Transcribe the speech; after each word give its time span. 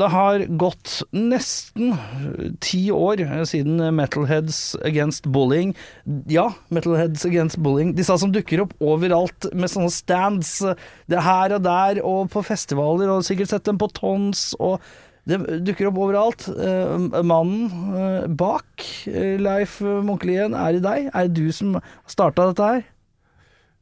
det 0.00 0.08
har 0.12 0.44
gått 0.60 0.98
nesten 1.14 1.94
ti 2.64 2.86
år 2.94 3.22
siden 3.48 3.80
Metalheads 3.96 4.74
Against 4.84 5.28
Bullying 5.32 5.74
Ja, 6.30 6.50
Metalheads 6.74 7.24
Against 7.28 7.60
Bullying. 7.62 7.94
Disse 7.96 8.16
som 8.20 8.32
dukker 8.34 8.64
opp 8.64 8.74
overalt 8.82 9.48
med 9.54 9.72
sånne 9.72 9.92
stands. 9.94 10.58
Det 11.06 11.18
er 11.18 11.26
her 11.26 11.56
og 11.56 11.64
der, 11.66 12.02
og 12.04 12.30
på 12.34 12.44
festivaler, 12.46 13.10
og 13.12 13.26
sikkert 13.26 13.52
sett 13.52 13.66
dem 13.68 13.80
på 13.80 13.90
Tons. 13.94 14.52
og 14.60 14.80
det 15.24 15.38
dukker 15.64 15.88
opp 15.88 16.00
overalt. 16.04 16.46
Eh, 16.52 17.22
mannen 17.24 17.94
eh, 17.96 18.26
bak 18.28 18.84
eh, 19.08 19.38
Leif 19.40 19.78
Munkelien, 19.80 20.52
er 20.52 20.76
det 20.76 20.84
deg? 20.84 21.08
Er 21.12 21.30
det 21.30 21.38
du 21.38 21.48
som 21.54 21.78
starta 22.10 22.50
dette 22.50 22.68
her? 22.74 22.84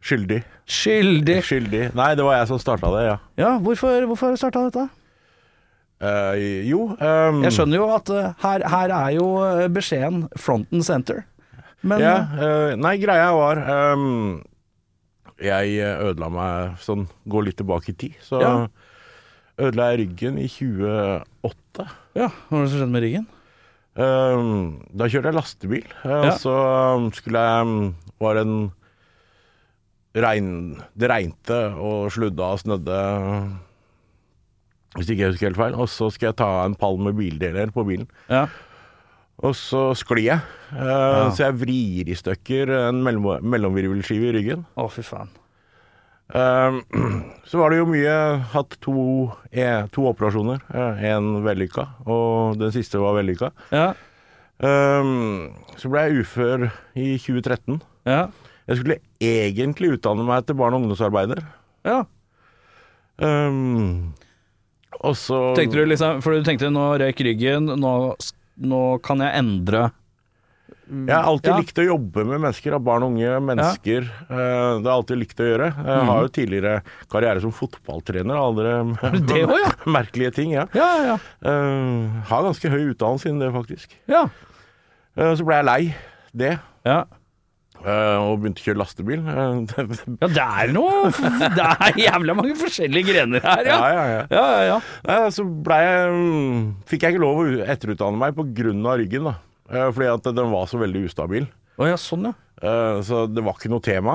Skyldig. 0.02 0.40
Skyldig. 0.66 1.36
Skyldig. 1.46 1.84
Nei, 1.98 2.12
det 2.18 2.26
var 2.26 2.40
jeg 2.40 2.50
som 2.50 2.62
starta 2.62 2.90
det, 2.94 3.04
ja. 3.06 3.16
Ja, 3.38 3.52
hvorfor, 3.62 4.06
hvorfor 4.10 4.30
har 4.30 4.36
du 4.36 4.40
starta 4.40 4.64
dette? 4.66 4.86
Eh, 6.02 6.64
jo 6.66 6.88
um, 6.98 7.42
Jeg 7.46 7.54
skjønner 7.54 7.78
jo 7.78 7.84
at 7.94 8.08
uh, 8.10 8.32
her, 8.42 8.64
her 8.72 8.90
er 8.96 9.10
jo 9.14 9.26
eh, 9.46 9.68
beskjeden 9.70 10.24
front 10.34 10.66
and 10.74 10.82
center. 10.82 11.20
Men 11.86 12.02
ja, 12.02 12.14
uh, 12.38 12.72
Nei, 12.78 12.96
greia 13.02 13.28
var 13.34 13.60
um, 13.94 14.40
Jeg 15.42 15.78
ødela 16.02 16.28
meg 16.30 16.74
sånn 16.82 17.04
Gå 17.30 17.44
litt 17.46 17.58
tilbake 17.60 17.94
i 17.94 17.96
tid. 17.98 18.18
Så 18.22 18.40
Ja. 18.42 18.52
ødela 19.62 19.92
jeg 19.92 20.00
ryggen 20.02 20.38
i 20.42 20.48
2008. 20.50 21.86
ja, 22.18 22.28
hva 22.48 22.56
var 22.56 22.64
det 22.66 22.70
som 22.72 22.78
skjedde 22.80 22.92
med 22.96 23.06
ryggen? 23.06 23.26
Um, 23.92 24.52
da 24.96 25.04
kjørte 25.06 25.28
jeg 25.30 25.36
lastebil, 25.36 25.86
Ja. 26.02 26.20
og 26.24 26.38
så 26.40 26.54
skulle 27.14 27.42
jeg 27.46 27.92
Var 28.22 28.38
en 28.42 28.54
regn... 30.16 30.48
Det 30.98 31.08
regnte 31.10 31.58
og 31.78 32.10
sludda 32.12 32.50
og 32.56 32.60
snødde. 32.62 32.98
Hvis 34.96 35.08
ikke 35.08 35.22
jeg 35.24 35.32
husker 35.32 35.48
helt 35.48 35.56
feil. 35.60 35.74
Og 35.80 35.88
så 35.88 36.10
skal 36.12 36.30
jeg 36.32 36.36
ta 36.42 36.50
en 36.66 36.74
pall 36.76 36.98
med 37.00 37.16
bildeler 37.16 37.70
på 37.72 37.84
bilen. 37.88 38.08
Ja. 38.28 38.46
Og 39.42 39.54
så 39.58 39.90
sklir 39.98 40.26
jeg. 40.26 40.40
Eh, 40.76 41.30
Så 41.34 41.46
jeg 41.46 41.56
vrir 41.62 42.10
i 42.12 42.14
stykker 42.18 42.70
en 42.88 43.00
mellom, 43.02 43.40
mellomvirvelskive 43.42 44.28
i 44.28 44.34
ryggen. 44.36 44.66
Å, 44.78 44.84
fy 44.92 45.02
faen. 45.06 45.30
Eh, 46.32 46.76
så 47.48 47.58
var 47.58 47.72
det 47.72 47.80
jo 47.80 47.88
mye 47.90 48.12
Hatt 48.52 48.76
to, 48.84 49.32
eh, 49.50 49.88
to 49.92 50.06
operasjoner. 50.12 50.60
Én 51.02 51.32
vellykka, 51.44 51.88
og 52.06 52.60
den 52.60 52.70
siste 52.76 53.00
var 53.02 53.16
vellykka. 53.18 53.50
Ja. 53.72 53.88
Eh, 54.62 55.12
så 55.80 55.90
ble 55.90 56.04
jeg 56.06 56.22
ufør 56.26 56.68
i 56.94 57.14
2013. 57.18 57.80
Ja. 58.06 58.26
Jeg 58.68 58.78
skulle 58.78 59.00
egentlig 59.18 59.96
utdanne 59.96 60.22
meg 60.28 60.44
til 60.46 60.54
barne- 60.60 60.76
og 60.78 60.84
ungdomsarbeider. 60.84 61.40
ja. 61.88 62.04
Eh, 63.18 63.50
og 65.02 65.16
så 65.18 65.40
Tenkte 65.58 65.80
du 65.82 65.88
liksom 65.90 66.20
For 66.22 66.32
du 66.38 66.44
tenkte 66.46 66.70
nå 66.72 66.84
røyk 67.02 67.20
ryggen, 67.26 67.66
nå, 67.80 67.92
nå 68.62 68.80
kan 69.02 69.22
jeg 69.24 69.34
endre 69.40 69.88
Jeg 70.92 71.14
har 71.14 71.24
alltid 71.30 71.50
Ja. 71.52 71.56
likt 71.62 71.78
å 71.80 71.84
jobbe 71.86 72.24
med 72.28 72.40
mennesker, 72.42 72.74
av 72.76 72.82
barn 72.84 73.02
og 73.06 73.14
unge 73.14 73.38
mennesker. 73.48 74.02
Ja. 74.28 74.36
det 74.36 74.84
har 74.84 74.90
jeg 74.90 74.96
alltid 74.98 75.18
likt 75.22 75.40
å 75.40 75.46
gjøre. 75.46 75.68
Jeg 75.86 76.06
har 76.10 76.22
jo 76.26 76.28
tidligere 76.36 76.74
karriere 77.08 77.40
som 77.40 77.52
fotballtrener. 77.56 78.36
Aldri 78.36 78.74
det 79.30 79.40
også, 79.46 79.60
ja? 79.62 79.70
merkelige 79.96 80.34
ting, 80.36 80.52
ja. 80.52 80.66
Ja, 80.76 80.90
ja. 81.06 81.16
Eh, 81.48 82.20
har 82.28 82.44
ganske 82.44 82.68
høy 82.74 82.90
utdannelse 82.92 83.30
innen 83.30 83.40
det, 83.46 83.52
faktisk. 83.54 83.96
Ja. 84.10 84.26
Eh, 85.16 85.32
så 85.38 85.46
ble 85.48 85.62
jeg 85.62 85.68
lei 85.70 85.80
det, 86.44 86.58
Ja. 86.84 87.04
Eh, 87.80 88.18
og 88.20 88.42
begynte 88.42 88.62
å 88.62 88.66
kjøre 88.66 88.80
lastebil. 88.80 89.22
Eh, 89.32 89.86
ja, 90.22 90.28
det 90.36 90.44
er 90.44 90.72
noe 90.74 91.10
Det 91.56 91.66
er 91.66 92.00
jævla 92.02 92.36
mange 92.38 92.56
forskjellige 92.60 93.08
grener 93.12 93.44
her, 93.44 93.62
ja. 93.68 93.78
ja, 93.78 93.90
ja, 93.96 94.04
ja. 94.12 94.22
Ja, 94.32 95.18
ja, 95.24 95.30
så 95.34 95.44
ble 95.44 95.78
jeg, 95.82 96.12
mm, 96.18 96.60
fikk 96.90 97.06
jeg 97.06 97.16
ikke 97.16 97.24
lov 97.24 97.42
å 97.42 97.48
etterutdanne 97.74 98.20
meg 98.20 98.38
av 98.42 98.98
ryggen, 99.00 99.30
da. 99.30 99.36
Eh, 99.72 99.88
fordi 99.90 100.10
at 100.12 100.32
den 100.40 100.52
var 100.54 100.68
så 100.70 100.80
veldig 100.82 101.06
ustabil. 101.08 101.48
Oh, 101.78 101.86
ja, 101.88 101.96
sånn, 102.00 102.30
ja. 102.30 102.36
Så 103.02 103.24
det 103.26 103.42
var 103.42 103.56
ikke 103.56 103.72
noe 103.72 103.82
tema. 103.82 104.12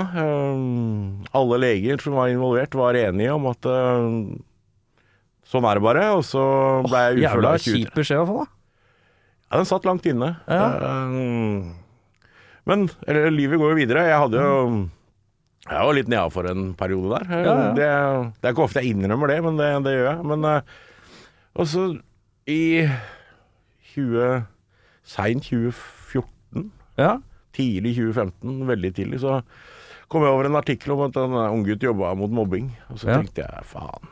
Alle 1.36 1.58
leger 1.60 2.00
som 2.00 2.14
var 2.16 2.30
involvert, 2.32 2.78
var 2.80 2.96
enige 2.96 3.34
om 3.36 3.50
at 3.50 3.66
sånn 5.52 5.68
er 5.68 5.76
det 5.76 5.84
bare. 5.84 6.06
Og 6.16 6.24
så 6.24 6.44
ble 6.86 7.02
jeg 7.02 7.18
ufør 7.18 7.24
Jævla 7.26 7.50
da 7.50 7.60
i 7.60 7.66
20 7.66 7.76
kjip 7.82 7.98
beskjed 7.98 8.22
å 8.22 8.30
få, 8.30 8.46
da. 8.46 8.48
Ja, 9.48 9.60
den 9.60 9.68
satt 9.68 9.88
langt 9.88 10.08
inne. 10.08 10.34
Ja. 10.48 10.64
Men 12.68 12.88
eller, 13.08 13.30
livet 13.32 13.60
går 13.62 13.74
jo 13.74 13.80
videre. 13.80 14.06
Jeg 14.10 14.20
hadde 14.26 14.42
jo 14.44 14.58
Jeg 15.68 15.84
var 15.88 15.96
litt 15.98 16.12
nedafor 16.12 16.48
en 16.52 16.68
periode 16.80 17.18
der. 17.18 17.32
Ja, 17.32 17.40
ja. 17.48 17.70
Det, 17.78 17.88
det 18.42 18.50
er 18.50 18.54
ikke 18.56 18.66
ofte 18.68 18.84
jeg 18.84 18.94
innrømmer 18.96 19.32
det, 19.32 19.40
men 19.46 19.58
det, 19.60 19.70
det 19.88 19.96
gjør 19.98 20.10
jeg. 20.12 20.28
Men 20.34 20.46
eh, 20.52 20.76
Og 21.58 21.68
så 21.72 21.88
i 22.48 22.62
20 23.96 24.46
Seint 25.08 25.48
2014 25.48 26.70
Ja. 27.00 27.18
tidlig 27.56 27.96
2015, 27.98 28.60
veldig 28.68 28.92
tidlig, 28.98 29.20
så 29.24 29.40
kom 30.12 30.24
jeg 30.24 30.32
over 30.36 30.48
en 30.50 30.56
artikkel 30.60 30.94
om 30.94 31.02
at 31.08 31.16
en 31.20 31.36
unggutt 31.40 31.84
jobba 31.84 32.12
mot 32.20 32.32
mobbing. 32.32 32.70
Og 32.92 33.00
så 33.02 33.10
tenkte 33.16 33.44
jeg 33.46 33.66
faen 33.72 34.12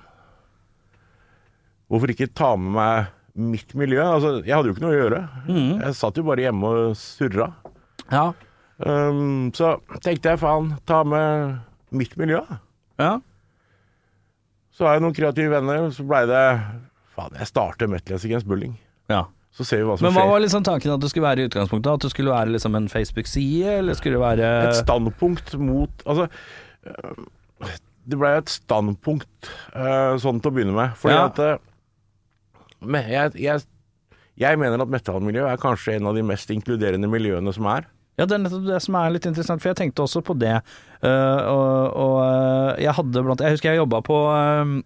Hvorfor 1.92 2.10
ikke 2.12 2.32
ta 2.34 2.56
med 2.58 2.74
meg 2.74 3.12
mitt 3.54 3.76
miljø? 3.78 4.02
Altså, 4.02 4.32
jeg 4.42 4.56
hadde 4.56 4.72
jo 4.72 4.74
ikke 4.76 4.84
noe 4.86 4.96
å 4.96 4.98
gjøre. 4.98 5.20
Mm. 5.46 5.74
Jeg 5.84 5.98
satt 6.00 6.18
jo 6.18 6.24
bare 6.26 6.46
hjemme 6.48 6.72
og 6.72 6.96
surra. 6.98 7.50
Ja. 8.12 8.34
Um, 8.86 9.52
så 9.56 9.78
tenkte 10.04 10.34
jeg 10.34 10.40
faen, 10.42 10.74
ta 10.86 11.04
med 11.08 11.60
mitt 11.96 12.18
miljø. 12.20 12.42
ja. 13.00 13.20
Så 14.76 14.84
har 14.84 14.98
jeg 14.98 15.06
noen 15.06 15.16
kreative 15.16 15.54
venner, 15.54 15.86
så 15.96 16.04
blei 16.04 16.26
det 16.28 16.42
Faen, 17.16 17.32
jeg 17.40 17.48
starter 17.48 17.88
Metalheads 17.88 18.26
Against 18.28 18.48
Bulling. 18.48 18.74
ja. 19.10 19.24
Så 19.56 19.64
ser 19.64 19.78
vi 19.80 19.84
hva 19.88 19.94
som 19.96 20.04
Men 20.04 20.12
hva 20.18 20.20
skjer. 20.26 20.32
var 20.34 20.42
liksom 20.44 20.64
tanken 20.68 20.92
at 20.92 21.00
det 21.00 21.10
skulle 21.14 21.24
være 21.30 21.40
i 21.40 21.46
utgangspunktet? 21.48 21.94
At 21.94 22.02
det 22.04 22.10
skulle 22.12 22.32
være 22.34 22.52
liksom 22.52 22.76
en 22.76 22.90
Facebook-side, 22.92 23.78
eller 23.78 23.94
skulle 23.96 24.18
det 24.18 24.24
være 24.26 24.50
et 24.68 24.76
standpunkt 24.82 25.54
mot 25.58 26.04
Altså 26.06 26.26
øh, 26.28 27.22
Det 28.06 28.20
ble 28.20 28.34
et 28.42 28.50
standpunkt 28.52 29.48
øh, 29.72 30.18
sånn 30.20 30.42
til 30.44 30.52
å 30.52 30.56
begynne 30.58 30.76
med. 30.76 30.92
Fordi 31.00 31.16
Ja. 31.16 31.26
at 31.32 31.40
øh, 31.40 31.56
me- 32.84 33.08
jeg, 33.08 33.32
jeg, 33.40 33.64
jeg 34.44 34.60
mener 34.60 34.82
at 34.84 34.92
metallmiljøet 34.92 35.48
er 35.54 35.64
kanskje 35.64 35.96
en 36.02 36.08
av 36.12 36.16
de 36.20 36.24
mest 36.28 36.52
inkluderende 36.52 37.08
miljøene 37.08 37.54
som 37.56 37.66
er. 37.72 37.88
Ja, 38.16 38.26
det 38.26 38.36
er 38.38 38.44
nettopp 38.46 38.68
det 38.68 38.82
som 38.84 38.96
er 39.00 39.14
litt 39.14 39.28
interessant, 39.28 39.62
for 39.64 39.74
jeg 39.74 39.80
tenkte 39.82 40.06
også 40.06 40.24
på 40.26 40.36
det. 40.40 40.58
Uh, 41.04 41.40
og, 41.52 41.96
og 42.00 42.18
eh, 42.24 42.84
jeg 42.86 42.96
hadde 42.98 43.24
blant 43.26 43.42
Jeg 43.44 43.58
husker 43.58 43.74
jeg 43.74 43.82
jobba 43.84 44.00
på 44.08 44.20
um, 44.32 44.78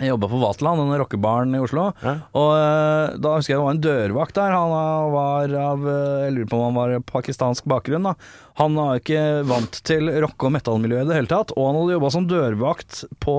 jeg 0.00 0.08
jobba 0.14 0.30
på 0.32 0.38
Vaterland, 0.40 0.80
denne 0.80 0.96
rockebaren 0.96 1.52
i 1.52 1.60
Oslo. 1.60 1.90
Ja. 2.00 2.14
Og 2.40 3.18
da 3.20 3.34
husker 3.36 3.52
jeg 3.52 3.58
det 3.58 3.64
var 3.66 3.74
en 3.74 3.82
dørvakt 3.84 4.38
der. 4.38 4.54
Han 4.56 4.70
var 5.12 5.52
av 5.60 5.82
Jeg 6.24 6.32
lurer 6.38 6.48
på 6.48 6.56
om 6.56 6.62
han 6.70 6.78
var 6.78 6.94
av 6.96 7.04
pakistansk 7.04 7.68
bakgrunn. 7.68 8.08
da 8.08 8.14
Han 8.62 8.78
var 8.80 9.02
ikke 9.02 9.24
vant 9.44 9.82
til 9.84 10.08
rocke- 10.24 10.48
og 10.48 10.54
metallmiljøet 10.56 11.04
i 11.04 11.10
det 11.10 11.18
hele 11.18 11.32
tatt. 11.34 11.52
Og 11.52 11.68
han 11.68 11.76
hadde 11.82 11.98
jobba 11.98 12.12
som 12.16 12.30
dørvakt 12.32 13.02
på 13.20 13.36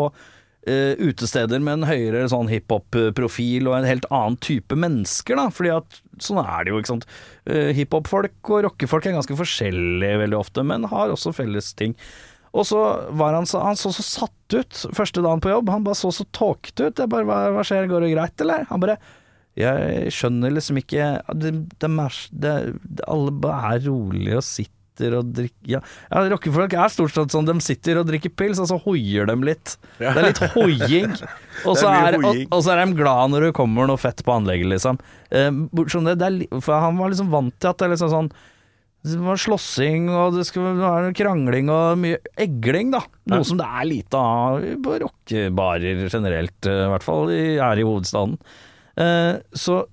eh, 0.70 0.94
utesteder 1.02 1.62
med 1.64 1.80
en 1.80 1.88
høyere 1.90 2.26
sånn 2.32 2.52
hiphop-profil 2.52 3.70
og 3.70 3.78
en 3.80 3.88
helt 3.90 4.08
annen 4.14 4.38
type 4.44 4.78
mennesker, 4.78 5.40
da. 5.40 5.48
Fordi 5.54 5.74
at 5.76 6.02
sånn 6.22 6.42
er 6.44 6.66
det 6.66 6.74
jo, 6.74 6.82
ikke 6.82 6.94
sant. 6.94 7.08
Uh, 7.50 7.72
Hiphop-folk 7.74 8.52
og 8.54 8.68
rockefolk 8.68 9.08
er 9.10 9.18
ganske 9.18 9.38
forskjellige 9.40 10.20
veldig 10.22 10.38
ofte, 10.38 10.66
men 10.68 10.86
har 10.92 11.14
også 11.14 11.34
felles 11.36 11.72
ting. 11.78 11.96
Og 12.52 12.68
så 12.68 12.82
var 13.16 13.38
han 13.38 13.48
så, 13.48 13.62
han 13.64 13.80
så 13.80 13.94
så 13.96 14.04
satt 14.04 14.56
ut 14.58 14.84
første 14.98 15.24
dagen 15.24 15.42
på 15.44 15.54
jobb. 15.54 15.72
Han 15.72 15.86
bare 15.88 15.98
så 15.98 16.12
så 16.14 16.28
tåkete 16.36 16.90
ut. 16.90 17.00
Jeg 17.00 17.12
bare 17.12 17.28
hva, 17.28 17.40
hva 17.56 17.64
skjer, 17.68 17.88
går 17.90 18.06
det 18.06 18.14
greit, 18.14 18.44
eller? 18.44 18.68
Han 18.70 18.84
bare 18.84 19.00
Jeg 19.60 20.12
skjønner 20.16 20.54
liksom 20.54 20.78
ikke 20.80 21.08
det, 21.36 21.54
det, 21.80 21.90
det, 22.32 22.54
Alle 23.08 23.34
bare 23.44 23.76
er 23.76 23.86
rolige 23.88 24.38
og 24.40 24.48
sitter 24.48 24.81
og 25.18 25.32
drikker 25.34 25.72
Ja, 25.78 25.80
ja 26.12 26.24
rockefolk 26.34 26.76
er 26.78 26.92
stort 26.94 27.16
sett 27.16 27.34
sånn. 27.34 27.48
De 27.48 27.56
sitter 27.64 28.02
og 28.02 28.10
drikker 28.10 28.34
pils, 28.36 28.60
og 28.62 28.68
så 28.70 28.78
hoier 28.84 29.26
de 29.30 29.36
litt. 29.48 29.78
Det 29.98 30.12
er 30.12 30.28
litt 30.30 30.44
hoiing. 30.56 31.16
Og 31.68 31.76
så 31.78 31.90
er 31.92 32.16
og, 32.16 32.38
og 32.48 32.62
så 32.64 32.72
er 32.74 32.80
de 32.80 32.96
glad 32.98 33.34
når 33.34 33.44
det 33.50 33.56
kommer 33.58 33.86
noe 33.86 34.00
fett 34.00 34.24
på 34.26 34.32
anlegget, 34.34 34.70
liksom. 34.72 34.98
Eh, 35.30 35.52
bortsett 35.70 36.02
fra 36.08 36.16
det, 36.16 36.30
det 36.50 36.62
for 36.64 36.80
han 36.82 36.98
var 36.98 37.12
liksom 37.12 37.28
vant 37.30 37.54
til 37.60 37.70
at 37.70 37.78
det 37.78 37.86
er 37.86 37.92
liksom 37.94 38.10
sånn 38.14 38.30
det 39.02 39.18
var 39.18 39.40
slåssing, 39.42 40.10
og 40.14 40.36
det 40.36 40.44
skulle 40.46 40.76
være 40.78 41.14
krangling 41.18 41.72
og 41.74 41.98
mye 42.02 42.20
egling, 42.40 42.92
da. 42.94 43.02
Noe 43.32 43.42
Ja. 43.42 43.48
som 43.50 43.58
det 43.58 43.66
er 43.66 43.88
lite 43.90 44.18
av 44.18 44.62
på 44.86 44.98
rockebarer 45.02 46.04
generelt, 46.08 46.66
eh, 46.70 46.84
i 46.86 46.92
hvert 46.94 47.04
fall 47.06 47.30
her 47.30 47.82
i 47.82 47.86
hovedstaden. 47.88 48.38
Eh, 48.98 49.40
så, 49.58 49.86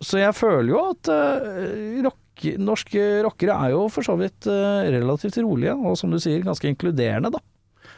så 0.00 0.20
jeg 0.22 0.36
føler 0.38 0.70
jo 0.70 0.84
at 0.92 1.10
eh, 1.10 2.02
rock, 2.06 2.18
norske 2.58 3.02
rockere 3.24 3.54
er 3.66 3.74
jo 3.74 3.84
for 3.92 4.02
så 4.06 4.16
vidt 4.20 4.46
eh, 4.50 4.90
relativt 4.94 5.38
rolige, 5.42 5.74
og 5.76 5.96
som 6.00 6.10
du 6.10 6.18
sier, 6.22 6.42
ganske 6.44 6.68
inkluderende, 6.70 7.30
da. 7.34 7.40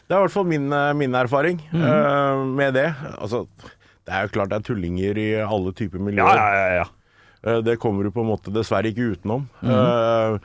Det 0.07 0.15
er 0.15 0.21
i 0.21 0.27
hvert 0.27 0.35
fall 0.37 0.47
min, 0.47 0.69
eh, 0.73 0.93
min 0.95 1.15
erfaring 1.19 1.59
eh, 1.75 2.45
med 2.47 2.75
det. 2.79 2.89
Altså, 3.19 3.45
det 4.07 4.15
er 4.15 4.27
jo 4.29 4.35
klart 4.37 4.53
det 4.53 4.61
er 4.61 4.67
tullinger 4.69 5.19
i 5.19 5.29
alle 5.43 5.73
typer 5.75 5.99
miljøer. 5.99 6.37
ja, 6.39 6.69
ja. 6.83 6.87
Eh, 7.47 7.61
Det 7.67 7.79
kommer 7.83 8.07
du 8.07 8.11
på 8.15 8.23
en 8.23 8.31
måte 8.31 8.53
dessverre 8.55 8.93
ikke 8.93 9.13
utenom. 9.17 9.49
Eh, 9.63 10.39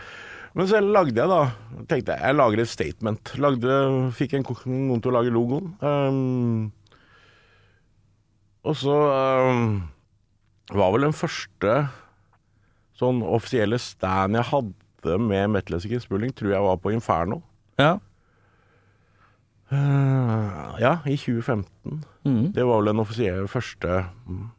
Men 0.54 0.68
så 0.68 0.82
lagde 0.84 1.16
jeg 1.16 1.30
da 1.32 1.52
Tenkte 1.88 2.12
jeg 2.18 2.20
jeg 2.28 2.36
lager 2.36 2.60
et 2.60 2.68
statement. 2.68 3.32
Lagde, 3.40 3.78
fikk 4.18 4.34
en, 4.36 4.44
noen 4.68 5.00
til 5.02 5.12
å 5.12 5.16
lage 5.16 5.32
logoen. 5.32 5.70
Um, 5.80 6.72
og 8.68 8.76
så 8.78 8.94
um, 9.50 9.70
var 10.76 10.92
vel 10.94 11.08
den 11.08 11.16
første 11.18 11.78
sånn 13.02 13.22
offisielle 13.26 13.80
stand 13.82 14.38
jeg 14.38 14.50
hadde 14.52 15.18
med 15.18 15.52
Metal 15.56 15.78
Music 15.78 16.06
Spurling, 16.06 16.34
tror 16.38 16.54
jeg 16.54 16.66
var 16.70 16.80
på 16.82 16.94
Inferno. 16.96 17.42
ja. 17.82 17.98
Uh, 19.72 20.76
ja, 20.84 20.98
i 21.08 21.16
2015. 21.16 22.02
Mm. 22.28 22.52
Det 22.52 22.66
var 22.68 22.82
vel 22.82 22.90
den 22.90 23.00
offisielle 23.00 23.48
første 23.48 24.02
mm. 24.28 24.50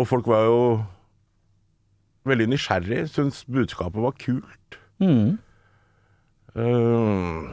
Og 0.00 0.06
folk 0.08 0.30
var 0.30 0.46
jo 0.46 0.62
veldig 2.24 2.46
nysgjerrig, 2.48 3.02
syntes 3.12 3.42
budskapet 3.44 4.00
var 4.00 4.14
kult. 4.16 4.78
Mm. 5.02 5.36
Uh, 6.56 7.52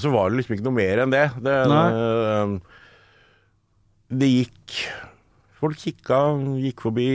så 0.00 0.08
var 0.08 0.30
det 0.30 0.40
liksom 0.40 0.56
ikke 0.56 0.66
noe 0.70 0.78
mer 0.78 1.02
enn 1.02 1.12
det. 1.12 1.26
Det, 1.44 1.56
eh, 1.68 2.54
det 4.20 4.30
gikk 4.30 4.80
Folk 5.60 5.76
kikka, 5.76 6.18
gikk 6.56 6.80
forbi. 6.80 7.10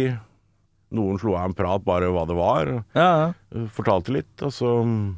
Noen 0.91 1.17
slo 1.19 1.33
av 1.35 1.49
en 1.49 1.55
prat, 1.57 1.81
bare 1.83 2.11
hva 2.13 2.25
det 2.29 2.35
var. 2.37 2.69
ja, 2.93 3.07
ja. 3.23 3.33
eh, 3.55 3.65
Fortalte 3.73 4.13
litt, 4.13 4.35
og 4.45 4.51
så 4.53 4.69
mm, 4.85 5.17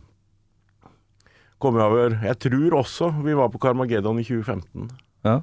kom 1.59 1.75
jeg 1.75 1.89
over 1.89 2.15
Jeg 2.23 2.37
tror 2.45 2.75
også 2.79 3.11
vi 3.25 3.33
var 3.35 3.49
på 3.49 3.59
Carmageddon 3.59 4.19
i 4.21 4.25
2015. 4.27 4.89
ja. 5.27 5.39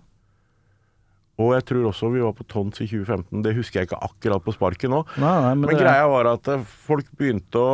Og 1.34 1.48
jeg 1.56 1.64
tror 1.66 1.88
også 1.88 2.12
vi 2.14 2.20
var 2.22 2.30
på 2.38 2.44
Tons 2.46 2.78
i 2.78 2.86
2015. 2.86 3.40
Det 3.42 3.56
husker 3.56 3.80
jeg 3.80 3.88
ikke 3.88 3.98
akkurat 4.06 4.44
på 4.44 4.52
sparket 4.54 4.86
nå. 4.92 5.00
Nei, 5.18 5.32
nei, 5.42 5.54
men, 5.58 5.66
Men 5.66 5.80
greia 5.80 6.04
var 6.06 6.28
at 6.30 6.46
eh, 6.52 6.62
folk 6.86 7.08
begynte 7.18 7.58
å 7.58 7.72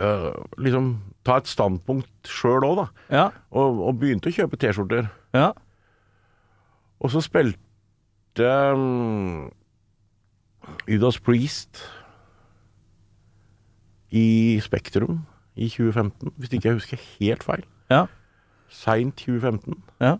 øh, 0.00 0.30
liksom 0.64 0.86
ta 1.24 1.36
et 1.42 1.48
standpunkt 1.52 2.28
sjøl 2.32 2.64
òg, 2.64 2.78
da. 2.80 2.86
Ja, 3.12 3.26
Og, 3.52 3.76
og 3.90 3.98
begynte 4.00 4.32
å 4.32 4.36
kjøpe 4.38 4.56
T-skjorter. 4.60 5.10
ja. 5.36 5.50
Og 7.04 7.10
så 7.12 7.20
spilte 7.20 8.48
um, 8.72 9.50
Judas 10.88 11.18
Priest 11.20 11.82
i 14.14 14.60
Spektrum 14.62 15.24
i 15.56 15.68
2015, 15.68 16.32
hvis 16.36 16.52
ikke 16.52 16.68
jeg 16.68 16.78
husker 16.78 17.02
helt 17.18 17.44
feil. 17.46 17.64
Ja. 17.90 18.04
Seint 18.70 19.16
2015. 19.20 19.76
Ja. 20.00 20.16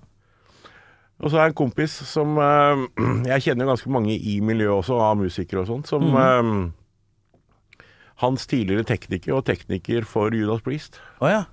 Og 1.22 1.30
så 1.30 1.38
er 1.38 1.46
jeg 1.46 1.54
en 1.54 1.58
kompis 1.58 1.94
som 2.10 2.38
eh, 2.42 2.84
Jeg 3.32 3.44
kjenner 3.48 3.70
ganske 3.70 3.90
mange 3.90 4.16
i 4.18 4.40
miljøet 4.42 4.82
også, 4.82 4.98
av 4.98 5.18
musikere 5.18 5.62
og 5.62 5.70
sånt, 5.70 5.90
som 5.90 6.06
eh, 6.10 6.50
Hans 8.22 8.46
tidligere 8.50 8.86
tekniker 8.86 9.34
og 9.34 9.44
tekniker 9.46 10.06
for 10.06 10.34
Judas 10.34 10.62
Priest. 10.62 11.00
Oh, 11.20 11.30
ja. 11.30 11.44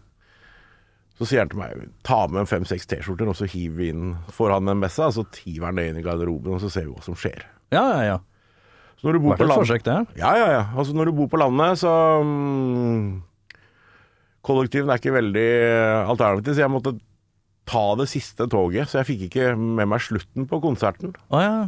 Så 1.17 1.27
sier 1.29 1.44
han 1.44 1.51
til 1.51 1.59
meg 1.61 1.87
ta 2.05 2.23
med 2.33 2.49
fem-seks 2.49 2.87
T-skjorter, 2.89 3.29
og 3.29 3.37
så 3.37 3.45
hiver 3.49 3.77
vi 3.77 3.89
inn 3.94 4.13
Får 4.33 4.55
han 4.55 4.69
en 4.71 4.79
messe, 4.81 5.05
og 5.05 5.13
så 5.13 5.25
hiver 5.44 5.69
han 5.69 5.77
det 5.77 5.87
inn 5.89 5.99
i 6.01 6.05
garderoben, 6.05 6.55
og 6.55 6.61
så 6.63 6.69
ser 6.73 6.87
vi 6.87 6.95
hva 6.95 7.05
som 7.05 7.17
skjer. 7.17 7.45
Ja, 7.73 7.83
ja, 7.94 8.01
ja. 8.07 8.17
Så 9.01 9.07
når 9.09 9.18
du 9.18 9.24
bor 9.24 9.33
Vært 9.33 9.42
på 9.42 9.45
et 9.50 9.59
forsøk, 9.63 9.83
det. 9.88 9.98
Ja, 10.21 10.31
ja, 10.38 10.48
ja. 10.53 10.63
Altså 10.77 10.94
når 10.94 11.09
du 11.09 11.15
bor 11.18 11.30
på 11.31 11.39
landet, 11.42 11.80
så 11.81 11.89
um, 12.21 13.24
Kollektiven 14.45 14.92
er 14.94 15.01
ikke 15.01 15.15
veldig 15.15 15.45
alternativ, 16.12 16.53
så 16.53 16.62
jeg 16.62 16.74
måtte 16.74 16.94
ta 17.71 17.81
det 17.98 18.06
siste 18.12 18.45
toget. 18.51 18.92
Så 18.92 19.00
jeg 19.00 19.09
fikk 19.09 19.24
ikke 19.31 19.56
med 19.57 19.89
meg 19.89 20.03
slutten 20.06 20.45
på 20.50 20.62
konserten. 20.62 21.15
Oh, 21.33 21.42
ja. 21.42 21.65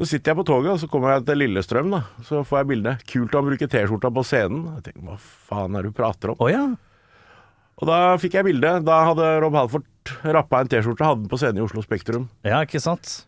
Så 0.00 0.08
sitter 0.08 0.32
jeg 0.32 0.40
på 0.40 0.46
toget, 0.48 0.72
og 0.72 0.80
så 0.80 0.88
kommer 0.90 1.12
jeg 1.12 1.26
til 1.28 1.38
Lillestrøm, 1.44 1.92
da. 1.92 2.00
Så 2.24 2.40
får 2.48 2.62
jeg 2.62 2.70
bilde. 2.72 2.96
Kult 3.12 3.36
å 3.36 3.44
bruke 3.44 3.68
T-skjorta 3.70 4.10
på 4.16 4.24
scenen. 4.26 4.64
Jeg 4.78 4.88
tenker, 4.88 5.04
hva 5.10 5.20
faen 5.20 5.76
er 5.76 5.84
det 5.84 5.92
du 5.92 5.98
prater 6.00 6.32
om? 6.32 6.40
Oh, 6.40 6.48
ja. 6.48 6.64
Og 7.76 7.92
da 7.92 8.00
fikk 8.24 8.38
jeg 8.38 8.48
bilde. 8.48 8.72
Da 8.88 9.02
hadde 9.10 9.28
Rob 9.44 9.60
Halford 9.60 10.16
rappa 10.32 10.64
en 10.64 10.72
T-skjorte, 10.72 11.04
hadde 11.04 11.26
den 11.26 11.30
på 11.30 11.38
scenen 11.44 11.60
i 11.60 11.66
Oslo 11.68 11.84
Spektrum. 11.84 12.30
Ja, 12.46 12.64
ikke 12.64 12.80
sant. 12.80 13.20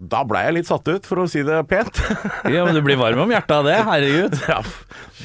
Da 0.00 0.22
blei 0.24 0.46
jeg 0.46 0.56
litt 0.56 0.68
satt 0.70 0.86
ut, 0.88 1.04
for 1.04 1.20
å 1.20 1.26
si 1.28 1.42
det 1.44 1.58
pent. 1.68 2.00
Ja, 2.54 2.64
men 2.64 2.72
du 2.76 2.80
blir 2.84 2.96
varm 3.00 3.20
om 3.20 3.32
hjertet 3.32 3.52
av 3.58 3.66
det, 3.68 3.76
herregud. 3.84 4.38
ja, 4.48 4.60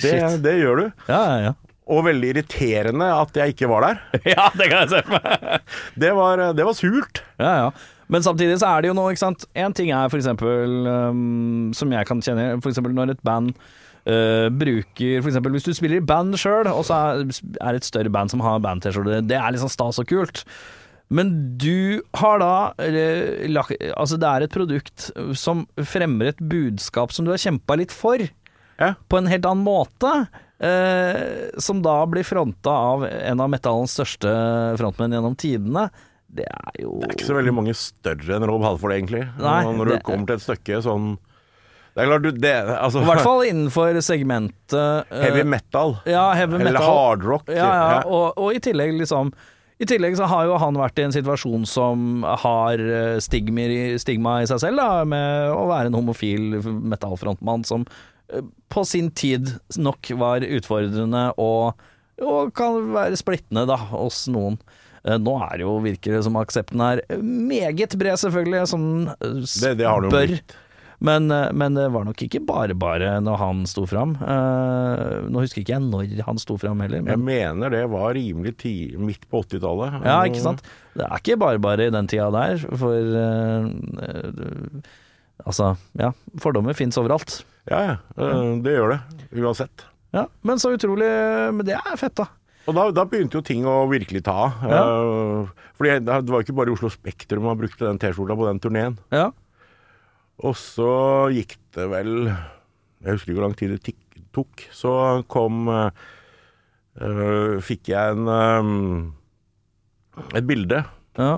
det, 0.01 0.15
det 0.43 0.55
gjør 0.59 0.81
du. 0.81 0.85
Ja, 1.07 1.21
ja, 1.21 1.37
ja. 1.47 1.53
Og 1.85 2.01
veldig 2.07 2.31
irriterende 2.33 3.07
at 3.13 3.37
jeg 3.37 3.53
ikke 3.53 3.69
var 3.71 3.85
der. 3.85 4.01
Ja, 4.33 4.49
det 4.57 4.67
kan 4.71 4.83
jeg 4.83 4.91
se 4.91 5.01
for 5.05 5.15
meg. 5.15 5.71
Det 6.03 6.11
var, 6.17 6.41
det 6.57 6.65
var 6.67 6.75
surt. 6.77 7.23
Ja, 7.39 7.53
ja. 7.63 7.69
Men 8.11 8.25
samtidig 8.25 8.59
så 8.61 8.69
er 8.73 8.83
det 8.83 8.91
jo 8.91 8.97
noe, 8.97 9.13
ikke 9.13 9.23
sant. 9.23 9.47
En 9.57 9.73
ting 9.73 9.89
er 9.95 10.11
for 10.11 10.19
eksempel, 10.19 10.75
um, 10.85 11.71
som 11.77 11.93
jeg 11.93 12.05
kan 12.09 12.21
kjenne, 12.21 12.51
for 12.61 12.69
eksempel 12.73 12.93
når 12.93 13.15
et 13.15 13.23
band 13.25 13.53
uh, 14.05 14.47
bruker 14.53 15.25
eksempel 15.25 15.55
hvis 15.55 15.65
du 15.65 15.71
spiller 15.73 16.01
i 16.01 16.05
band 16.05 16.37
sjøl, 16.37 16.69
og 16.69 16.83
så 16.85 16.99
er 16.99 17.23
er 17.25 17.73
det 17.73 17.81
et 17.81 17.87
større 17.87 18.11
band 18.13 18.33
som 18.33 18.43
har 18.45 18.61
band-T-skjorte, 18.65 19.23
det 19.25 19.39
er 19.39 19.55
liksom 19.55 19.71
stas 19.73 20.01
og 20.03 20.09
kult. 20.11 20.43
Men 21.09 21.57
du 21.61 22.01
har 22.17 22.39
da 22.41 22.73
eh, 22.81 23.45
Altså, 23.93 24.17
det 24.17 24.25
er 24.31 24.45
et 24.47 24.51
produkt 24.55 25.11
som 25.37 25.65
fremmer 25.77 26.31
et 26.31 26.39
budskap 26.41 27.13
som 27.13 27.25
du 27.27 27.31
har 27.31 27.37
kjempa 27.41 27.77
litt 27.77 27.93
for, 27.93 28.17
Ja. 28.79 28.93
på 29.07 29.17
en 29.21 29.27
helt 29.31 29.45
annen 29.45 29.63
måte. 29.63 30.27
Eh, 30.59 31.51
som 31.59 31.81
da 31.83 32.05
blir 32.07 32.23
fronta 32.23 32.71
av 32.71 33.05
en 33.05 33.39
av 33.43 33.49
metallens 33.51 33.93
største 33.95 34.31
frontmenn 34.79 35.13
gjennom 35.13 35.35
tidene. 35.37 35.89
Det 36.35 36.45
er 36.47 36.81
jo 36.81 36.97
Det 36.99 37.09
er 37.09 37.15
ikke 37.15 37.27
så 37.29 37.35
veldig 37.37 37.53
mange 37.55 37.73
større 37.75 38.35
enn 38.35 38.47
Rob 38.49 38.63
Halford, 38.65 38.91
egentlig. 38.97 39.21
Nei, 39.39 39.63
Når 39.63 39.77
når 39.77 39.85
det- 39.91 39.99
du 39.99 40.03
kommer 40.09 40.25
til 40.27 40.35
et 40.35 40.41
stykke 40.47 40.81
sånn 40.83 41.17
Det 41.95 42.03
er 42.03 42.07
klart, 42.09 42.21
du 42.23 42.31
det, 42.31 42.55
altså, 42.75 43.01
I 43.01 43.05
hvert 43.05 43.21
fall 43.23 43.41
innenfor 43.47 43.95
segmentet 44.03 44.73
uh, 44.75 45.03
Heavy 45.21 45.43
metal. 45.47 46.01
Ja, 46.05 46.33
heavy 46.33 46.55
Eller 46.59 46.73
metal. 46.73 46.81
hardrock. 46.91 47.47
Ja, 47.47 47.69
ja, 47.71 48.01
og, 48.05 48.33
og 48.37 48.51
i 48.53 48.59
tillegg 48.59 48.97
liksom 48.99 49.31
i 49.79 49.87
tillegg 49.89 50.15
så 50.15 50.27
har 50.31 50.47
jo 50.47 50.59
han 50.61 50.77
vært 50.79 50.99
i 51.01 51.05
en 51.07 51.15
situasjon 51.15 51.65
som 51.67 52.23
har 52.23 52.79
eh, 52.79 53.17
stigma 53.23 54.37
i 54.39 54.47
seg 54.47 54.61
selv, 54.63 54.79
da, 54.79 55.03
med 55.07 55.51
å 55.51 55.65
være 55.71 55.91
en 55.91 55.97
homofil 55.97 56.61
metallfrontmann 56.63 57.65
som 57.67 57.83
eh, 58.31 58.45
på 58.71 58.85
sin 58.87 59.11
tid 59.11 59.51
nok 59.75 60.13
var 60.21 60.47
utfordrende 60.47 61.27
og, 61.41 61.87
og 62.23 62.55
kan 62.55 62.79
være 62.95 63.19
splittende 63.19 63.65
da, 63.67 63.79
hos 63.91 64.23
noen. 64.31 64.55
Eh, 65.03 65.19
Nå 65.19 65.35
er 65.43 65.57
det 65.59 65.67
jo, 65.67 65.75
virker 65.83 66.15
det 66.15 66.23
som 66.27 66.39
aksepten 66.39 66.85
er 66.85 67.03
meget 67.19 67.97
bred, 67.99 68.15
selvfølgelig, 68.23 68.67
som. 68.71 68.85
Det, 69.19 69.75
det 69.81 69.89
bør. 70.07 70.11
blitt. 70.15 70.55
Men, 71.03 71.29
eh, 71.31 71.49
men 71.51 71.75
det 71.75 71.89
var 71.91 72.05
nok 72.07 72.21
ikke 72.23 72.39
bare 72.47 72.75
bare 72.77 73.17
når 73.23 73.37
han 73.41 73.63
sto 73.67 73.83
fram. 73.89 74.15
Eh, 74.21 75.25
nå 75.27 75.43
husker 75.43 75.61
ikke 75.63 75.75
jeg 75.75 75.83
når 75.83 76.23
han 76.27 76.39
sto 76.41 76.55
fram 76.61 76.79
heller. 76.83 77.03
Jeg 77.03 77.19
mener 77.21 77.73
det 77.73 77.83
var 77.91 78.13
rimelig 78.15 78.55
tid, 78.63 78.95
midt 78.99 79.27
på 79.31 79.43
80-tallet. 79.43 79.99
ja, 80.05 80.19
ikke 80.29 80.43
sant. 80.43 80.63
Det 80.95 81.03
er 81.03 81.19
ikke 81.19 81.39
bare 81.41 81.59
bare 81.59 81.89
i 81.89 81.91
den 81.93 82.07
tida 82.07 82.29
der, 82.31 82.61
for 82.79 82.95
eh, 83.23 84.93
Altså, 85.45 85.73
ja. 85.99 86.13
Fordommer 86.39 86.73
fins 86.73 86.95
overalt. 86.97 87.41
Ja, 87.69 87.81
ja. 87.83 88.29
Det 88.63 88.71
gjør 88.71 88.93
det. 88.95 88.99
Uansett. 89.35 89.83
Ja, 90.15 90.27
Men 90.47 90.61
så 90.61 90.71
utrolig 90.71 91.09
Men 91.51 91.65
det 91.67 91.75
er 91.75 91.97
fett, 91.99 92.15
da. 92.15 92.29
Og 92.65 92.73
da, 92.73 92.87
da 92.95 93.03
begynte 93.05 93.37
jo 93.37 93.43
ting 93.45 93.65
å 93.69 93.83
virkelig 93.91 94.23
ta 94.25 94.33
av. 94.47 94.63
Ja. 94.71 94.85
Fordi 95.77 95.99
det 96.07 96.31
var 96.31 96.41
ikke 96.45 96.55
bare 96.57 96.71
Oslo 96.73 96.89
Spektrum 96.89 97.43
man 97.45 97.59
brukte 97.59 97.83
den 97.85 97.99
T-skjorta 98.01 98.37
på 98.39 98.47
den 98.47 98.61
turneen. 98.63 98.95
Ja. 99.13 99.27
Og 100.43 100.55
så 100.59 101.29
gikk 101.31 101.55
det 101.75 101.85
vel 101.91 102.11
Jeg 102.27 103.13
husker 103.15 103.31
ikke 103.31 103.39
hvor 103.39 103.47
lang 103.47 103.57
tid 103.59 103.75
det 103.75 103.95
tok. 104.35 104.65
Så 104.75 104.91
kom 105.31 105.69
eh, 105.71 105.91
Fikk 107.63 107.91
jeg 107.93 108.15
en 108.15 108.27
øh, 108.31 108.63
et 110.35 110.47
bilde. 110.47 110.83
ja. 111.19 111.35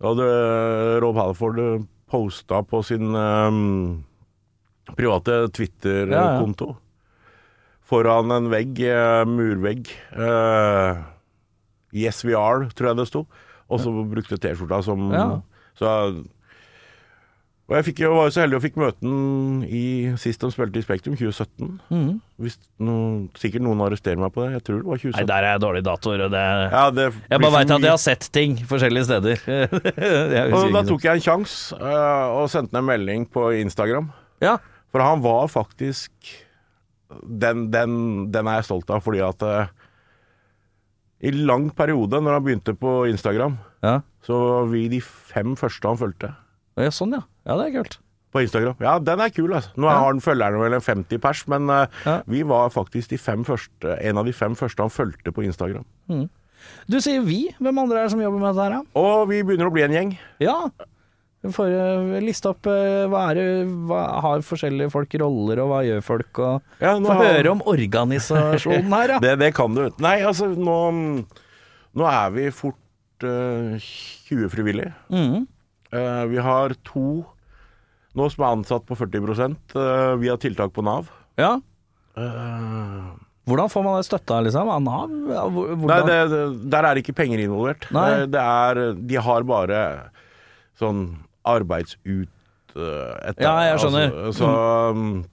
Da 0.00 0.08
hadde 0.14 1.00
Rob 1.04 1.18
Halford 1.20 1.58
posta 2.08 2.62
på 2.64 2.80
sin 2.86 3.12
øh, 3.14 3.98
private 4.96 5.48
Twitter-konto. 5.52 6.70
Foran 7.84 8.30
en 8.32 8.46
vegg, 8.52 8.78
murvegg. 9.26 9.90
yes 11.92 12.24
we 12.24 12.36
are, 12.38 12.70
tror 12.70 12.86
jeg 12.92 12.96
det 13.00 13.08
sto. 13.10 13.26
Og 13.68 13.80
så 13.82 13.90
brukte 13.90 14.38
T-skjorta 14.38 14.80
som 14.86 15.10
Ja. 15.12 15.40
Så 15.74 15.90
og 17.70 17.76
jeg 17.78 17.84
fikk, 17.86 18.00
jeg 18.02 18.10
var 18.10 18.24
jo 18.26 18.32
så 18.34 18.40
heldig 18.42 18.56
og 18.58 18.62
fikk 18.64 18.78
møte 18.82 18.98
den 19.06 20.16
sist 20.18 20.42
de 20.42 20.48
spilte 20.50 20.80
i 20.80 20.82
Spektrum, 20.82 21.14
2017. 21.14 21.68
Mm. 21.94 22.08
Hvis 22.42 22.56
noen, 22.82 23.20
sikkert 23.38 23.62
noen 23.62 23.84
arresterer 23.84 24.18
meg 24.18 24.32
på 24.34 24.42
det. 24.42 24.56
Jeg 24.56 24.64
tror 24.66 24.80
det 24.80 24.88
var 24.88 24.98
2017. 25.04 25.20
Nei, 25.20 25.26
der 25.30 25.46
er 25.46 25.54
jeg 25.54 25.62
dårlig 25.62 25.82
datoer, 25.86 26.24
det 26.34 26.42
ja, 26.42 26.82
det 26.96 27.06
Jeg 27.14 27.44
bare 27.44 27.54
veit 27.54 27.74
at 27.76 27.86
jeg 27.86 27.94
har 27.94 28.02
sett 28.02 28.26
ting 28.34 28.58
forskjellige 28.72 29.06
steder. 29.06 29.46
Og 30.58 30.74
da 30.74 30.84
tok 30.90 31.06
jeg 31.06 31.20
en 31.20 31.24
sjanse 31.28 31.78
uh, 31.78 32.40
og 32.40 32.50
sendte 32.50 32.74
en 32.82 32.90
melding 32.90 33.30
på 33.30 33.46
Instagram. 33.60 34.10
Ja. 34.42 34.56
For 34.90 35.06
han 35.06 35.22
var 35.22 35.46
faktisk 35.52 36.10
Den, 37.22 37.68
den, 37.70 37.94
den 38.34 38.50
er 38.50 38.60
jeg 38.60 38.70
stolt 38.72 38.90
av, 38.90 39.06
fordi 39.06 39.22
at 39.22 39.46
uh, 39.46 39.70
i 41.22 41.30
lang 41.38 41.70
periode, 41.76 42.18
når 42.18 42.40
han 42.40 42.44
begynte 42.46 42.74
på 42.74 43.04
Instagram, 43.10 43.60
Ja. 43.84 44.00
så 44.26 44.34
var 44.40 44.70
vi 44.74 44.88
de 44.88 45.00
fem 45.04 45.54
første 45.54 45.86
han 45.86 45.98
fulgte. 46.00 46.34
ja, 46.80 46.90
sånn 46.90 47.14
ja. 47.14 47.28
Ja, 47.46 47.56
det 47.56 47.66
er 47.70 47.76
kult. 47.82 47.98
På 48.30 48.38
Instagram. 48.44 48.76
Ja, 48.78 48.98
den 49.02 49.18
er 49.24 49.30
kul, 49.34 49.50
altså. 49.56 49.72
Nå 49.76 49.88
Ja. 49.90 49.98
har 50.04 50.12
den 50.12 50.20
følgerne 50.22 50.60
vel 50.62 50.74
en 50.76 50.80
50 50.84 51.18
pers, 51.18 51.40
men 51.50 51.68
uh, 51.70 51.86
Ja. 52.06 52.20
vi 52.28 52.42
var 52.46 52.68
faktisk 52.70 53.08
de 53.10 53.18
fem 53.18 53.42
første, 53.44 53.96
en 54.00 54.18
av 54.18 54.24
de 54.28 54.32
fem 54.32 54.54
første 54.54 54.78
han 54.84 54.90
fulgte 54.90 55.32
på 55.34 55.42
Instagram. 55.44 55.84
Du 56.86 56.98
sier 57.00 57.22
vi. 57.24 57.48
Hvem 57.58 57.78
andre 57.80 57.98
er 57.98 58.02
det 58.04 58.10
som 58.12 58.20
jobber 58.20 58.38
med 58.38 58.54
dette 58.54 58.70
her? 58.70 58.86
Og 58.94 59.28
vi 59.30 59.42
begynner 59.42 59.66
å 59.70 59.72
bli 59.74 59.82
en 59.82 59.92
gjeng. 59.96 60.12
Ja. 60.44 60.68
Vi 61.42 61.48
får 61.56 61.70
eh, 61.72 62.20
liste 62.20 62.50
opp 62.52 62.66
uh, 62.68 63.08
hva 63.08 63.22
er 63.32 63.64
hva 63.88 64.00
Har 64.20 64.42
forskjellige 64.44 64.90
folk 64.92 65.14
roller, 65.22 65.62
og 65.64 65.70
hva 65.72 65.78
gjør 65.88 66.02
folk, 66.04 66.38
og 66.38 66.60
Ja, 66.82 66.98
Få 67.00 67.14
har- 67.16 67.32
høre 67.32 67.50
om 67.54 67.62
organisasjonen 67.64 68.92
her, 68.92 69.14
ja. 69.16 69.18
Det, 69.24 69.38
det 69.40 69.54
kan 69.56 69.72
du. 69.74 69.86
Nei, 70.04 70.18
altså 70.20 70.50
nå, 70.54 70.76
nå 71.96 72.04
er 72.12 72.30
vi 72.36 72.50
fort 72.52 73.24
uh, 73.24 73.74
20 74.28 74.50
frivillige. 74.52 74.92
Mhm. 75.10 75.48
Eh, 75.92 76.24
vi 76.30 76.38
har 76.38 76.74
to 76.86 77.24
nå 78.18 78.26
som 78.30 78.42
er 78.44 78.52
ansatt 78.56 78.84
på 78.88 78.96
40 78.98 79.54
uh, 79.76 80.16
via 80.18 80.36
tiltak 80.36 80.72
på 80.74 80.82
Nav. 80.86 81.10
ja. 81.38 81.56
Eh, 82.18 83.10
Hvordan 83.50 83.70
får 83.72 83.82
man 83.86 83.96
det 83.98 84.06
støtta, 84.06 84.40
liksom? 84.44 84.68
Av 84.70 84.82
Nav? 84.82 85.12
Hvordan? 85.54 85.86
nei, 85.88 86.00
det, 86.06 86.16
det, 86.30 86.40
der 86.70 86.86
er 86.88 86.98
ikke 87.00 87.14
penger 87.16 87.40
involvert. 87.42 87.86
Nei. 87.94 88.08
Eh, 88.20 88.26
Det 88.30 88.42
er, 88.42 88.80
de 89.10 89.16
har 89.26 89.46
bare 89.48 89.78
sånn 90.78 91.00
arbeidsut... 91.48 92.28
etter- 92.74 93.42
Ja, 93.46 93.54
jeg 93.70 93.78
skjønner. 93.82 94.12
Altså, 94.26 94.42
så, 94.42 94.50
um, 94.90 95.24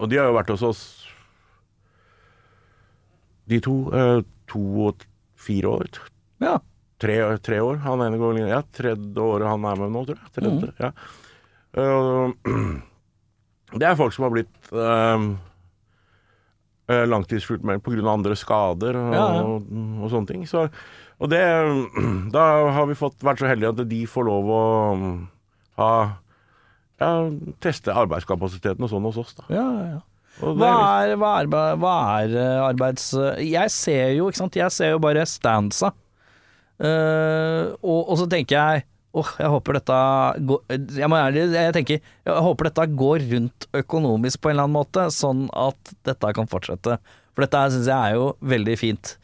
og 0.00 0.08
de 0.10 0.18
har 0.18 0.30
jo 0.30 0.38
vært 0.38 0.50
hos 0.54 0.64
oss 0.66 0.80
De 3.46 3.60
to. 3.62 3.76
to 4.50 4.62
og 4.88 5.04
fire 5.38 5.70
år. 5.78 6.00
Ja. 6.42 6.56
Tre, 7.02 7.16
tre 7.44 7.60
år. 7.60 7.80
Han 7.84 8.02
ene 8.06 8.18
går 8.20 8.38
Ja, 8.46 8.62
tredje 8.72 9.20
året 9.20 9.48
han 9.50 9.64
er 9.68 9.80
med 9.82 9.92
nå, 9.92 10.04
tror 10.08 10.20
jeg. 10.20 10.32
Tredje, 10.38 10.72
ja. 10.80 10.92
Uh, 11.76 12.32
det 13.76 13.84
er 13.90 13.98
folk 13.98 14.14
som 14.16 14.24
har 14.24 14.32
blitt 14.32 14.70
uh, 14.72 15.26
langtidssjukmeldt 16.88 17.84
pga. 17.84 18.04
andre 18.08 18.36
skader 18.38 18.96
og, 18.96 19.12
Ja, 19.12 19.26
ja. 19.36 19.44
og, 19.44 19.68
og 20.00 20.12
sånne 20.12 20.30
ting. 20.30 20.46
Så, 20.48 20.68
og 21.20 21.32
det 21.32 21.42
Da 22.36 22.44
har 22.78 22.88
vi 22.88 22.98
fått, 22.98 23.20
vært 23.20 23.42
så 23.42 23.50
heldige 23.50 23.74
at 23.74 23.88
de 23.90 24.02
får 24.08 24.28
lov 24.30 24.52
å 24.56 24.62
um, 24.96 25.16
ha 25.80 25.92
ja, 26.96 27.10
teste 27.60 27.92
arbeidskapasiteten 27.92 28.86
og 28.86 28.88
sånn 28.88 29.04
hos 29.04 29.18
oss, 29.20 29.34
da. 29.36 29.44
ja, 29.52 29.66
ja, 29.84 29.98
Hva 30.40 30.70
er 31.02 31.12
er, 31.12 31.18
hva, 31.20 31.32
er, 31.42 31.50
hva 31.76 31.94
er 32.22 32.32
eh, 32.32 32.62
arbeids... 32.64 33.10
Jeg 33.44 33.72
ser 33.72 34.14
jo, 34.16 34.30
ikke 34.30 34.40
sant, 34.40 34.56
jeg 34.56 34.72
ser 34.72 34.94
jo 34.94 35.02
bare 35.04 35.26
stansa. 35.28 35.92
Eh, 36.76 37.64
og, 37.80 38.00
og 38.04 38.14
så 38.20 38.28
tenker 38.28 38.56
jeg 38.58 38.86
Åh, 39.16 39.28
jeg 39.40 39.48
håper 39.48 39.78
dette 39.78 39.98
går 40.44 40.74
Jeg 41.00 41.08
må 41.08 41.16
ærlig 41.16 41.46
jeg 41.54 41.72
tenker 41.72 42.02
Jeg 42.04 42.42
håper 42.44 42.68
dette 42.68 42.84
går 43.00 43.22
rundt 43.30 43.66
økonomisk 43.80 44.42
på 44.42 44.50
en 44.50 44.56
eller 44.58 44.66
annen 44.66 44.76
måte, 44.76 45.06
sånn 45.14 45.46
at 45.56 45.94
dette 46.04 46.32
kan 46.36 46.50
fortsette. 46.50 46.98
For 47.32 47.46
dette 47.46 47.62
syns 47.72 47.88
jeg 47.88 47.96
er 47.96 48.18
jo 48.18 48.26
veldig 48.44 48.76
fint. 48.80 49.14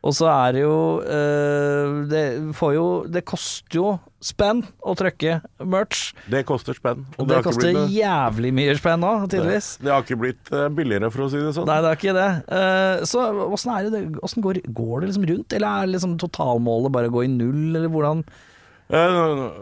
Og 0.00 0.14
så 0.16 0.30
er 0.32 0.54
det 0.56 0.62
jo 0.62 0.76
eh, 1.04 1.96
Det 2.08 2.22
får 2.56 2.70
jo 2.72 2.84
Det 3.12 3.20
koster 3.28 3.76
jo 3.76 3.90
spenn 4.24 4.62
å 4.84 4.92
trykke 4.96 5.38
merch. 5.64 6.10
det 6.28 6.42
koster 6.48 6.76
spenn. 6.76 7.06
Og 7.18 7.28
det 7.28 7.38
det 7.38 7.44
koster 7.44 7.70
blitt 7.72 7.92
jævlig 7.94 8.50
mye 8.56 8.74
spenn 8.76 9.00
nå, 9.00 9.12
tydeligvis. 9.32 9.68
Det 9.80 9.92
har 9.92 10.04
ikke 10.04 10.18
blitt 10.20 10.50
eh, 10.52 10.66
billigere, 10.76 11.08
for 11.12 11.24
å 11.24 11.28
si 11.32 11.40
det 11.40 11.54
sånn. 11.56 11.64
Nei, 11.68 11.78
det 11.84 11.88
er 11.92 11.96
ikke 12.00 12.16
det. 12.16 12.26
Eh, 12.58 13.04
så 13.08 13.24
åssen 13.46 13.72
er 13.72 13.88
det, 13.92 14.02
åssen 14.24 14.44
går, 14.44 14.60
går 14.76 15.00
det 15.00 15.08
liksom 15.12 15.24
rundt, 15.30 15.56
eller 15.56 15.68
er 15.84 15.92
liksom 15.94 16.18
totalmålet 16.20 16.92
bare 16.92 17.08
å 17.08 17.14
gå 17.16 17.24
i 17.24 17.32
null, 17.32 17.62
eller 17.76 17.88
hvordan 17.92 18.24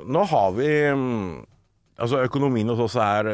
nå 0.08 0.22
har 0.30 0.52
vi 0.56 0.68
mm, 0.96 1.32
Altså, 2.00 2.22
økonomien 2.24 2.70
hos 2.72 2.78
oss 2.80 2.94
er 3.02 3.26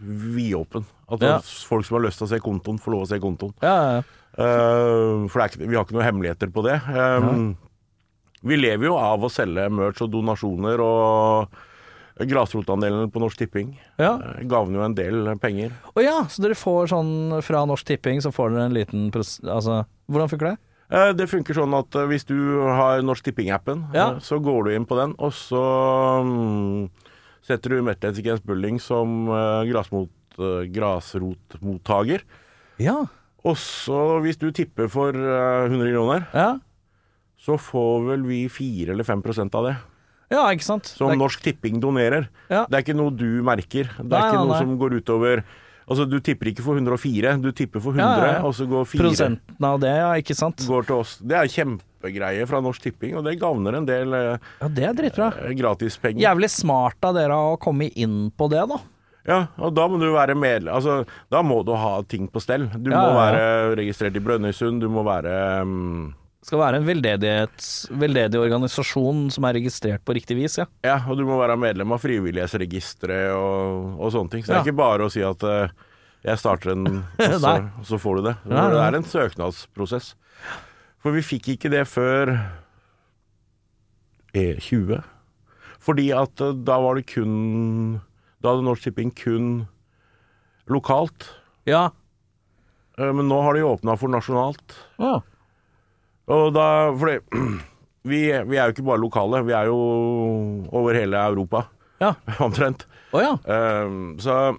vidåpen. 0.00 0.84
At 1.10 1.22
Ja. 1.24 1.38
folk 1.40 1.84
som 1.86 1.96
har 1.96 2.04
lyst 2.06 2.18
til 2.18 2.26
å 2.26 2.30
se 2.30 2.38
kontoen, 2.38 2.78
får 2.78 2.92
lov 2.92 3.02
å 3.02 3.08
se 3.08 3.18
kontoen. 3.18 3.54
Ja, 3.62 3.76
ja, 3.96 4.02
for 4.38 5.34
det 5.34 5.44
er 5.44 5.50
ikke, 5.52 5.66
vi 5.68 5.74
har 5.76 5.84
ikke 5.86 5.96
noen 5.96 6.06
hemmeligheter 6.06 6.52
på 6.54 6.62
det. 6.66 6.76
Um, 6.94 7.56
Vi 8.46 8.54
lever 8.54 8.86
jo 8.86 8.94
av 9.02 9.24
å 9.26 9.30
selge 9.34 9.64
merch 9.74 9.98
og 10.04 10.12
donasjoner 10.12 10.78
og 10.84 11.56
grasrotandelen 12.18 13.10
på 13.14 13.18
Norsk 13.22 13.38
Tipping. 13.44 13.72
ja. 13.98 14.12
Uh, 14.18 14.38
Gavner 14.50 14.78
jo 14.80 14.84
en 14.86 14.94
del 14.94 15.28
penger. 15.42 15.74
Å 15.94 16.02
ja, 16.02 16.16
så 16.30 16.42
dere 16.46 16.54
får 16.58 16.88
sånn 16.94 17.12
fra 17.46 17.64
Norsk 17.66 17.86
Tipping, 17.90 18.22
så 18.22 18.30
får 18.34 18.54
dere 18.54 18.68
en 18.70 18.74
liten. 18.78 19.08
Altså, 19.14 19.84
hvordan 20.10 20.30
funker 20.30 20.52
det? 20.52 20.56
Eh, 20.90 21.12
Det 21.12 21.26
funker 21.28 21.54
sånn 21.58 21.74
at 21.76 21.94
eh, 22.00 22.06
hvis 22.08 22.24
du 22.30 22.38
har 22.64 23.02
Norsk 23.04 23.26
Tipping-appen, 23.26 23.88
Ja. 23.94 24.06
eh, 24.14 24.18
så 24.24 24.38
går 24.42 24.64
du 24.64 24.70
inn 24.74 24.86
på 24.86 24.96
den, 24.96 25.14
og 25.18 25.34
så 25.36 25.60
mm, 26.24 26.88
setter 27.44 27.70
du 27.74 27.82
Metlighets 27.82 28.18
Against 28.22 28.46
Bulling 28.46 28.78
som 28.80 29.28
eh, 29.28 29.66
grasmot, 29.70 30.08
eh, 30.38 30.64
grasrotmottaker. 30.72 32.22
Ja. 32.80 33.02
Og 33.46 33.54
så, 33.56 33.98
hvis 34.24 34.38
du 34.40 34.50
tipper 34.52 34.88
for 34.90 35.14
eh, 35.14 35.68
100 35.70 35.92
kroner, 35.94 36.26
Ja, 36.34 36.58
så 37.38 37.54
får 37.60 38.08
vel 38.08 38.22
vi 38.26 38.40
4 38.50 38.90
eller 38.92 39.04
5% 39.06 39.54
av 39.54 39.64
det. 39.68 39.76
ja 40.34 40.42
ikke 40.52 40.64
sant? 40.66 40.86
Som 40.90 41.10
er- 41.12 41.16
Norsk 41.16 41.40
Tipping 41.42 41.78
donerer. 41.80 42.28
Ja. 42.50 42.64
Det 42.68 42.74
er 42.74 42.82
ikke 42.82 42.96
noe 42.98 43.10
du 43.14 43.42
merker. 43.46 43.84
Det 43.96 44.04
er 44.04 44.04
Nei, 44.10 44.26
ikke 44.28 44.42
noe 44.42 44.52
nei. 44.52 44.58
som 44.64 44.78
går 44.78 44.98
utover 45.00 45.44
Altså, 45.88 46.04
du 46.04 46.18
tipper 46.20 46.50
ikke 46.50 46.60
for 46.60 46.76
104, 46.76 47.40
du 47.40 47.48
tipper 47.50 47.80
for 47.80 47.92
100, 47.96 48.04
Ja, 48.04 48.16
ja, 48.26 48.32
ja. 48.34 48.40
og 48.44 48.52
så 48.52 48.66
går 48.68 48.84
4 48.84 49.00
Prosenten 49.00 49.64
av 49.64 49.78
det, 49.80 49.88
ja, 49.96 50.10
ikke 50.20 50.34
sant? 50.36 50.58
går 50.68 50.84
til 50.84 50.96
oss. 51.00 51.14
Det 51.16 51.32
er 51.32 51.48
kjempegreie 51.48 52.44
fra 52.46 52.60
Norsk 52.60 52.82
Tipping, 52.82 53.14
og 53.16 53.24
det 53.24 53.38
gagner 53.40 53.74
en 53.78 53.86
del 53.88 54.12
eh, 54.12 54.36
Ja, 54.60 54.68
det 54.68 54.84
er 54.84 54.92
dritbra. 54.98 55.30
eh, 55.46 55.54
gratispenger. 55.56 56.20
Jævlig 56.20 56.50
smart 56.52 57.00
av 57.08 57.14
dere 57.16 57.32
å 57.32 57.56
komme 57.58 57.88
inn 57.96 58.30
på 58.36 58.50
det, 58.52 58.68
da. 58.68 58.76
Ja, 59.28 59.42
og 59.60 59.74
da 59.76 59.84
må 59.92 59.98
du 60.00 60.06
være 60.14 60.32
medlem 60.38 60.72
Altså, 60.72 61.02
da 61.30 61.42
må 61.44 61.58
du 61.66 61.74
ha 61.76 61.98
ting 62.08 62.28
på 62.32 62.40
stell. 62.40 62.64
Du 62.72 62.88
Ja, 62.90 63.02
må 63.02 63.10
ja, 63.12 63.12
ja. 63.12 63.18
være 63.20 63.76
registrert 63.82 64.16
i 64.16 64.22
Brønnøysund, 64.24 64.80
du 64.80 64.88
må 64.88 65.02
være 65.04 65.34
um 65.66 66.14
Skal 66.48 66.60
være 66.62 66.78
en 66.80 66.86
veldedig 66.88 68.38
organisasjon 68.40 69.26
som 69.34 69.44
er 69.44 69.58
registrert 69.58 70.00
på 70.06 70.14
riktig 70.16 70.36
vis, 70.38 70.56
ja. 70.62 70.64
Ja, 70.86 70.96
og 71.10 71.18
du 71.18 71.24
må 71.28 71.36
være 71.42 71.58
medlem 71.60 71.92
av 71.92 72.00
Frivillighetsregisteret 72.00 73.34
og, 73.36 73.98
og 74.00 74.12
sånne 74.14 74.30
ting. 74.32 74.44
Så 74.46 74.52
det 74.52 74.56
Ja. 74.56 74.62
er 74.62 74.70
ikke 74.70 74.78
bare 74.80 75.04
å 75.04 75.12
si 75.12 75.20
at 75.26 75.44
uh, 75.44 75.68
jeg 76.24 76.38
starter 76.40 76.72
en, 76.72 76.86
og 77.18 77.36
så, 77.42 77.52
og 77.82 77.84
så 77.90 77.98
får 78.00 78.16
du 78.16 78.22
det. 78.30 78.36
Nei, 78.48 78.64
Det 78.72 78.80
er 78.86 78.96
en 78.96 79.04
søknadsprosess. 79.12 80.14
For 81.02 81.12
vi 81.18 81.26
fikk 81.26 81.50
ikke 81.58 81.70
det 81.74 81.84
før 81.90 82.32
E20. 84.34 85.02
Fordi 85.84 86.08
at 86.16 86.40
uh, 86.44 86.54
da 86.54 86.78
var 86.82 86.98
det 86.98 87.06
kun 87.12 88.00
Da 88.42 88.52
hadde 88.52 88.64
Norsk 88.66 88.84
Tipping 88.86 89.10
kun 89.18 89.48
lokalt. 90.70 91.30
Ja. 91.66 91.88
Eh, 92.98 93.12
Men 93.12 93.28
nå 93.30 93.40
har 93.42 93.54
de 93.58 93.62
åpna 93.66 93.96
for 93.98 94.08
nasjonalt. 94.12 94.76
ja. 94.98 95.18
Og 96.28 96.50
da 96.52 96.92
Fordi 96.92 97.18
vi, 98.10 98.18
vi 98.44 98.56
er 98.60 98.68
jo 98.68 98.74
ikke 98.74 98.84
bare 98.84 99.00
lokale, 99.00 99.38
vi 99.48 99.54
er 99.56 99.70
jo 99.70 99.78
over 100.76 100.94
hele 100.94 101.16
Europa, 101.24 101.64
Ja. 102.02 102.14
omtrent. 102.44 102.84
Oh, 103.12 103.22
ja. 103.22 103.32
Um, 103.48 104.18
så 104.20 104.56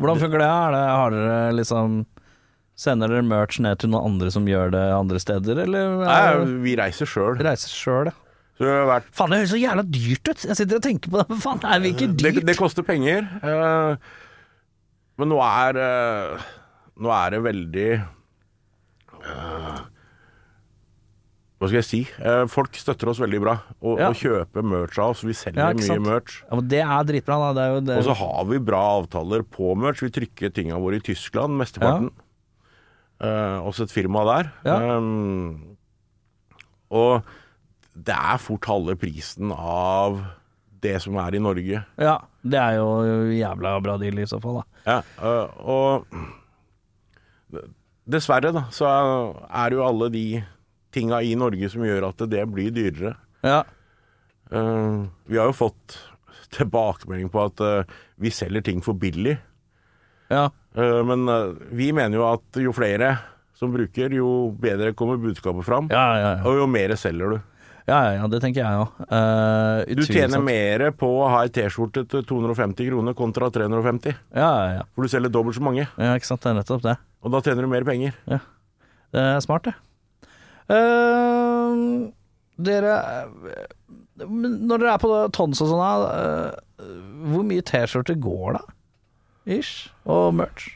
Hvordan 0.00 0.18
funker 0.22 0.40
det? 0.40 0.48
Er 0.48 0.72
det? 0.72 0.80
Har 0.88 1.10
dere 1.12 1.52
liksom 1.58 2.00
Sender 2.82 3.12
dere 3.12 3.22
merch 3.28 3.60
ned 3.60 3.78
til 3.82 3.92
noen 3.92 4.08
andre 4.14 4.30
som 4.32 4.46
gjør 4.48 4.72
det 4.72 4.80
andre 4.96 5.20
steder, 5.20 5.58
eller 5.66 5.98
nei, 6.00 6.56
vi 6.64 6.72
reiser 6.80 7.06
sjøl. 7.06 7.36
reiser 7.44 7.68
sjøl, 7.70 8.08
ja? 8.08 8.14
Det 8.62 8.70
har 8.70 8.84
vært 8.86 9.08
Faen, 9.18 9.32
det 9.34 9.38
høres 9.42 9.52
så 9.54 9.58
jævla 9.60 9.82
dyrt 9.90 10.28
ut. 10.32 10.42
Jeg 10.46 10.58
sitter 10.60 10.78
og 10.78 10.84
tenker 10.84 11.10
på 11.12 11.18
det, 11.20 11.26
men 11.32 11.40
faen, 11.42 11.62
er 11.66 11.80
det 11.82 11.92
ikke 11.96 12.08
det, 12.12 12.18
dyrt? 12.36 12.44
det 12.46 12.56
koster 12.60 12.86
penger. 12.86 13.26
eh, 13.42 14.12
men 15.20 15.28
nå 15.34 15.38
er 15.44 15.78
eh, 15.82 16.44
Nå 17.02 17.10
er 17.12 17.34
det 17.34 17.40
veldig 17.44 17.88
eh, 17.98 19.80
Hva 21.62 21.68
skal 21.70 21.78
jeg 21.78 21.86
si? 21.88 22.00
Eh, 22.18 22.44
folk 22.50 22.74
støtter 22.78 23.10
oss 23.12 23.20
veldig 23.22 23.40
bra 23.44 23.54
og, 23.80 24.00
Ja. 24.00 24.08
og 24.10 24.16
kjøper 24.18 24.64
merch 24.66 24.98
av 24.98 25.12
oss. 25.14 25.22
Vi 25.22 25.34
selger 25.38 25.62
Ja, 25.62 25.68
mye 25.78 25.98
merch. 26.02 26.40
Ja, 26.48 26.56
men 26.58 26.66
det 26.72 26.80
er 26.82 27.04
dritbra, 27.06 27.36
da. 27.38 27.50
Det 27.54 27.62
er 27.62 27.74
jo 27.76 27.80
det. 27.86 27.98
Og 28.00 28.04
så 28.08 28.16
har 28.18 28.44
vi 28.50 28.58
bra 28.58 28.80
avtaler 28.98 29.44
på 29.46 29.74
merch. 29.78 30.02
Vi 30.02 30.10
trykker 30.10 30.50
tinga 30.54 30.80
våre 30.82 30.98
i 30.98 31.04
Tyskland, 31.06 31.54
mesteparten. 31.60 32.10
Eh, 33.22 33.58
også 33.62 33.86
et 33.86 33.94
firma 33.94 34.24
der. 34.26 34.50
Ja. 34.66 34.96
Um, 34.98 35.76
og 36.90 37.22
det 37.92 38.14
er 38.16 38.40
fort 38.40 38.66
halve 38.70 38.96
prisen 39.00 39.52
av 39.52 40.22
det 40.82 40.96
som 41.04 41.16
er 41.22 41.36
i 41.36 41.42
Norge. 41.42 41.82
Ja, 42.00 42.16
det 42.42 42.58
er 42.58 42.78
jo 42.80 42.88
jævla 43.36 43.76
bra 43.84 43.98
deal 44.00 44.18
i 44.22 44.28
så 44.28 44.40
fall, 44.42 44.62
da. 44.62 44.64
Ja, 44.88 44.98
øh, 45.22 45.48
og 45.62 46.06
dessverre 48.10 48.50
da, 48.54 48.64
så 48.74 48.88
er 48.88 49.70
det 49.70 49.78
jo 49.78 49.86
alle 49.86 50.08
de 50.12 50.26
tinga 50.92 51.20
i 51.22 51.36
Norge 51.38 51.70
som 51.72 51.84
gjør 51.86 52.08
at 52.10 52.24
det 52.32 52.42
blir 52.50 52.74
dyrere. 52.74 53.14
Ja. 53.46 53.62
Eh, 54.52 55.04
vi 55.30 55.38
har 55.38 55.52
jo 55.52 55.56
fått 55.56 55.98
tilbakemelding 56.56 57.30
på 57.32 57.46
at 57.46 57.62
eh, 57.64 57.94
vi 58.20 58.32
selger 58.34 58.64
ting 58.66 58.82
for 58.84 58.98
billig. 58.98 59.38
Ja. 60.32 60.48
Men 60.72 61.28
vi 61.76 61.90
mener 61.92 62.16
jo 62.16 62.22
at 62.24 62.56
jo 62.56 62.72
flere 62.72 63.10
som 63.52 63.74
bruker, 63.74 64.14
jo 64.16 64.48
bedre 64.56 64.94
kommer 64.96 65.18
budskapet 65.20 65.66
fram. 65.66 65.90
Ja, 65.92 66.04
ja, 66.16 66.30
ja. 66.38 66.44
Og 66.48 66.62
jo 66.62 66.68
mer 66.70 66.94
selger 66.96 67.34
du. 67.34 67.42
Ja, 67.88 67.98
ja, 68.06 68.10
ja 68.20 68.26
det 68.30 68.40
tenker 68.44 68.62
jeg 68.62 68.82
òg. 68.84 68.98
Uh, 69.10 69.94
Du 69.98 70.04
tjener 70.06 70.42
mer 70.44 70.84
på 70.94 71.08
å 71.22 71.28
ha 71.32 71.42
ei 71.46 71.52
T-skjorte 71.54 72.04
til 72.10 72.24
250 72.28 72.90
kroner 72.90 73.16
kontra 73.18 73.50
350. 73.54 74.18
Ja, 74.34 74.50
ja, 74.50 74.68
ja. 74.78 74.84
For 74.94 75.06
du 75.06 75.12
selger 75.12 75.32
dobbelt 75.34 75.58
så 75.58 75.64
mange, 75.64 75.88
ja, 75.90 76.12
ikke 76.14 76.30
sant. 76.30 76.44
Det 76.44 76.52
er 76.52 76.58
nettopp 76.60 76.84
det. 76.86 76.96
og 77.22 77.34
da 77.34 77.42
tjener 77.44 77.66
du 77.66 77.72
mer 77.72 77.86
penger. 77.88 78.14
Ja. 78.30 78.42
Det 79.12 79.24
er 79.34 79.40
smart, 79.44 79.68
det. 79.68 79.74
Uh, 80.72 82.08
dere 82.62 82.92
eh, 83.50 83.64
Når 84.22 84.78
dere 84.78 84.92
er 84.94 85.00
på 85.02 85.10
tons 85.34 85.60
og 85.64 85.72
sånn, 85.72 85.82
uh, 85.82 86.86
hvor 87.32 87.44
mye 87.46 87.64
T-skjorter 87.66 88.16
går 88.22 88.60
da? 88.60 88.62
Ish. 89.58 89.90
Og 90.06 90.30
merch? 90.38 90.70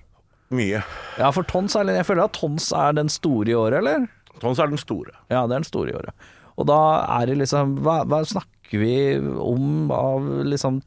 Mye. 0.54 0.82
Ja, 1.18 1.30
for 1.34 1.46
tons 1.46 1.74
er 1.78 1.88
Jeg 1.90 2.06
føler 2.06 2.26
at 2.26 2.36
tons 2.36 2.72
er 2.74 2.94
den 2.98 3.10
store 3.10 3.50
i 3.50 3.54
året, 3.58 3.80
eller? 3.82 4.06
Tons 4.42 4.58
er 4.60 4.70
den 4.70 4.80
store. 4.80 5.14
Ja, 5.30 5.46
det 5.46 5.54
er 5.54 5.62
den 5.62 5.68
store 5.70 5.94
i 5.94 5.96
året. 5.96 6.26
Og 6.56 6.68
da 6.70 6.78
er 7.18 7.28
det 7.28 7.38
liksom 7.42 7.74
Hva, 7.84 7.98
hva 8.08 8.22
snakker 8.24 8.80
vi 8.80 8.94
om 9.20 9.90
av 9.92 10.24
liksom 10.48 10.80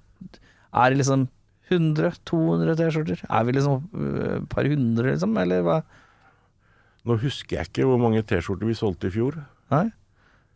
Er 0.74 0.92
det 0.92 1.02
liksom 1.04 1.28
100-200 1.70 2.78
T-skjorter? 2.80 3.24
Er 3.30 3.44
vi 3.46 3.54
liksom 3.54 3.84
et 3.94 4.48
par 4.50 4.66
hundre, 4.66 5.12
liksom? 5.12 5.36
Eller 5.38 5.62
hva? 5.66 5.80
Nå 7.06 7.20
husker 7.22 7.60
jeg 7.60 7.70
ikke 7.70 7.86
hvor 7.86 8.02
mange 8.02 8.24
T-skjorter 8.26 8.66
vi 8.66 8.78
solgte 8.78 9.12
i 9.12 9.14
fjor. 9.14 9.38
Nei? 9.70 9.86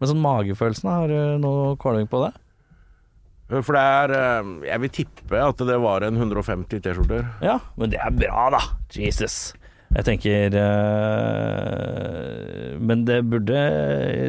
Men 0.02 0.10
sånn 0.10 0.24
magefølelsen, 0.24 0.90
har 0.90 1.12
du 1.14 1.44
noe 1.44 1.76
kåling 1.82 2.10
på 2.10 2.24
det? 2.26 2.32
For 3.54 3.76
det 3.76 3.84
er 3.84 4.14
eh, 4.18 4.52
Jeg 4.72 4.82
vil 4.82 4.94
tippe 4.98 5.42
at 5.46 5.62
det 5.70 5.78
var 5.84 6.06
en 6.08 6.18
150 6.18 6.82
T-skjorter. 6.82 7.28
Ja, 7.46 7.60
men 7.78 7.94
det 7.94 8.02
er 8.02 8.16
bra, 8.18 8.48
da. 8.56 8.64
Jesus. 8.98 9.54
Jeg 9.94 10.06
tenker 10.08 10.56
øh, 11.54 12.80
Men 12.82 13.06
det 13.08 13.20
burde, 13.30 13.60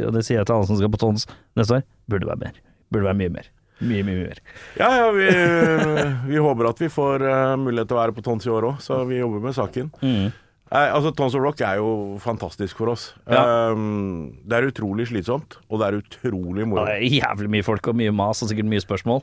og 0.06 0.12
det 0.16 0.22
sier 0.26 0.40
jeg 0.42 0.46
til 0.48 0.56
alle 0.58 0.68
som 0.68 0.76
skal 0.78 0.92
på 0.92 1.00
Tons 1.00 1.24
neste 1.58 1.78
år, 1.80 1.84
burde 2.10 2.28
være 2.28 2.42
mer. 2.44 2.54
Burde 2.92 3.06
være 3.08 3.18
mye 3.22 3.32
mer. 3.38 3.46
Mye, 3.84 4.04
mye 4.06 4.20
mer. 4.28 4.38
Ja, 4.78 4.88
ja, 5.00 5.06
vi, 5.16 5.26
vi 6.30 6.36
håper 6.44 6.68
at 6.70 6.80
vi 6.84 6.88
får 6.92 7.24
uh, 7.26 7.54
mulighet 7.60 7.88
til 7.90 7.96
å 7.96 8.00
være 8.02 8.14
på 8.16 8.22
Tons 8.26 8.46
i 8.46 8.52
år 8.54 8.68
òg, 8.70 8.76
så 8.84 9.00
vi 9.08 9.18
jobber 9.18 9.42
med 9.44 9.56
saken. 9.56 9.88
Nei, 10.04 10.84
altså 10.90 11.10
Tons 11.14 11.34
of 11.36 11.42
Rock 11.44 11.60
er 11.66 11.80
jo 11.80 11.88
fantastisk 12.22 12.78
for 12.80 12.92
oss. 12.94 13.08
Um, 13.26 14.30
det 14.46 14.56
er 14.60 14.68
utrolig 14.70 15.08
slitsomt, 15.10 15.58
og 15.68 15.80
det 15.82 15.86
er 15.90 15.98
utrolig 16.00 16.64
Ja, 16.64 16.68
moro. 16.70 16.86
det 16.88 16.94
er 17.00 17.18
jævlig 17.18 17.50
mye 17.56 17.66
folk 17.66 17.90
og 17.92 17.98
mye 17.98 18.14
mas 18.14 18.40
og 18.42 18.50
sikkert 18.50 18.70
mye 18.70 18.82
spørsmål. 18.84 19.20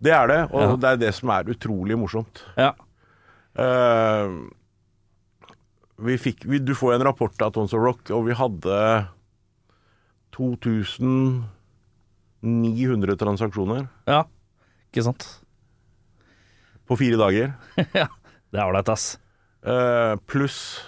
Det 0.00 0.14
er 0.16 0.30
det, 0.30 0.40
og 0.54 0.60
Ja. 0.62 0.70
det 0.80 0.88
er 0.94 1.02
det 1.02 1.12
som 1.18 1.28
er 1.34 1.50
utrolig 1.52 1.98
morsomt. 2.00 2.44
Ja. 2.58 2.70
Uh, 3.58 4.48
vi 6.04 6.14
fikk, 6.20 6.44
vi, 6.48 6.56
du 6.62 6.74
får 6.76 6.94
en 6.96 7.06
rapport 7.10 7.42
av 7.44 7.50
Tons 7.56 7.74
of 7.76 7.80
Rock, 7.84 8.02
og 8.14 8.20
vi 8.28 8.34
hadde 8.36 8.76
2900 10.36 13.16
transaksjoner 13.20 13.82
ja. 14.08 14.20
Ikke 14.90 15.04
sant? 15.06 15.22
på 16.90 16.98
fire 16.98 17.18
dager. 17.20 17.52
ja. 18.00 18.08
Det 18.50 18.58
er 18.58 18.66
ålreit, 18.66 18.90
ass. 18.90 19.12
Uh, 19.62 20.18
pluss 20.26 20.80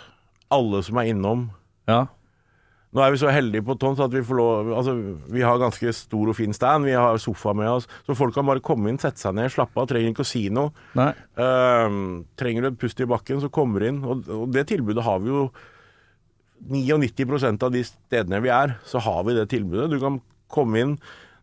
alle 0.53 0.81
som 0.83 0.99
er 0.99 1.13
innom. 1.13 1.47
Ja. 1.87 2.07
Nå 2.93 3.01
er 3.01 3.15
vi 3.15 3.21
så 3.23 3.31
heldige 3.33 3.65
på 3.65 3.77
Tons 3.81 4.01
at 4.05 4.13
vi 4.13 4.21
får 4.27 4.37
lov 4.37 4.71
Altså, 4.77 4.93
vi 5.33 5.41
har 5.41 5.61
ganske 5.61 5.95
stor 5.97 6.29
og 6.29 6.37
fin 6.37 6.53
stand. 6.53 6.85
Vi 6.85 6.93
har 6.93 7.17
sofa 7.23 7.55
med 7.57 7.71
oss. 7.71 7.87
Så 8.05 8.17
folk 8.19 8.35
kan 8.37 8.45
bare 8.49 8.61
komme 8.65 8.91
inn, 8.93 9.01
sette 9.01 9.23
seg 9.23 9.37
ned, 9.39 9.49
slappe 9.55 9.81
av. 9.81 9.89
Trenger 9.89 10.13
ikke 10.13 10.27
å 10.27 10.29
si 10.29 10.43
noe. 10.53 10.75
Ehm, 11.41 12.03
trenger 12.37 12.67
du 12.67 12.69
et 12.69 12.81
pust 12.83 13.01
i 13.01 13.09
bakken, 13.09 13.41
så 13.41 13.49
kommer 13.53 13.81
du 13.81 13.89
inn. 13.89 14.03
Og, 14.05 14.29
og 14.29 14.53
det 14.53 14.67
tilbudet 14.69 15.07
har 15.07 15.23
vi 15.25 15.33
jo 15.33 15.47
99% 16.69 17.65
av 17.65 17.73
de 17.75 17.83
stedene 17.87 18.43
vi 18.45 18.53
er, 18.53 18.77
så 18.87 19.01
har 19.03 19.25
vi 19.27 19.39
det 19.39 19.49
tilbudet. 19.51 19.89
Du 19.91 19.99
kan 20.03 20.21
komme 20.53 20.83
inn. 20.85 20.93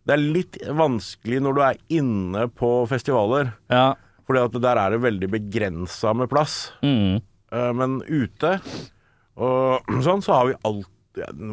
Det 0.05 0.15
er 0.15 0.23
litt 0.37 0.59
vanskelig 0.77 1.41
når 1.43 1.57
du 1.57 1.63
er 1.65 1.81
inne 1.99 2.45
på 2.49 2.69
festivaler, 2.89 3.51
Ja. 3.69 3.95
at 4.29 4.61
der 4.61 4.77
er 4.77 4.89
det 4.91 5.01
veldig 5.01 5.29
begrensa 5.29 6.13
med 6.13 6.29
plass. 6.29 6.71
Mm. 6.81 7.19
Uh, 7.51 7.73
men 7.73 7.99
ute 8.05 8.59
og 9.37 9.81
sånn, 10.05 10.21
så 10.21 10.33
har 10.37 10.45
vi 10.47 10.57
alt 10.63 10.85
I 10.85 10.98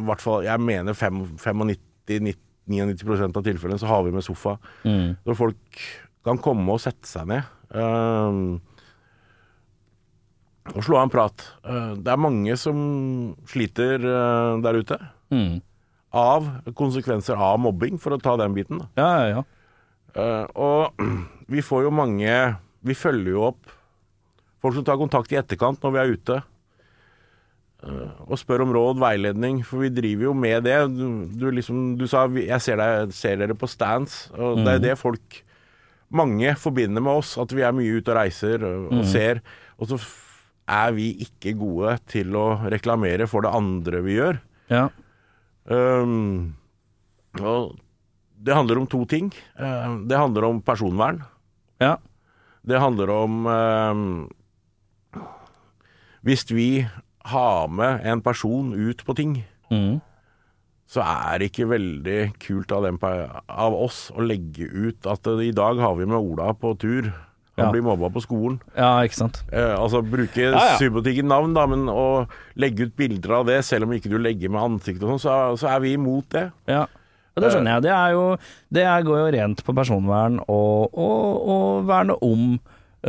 hvert 0.09 0.23
fall, 0.23 0.47
jeg 0.47 0.63
mener 0.63 0.97
95-99% 0.97 3.39
av 3.39 3.47
tilfellene 3.47 3.83
så 3.83 3.91
har 3.91 4.07
vi 4.07 4.15
med 4.15 4.27
sofa. 4.27 4.57
Mm. 4.87 5.17
Så 5.27 5.39
folk 5.39 5.83
kan 6.27 6.41
komme 6.43 6.75
og 6.75 6.83
sette 6.83 7.07
seg 7.09 7.29
ned. 7.31 7.43
Um, 7.71 8.59
og 10.75 10.83
slå 10.83 10.99
av 10.99 11.07
en 11.07 11.13
prat. 11.13 11.45
Eh, 11.67 11.93
det 12.03 12.11
er 12.11 12.19
mange 12.19 12.57
som 12.59 12.79
sliter 13.47 14.03
eh, 14.03 14.57
der 14.65 14.79
ute. 14.81 14.97
Mm. 15.31 15.61
Av 16.17 16.49
konsekvenser 16.79 17.39
av 17.39 17.61
mobbing, 17.63 18.01
for 18.03 18.17
å 18.17 18.23
ta 18.23 18.35
den 18.41 18.57
biten. 18.57 18.81
Ja, 18.99 19.11
ja, 19.21 19.27
ja. 19.37 19.45
Eh, 20.17 20.47
og 20.59 20.99
vi 21.53 21.63
får 21.63 21.85
jo 21.85 21.91
mange 21.93 22.33
Vi 22.87 22.95
følger 22.97 23.35
jo 23.35 23.43
opp 23.51 23.73
folk 24.63 24.79
som 24.79 24.85
tar 24.87 24.97
kontakt 24.97 25.33
i 25.35 25.37
etterkant 25.37 25.83
når 25.83 25.93
vi 25.93 25.99
er 26.01 26.13
ute. 26.15 26.37
Eh, 27.85 28.21
og 28.27 28.39
spør 28.41 28.65
om 28.67 28.75
råd, 28.77 29.01
veiledning, 29.03 29.63
for 29.67 29.85
vi 29.85 29.93
driver 29.93 30.31
jo 30.31 30.35
med 30.37 30.65
det. 30.69 30.79
Du, 30.95 31.27
du, 31.33 31.51
liksom, 31.51 31.97
du 31.99 32.07
sa 32.07 32.27
'jeg 32.29 32.61
ser, 32.61 32.77
deg, 32.77 33.13
ser 33.13 33.37
dere 33.37 33.55
på 33.55 33.67
stands', 33.67 34.31
og 34.37 34.65
det 34.65 34.75
er 34.75 34.85
det 34.91 34.99
folk 34.99 35.43
Mange 36.09 36.55
forbinder 36.55 37.03
med 37.03 37.19
oss, 37.19 37.37
at 37.37 37.51
vi 37.51 37.63
er 37.67 37.73
mye 37.75 37.99
ute 37.99 38.13
og 38.13 38.17
reiser 38.17 38.63
og, 38.63 38.93
og 38.95 39.05
ser. 39.05 39.41
Og 39.77 39.89
så 39.91 39.97
er 40.71 40.93
vi 40.95 41.09
ikke 41.19 41.59
gode 41.59 41.97
til 42.07 42.31
å 42.39 42.63
reklamere 42.71 43.27
for 43.27 43.43
det 43.43 43.51
andre 43.51 44.03
vi 44.07 44.15
gjør. 44.15 44.39
ja. 44.71 44.89
Um, 45.67 46.55
og 47.43 47.75
det 48.39 48.55
handler 48.55 48.79
om 48.79 48.87
to 48.87 49.01
ting. 49.05 49.33
Uh, 49.59 50.07
det 50.07 50.17
handler 50.17 50.45
om 50.47 50.63
personvern. 50.63 51.25
ja. 51.81 51.97
Det 52.67 52.81
handler 52.81 53.11
om 53.11 53.47
um, 53.47 54.31
Hvis 56.27 56.43
vi 56.51 56.87
har 57.33 57.69
med 57.69 58.05
en 58.07 58.21
person 58.25 58.73
ut 58.75 59.05
på 59.07 59.15
ting, 59.19 59.45
Mm. 59.71 60.01
så 60.87 61.03
er 61.03 61.39
det 61.43 61.49
ikke 61.51 61.67
veldig 61.73 62.19
kult 62.39 62.71
av, 62.73 62.85
den, 62.87 62.99
av 63.03 63.75
oss 63.75 64.13
å 64.15 64.23
legge 64.23 64.69
ut 64.71 65.07
at 65.11 65.27
i 65.43 65.51
dag 65.51 65.81
har 65.83 65.97
vi 65.99 66.07
med 66.07 66.19
Ola 66.21 66.53
på 66.55 66.77
tur. 66.79 67.13
Han 67.57 67.65
Ja. 67.67 67.73
blir 67.73 67.83
mobba 67.83 68.11
på 68.13 68.21
skolen. 68.21 68.61
ja, 68.77 69.01
ikke 69.03 69.17
sant. 69.17 69.43
Eh, 69.51 69.75
altså 69.81 70.03
bruke 70.05 70.37
ja. 70.53 70.77
subjektive 70.77 71.25
navn, 71.27 71.55
da, 71.55 71.65
men 71.67 71.87
å 71.89 72.29
legge 72.55 72.85
ut 72.87 72.97
bilder 72.97 73.33
av 73.41 73.47
det, 73.47 73.65
selv 73.65 73.85
om 73.89 73.93
ikke 73.97 74.11
du 74.13 74.19
legger 74.19 74.51
med 74.53 74.61
ansikt 74.61 75.03
og 75.03 75.15
sånn, 75.19 75.23
så, 75.25 75.57
så 75.57 75.71
er 75.75 75.81
vi 75.81 75.95
imot 75.97 76.29
det. 76.37 76.51
Ja. 76.69 76.83
Og 77.35 77.43
det 77.43 77.51
skjønner 77.53 77.75
jeg. 77.77 77.83
Det, 77.83 77.91
er 77.93 78.13
jo, 78.13 78.37
det 78.73 78.85
går 79.09 79.19
jo 79.23 79.33
rent 79.41 79.65
på 79.65 79.75
personvern 79.75 80.39
og, 80.49 80.93
og, 80.97 81.49
og 81.49 81.87
verne 81.89 82.15
om 82.23 82.61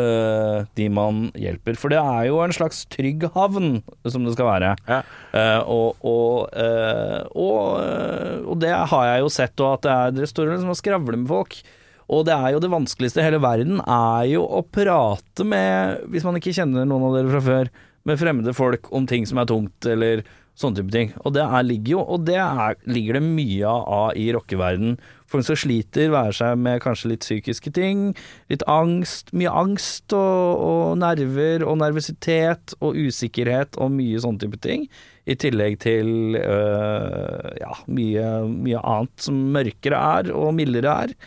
øh, 0.02 0.68
de 0.78 0.88
man 0.94 1.28
hjelper. 1.38 1.78
For 1.80 1.94
det 1.94 2.00
er 2.02 2.28
jo 2.30 2.40
en 2.44 2.56
slags 2.56 2.84
trygg 2.94 3.28
havn, 3.36 3.82
som 4.08 4.28
det 4.28 4.36
skal 4.36 4.50
være. 4.52 4.76
Ja. 4.88 5.02
Uh, 5.34 5.72
og, 5.74 6.06
og, 6.08 6.54
eh, 6.58 7.20
og, 7.38 8.48
og 8.48 8.62
det 8.62 8.72
har 8.74 9.10
jeg 9.12 9.26
jo 9.26 9.34
sett, 9.34 9.60
og 9.62 9.76
at 9.76 9.86
det 9.86 9.98
er 9.98 10.16
dere 10.16 10.32
står 10.32 10.54
liksom 10.54 10.74
og 10.74 10.80
skravler 10.80 11.20
med 11.20 11.30
folk. 11.32 11.60
Og 12.08 12.24
det 12.28 12.38
er 12.38 12.54
jo 12.56 12.64
det 12.64 12.72
vanskeligste 12.72 13.20
i 13.20 13.28
hele 13.28 13.42
verden, 13.44 13.82
er 13.84 14.30
jo 14.32 14.46
å 14.48 14.64
prate 14.64 15.44
med, 15.44 16.08
hvis 16.14 16.26
man 16.28 16.40
ikke 16.40 16.56
kjenner 16.56 16.88
noen 16.88 17.10
av 17.10 17.18
dere 17.18 17.34
fra 17.36 17.44
før, 17.44 17.72
med 18.08 18.20
fremmede 18.22 18.54
folk 18.56 18.88
om 18.96 19.08
ting 19.10 19.26
som 19.28 19.42
er 19.42 19.50
tungt, 19.50 19.88
eller 19.90 20.24
sånne 20.58 20.80
type 20.80 20.94
ting. 20.94 21.12
Og 21.26 21.36
det 21.36 21.44
er, 21.44 21.66
ligger 21.68 21.98
jo, 21.98 22.04
og 22.16 22.24
det 22.28 22.40
er, 22.42 22.78
ligger 22.90 23.20
det 23.20 23.26
mye 23.28 23.74
av 23.98 24.18
i 24.18 24.30
rockeverden. 24.34 24.96
Folk 25.28 25.44
som 25.44 25.58
sliter, 25.60 26.12
være 26.14 26.36
seg 26.38 26.60
med 26.64 26.80
kanskje 26.84 27.12
litt 27.12 27.26
psykiske 27.26 27.74
ting, 27.76 28.14
litt 28.52 28.64
angst, 28.72 29.34
mye 29.36 29.52
angst 29.52 30.16
og, 30.16 30.64
og 30.64 30.98
nerver 31.02 31.66
og 31.68 31.82
nervøsitet 31.82 32.78
og 32.80 32.96
usikkerhet 32.96 33.76
og 33.84 33.92
mye 33.98 34.22
sånne 34.24 34.46
type 34.46 34.62
ting. 34.64 34.88
I 35.28 35.36
tillegg 35.36 35.82
til 35.84 36.38
øh, 36.40 37.50
ja, 37.60 37.74
mye, 37.92 38.30
mye 38.54 38.84
annet 38.88 39.28
som 39.28 39.42
mørkere 39.52 40.00
er 40.22 40.32
og 40.32 40.54
mildere 40.56 40.96
er. 41.04 41.18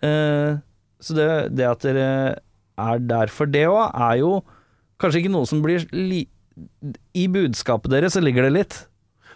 Uh, 0.00 0.60
så 1.02 1.16
det, 1.16 1.28
det 1.58 1.66
at 1.66 1.82
dere 1.84 2.06
er 2.80 3.02
der 3.04 3.32
for 3.32 3.50
det 3.50 3.66
òg, 3.68 3.90
er 3.90 4.20
jo 4.22 4.38
kanskje 5.00 5.24
ikke 5.24 5.34
noe 5.34 5.48
som 5.48 5.60
blir 5.64 5.84
li 5.96 6.22
I 7.16 7.26
budskapet 7.32 7.92
deres 7.92 8.16
så 8.16 8.22
ligger 8.22 8.46
det 8.46 8.54
litt. 8.54 8.78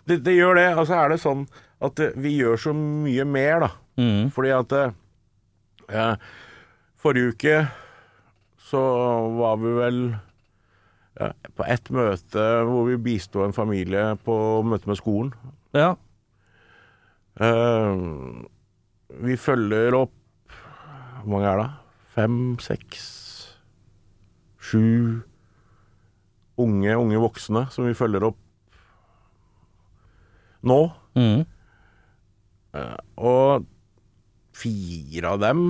Det, 0.08 0.20
det 0.24 0.36
gjør 0.36 0.58
det. 0.60 0.68
Og 0.78 0.86
så 0.88 0.98
er 1.02 1.14
det 1.14 1.22
sånn 1.22 1.46
at 1.84 2.00
vi 2.20 2.36
gjør 2.38 2.60
så 2.60 2.74
mye 2.76 3.24
mer, 3.28 3.66
da. 3.66 3.70
Fordi 4.34 4.50
at 4.54 4.72
eh, 5.92 6.16
Forrige 6.98 7.34
uke 7.34 7.56
så 8.64 8.80
var 9.36 9.58
vi 9.60 9.74
vel 9.76 9.98
ja, 11.20 11.30
på 11.54 11.66
ett 11.68 11.90
møte 11.94 12.46
hvor 12.66 12.88
vi 12.88 12.96
bisto 12.98 13.44
en 13.44 13.54
familie 13.54 14.14
på 14.24 14.36
møte 14.66 14.88
med 14.90 14.98
skolen. 14.98 15.34
Ja. 15.76 15.94
Eh, 17.38 18.02
vi 19.24 19.36
følger 19.38 19.94
opp 19.98 20.14
Hvor 21.24 21.30
mange 21.32 21.48
er 21.50 21.60
det? 21.60 21.70
fem, 22.14 22.54
seks, 22.62 23.04
sju 24.62 25.22
unge, 26.62 26.92
unge 26.94 27.18
voksne 27.18 27.64
som 27.74 27.88
vi 27.88 27.96
følger 27.98 28.28
opp 28.28 28.38
nå. 30.64 30.78
Mm. 31.18 31.42
Og 33.20 33.66
fire 34.54 35.34
av 35.34 35.42
dem, 35.42 35.60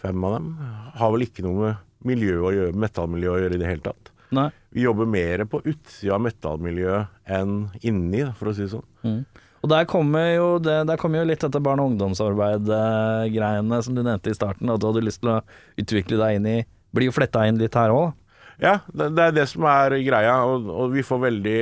fem 0.00 0.24
av 0.24 0.38
dem, 0.38 0.50
har 0.98 1.14
vel 1.14 1.26
ikke 1.26 1.44
noe 1.46 1.60
med 1.60 2.08
miljø 2.08 2.40
å 2.44 2.52
gjøre, 2.52 2.76
metallmiljø 2.84 3.32
å 3.32 3.38
gjøre 3.42 3.56
i 3.56 3.62
det 3.62 3.70
hele 3.70 3.84
tatt. 3.84 4.10
Nei. 4.34 4.48
Vi 4.74 4.84
jobber 4.84 5.08
mer 5.08 5.44
på 5.48 5.60
utsida 5.62 6.16
av 6.16 6.24
metallmiljøet 6.24 7.32
enn 7.36 7.56
inni, 7.86 8.24
for 8.38 8.50
å 8.50 8.56
si 8.56 8.64
det 8.64 8.72
sånn. 8.74 8.86
Mm. 9.06 9.20
Og 9.64 9.70
der 9.72 9.86
kommer 9.88 10.26
jo, 10.34 10.48
det, 10.60 10.74
der 10.90 11.00
kommer 11.00 11.22
jo 11.22 11.28
litt 11.30 11.40
dette 11.40 11.62
barne- 11.64 11.84
og 11.84 11.94
ungdomsarbeid-greiene 11.94 13.78
som 13.86 13.96
du 13.96 14.02
nevnte 14.02 14.32
i 14.32 14.36
starten, 14.36 14.68
at 14.68 14.82
du 14.82 14.90
hadde 14.90 15.04
lyst 15.06 15.22
til 15.22 15.32
å 15.32 15.40
utvikle 15.80 16.20
deg 16.20 16.40
inn 16.40 16.50
i 16.50 16.58
Blir 16.94 17.08
jo 17.08 17.14
fletta 17.16 17.40
inn 17.50 17.56
litt 17.58 17.74
her 17.74 17.90
òg, 17.90 18.12
da. 18.12 18.38
Ja, 18.62 18.74
det, 18.86 19.08
det 19.16 19.22
er 19.24 19.32
det 19.34 19.48
som 19.50 19.64
er 19.66 19.96
greia, 20.06 20.36
og, 20.46 20.68
og 20.70 20.92
vi 20.94 21.02
får 21.02 21.18
veldig, 21.24 21.58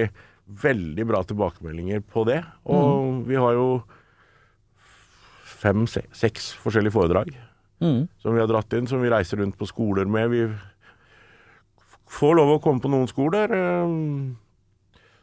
veldig 0.61 1.07
bra 1.09 1.23
tilbakemeldinger 1.25 2.03
på 2.05 2.27
det. 2.29 2.43
Og 2.69 3.23
vi 3.25 3.39
har 3.41 3.57
jo 3.57 3.69
fem, 5.63 5.87
se, 5.91 6.03
seks 6.13 6.53
forskjellige 6.63 6.95
foredrag 6.99 7.33
Mm. 7.83 8.05
som 8.23 8.35
vi 8.35 8.39
har 8.39 8.47
dratt 8.47 8.73
inn, 8.79 8.87
som 8.87 9.01
vi 9.03 9.09
reiser 9.11 9.41
rundt 9.43 9.57
på 9.59 9.67
skoler 9.67 10.07
med. 10.07 10.31
Vi 10.31 10.43
får 12.15 12.37
lov 12.39 12.53
å 12.55 12.61
komme 12.63 12.79
på 12.85 12.91
noen 12.93 13.09
skoler. 13.11 13.51
eh, 13.51 13.89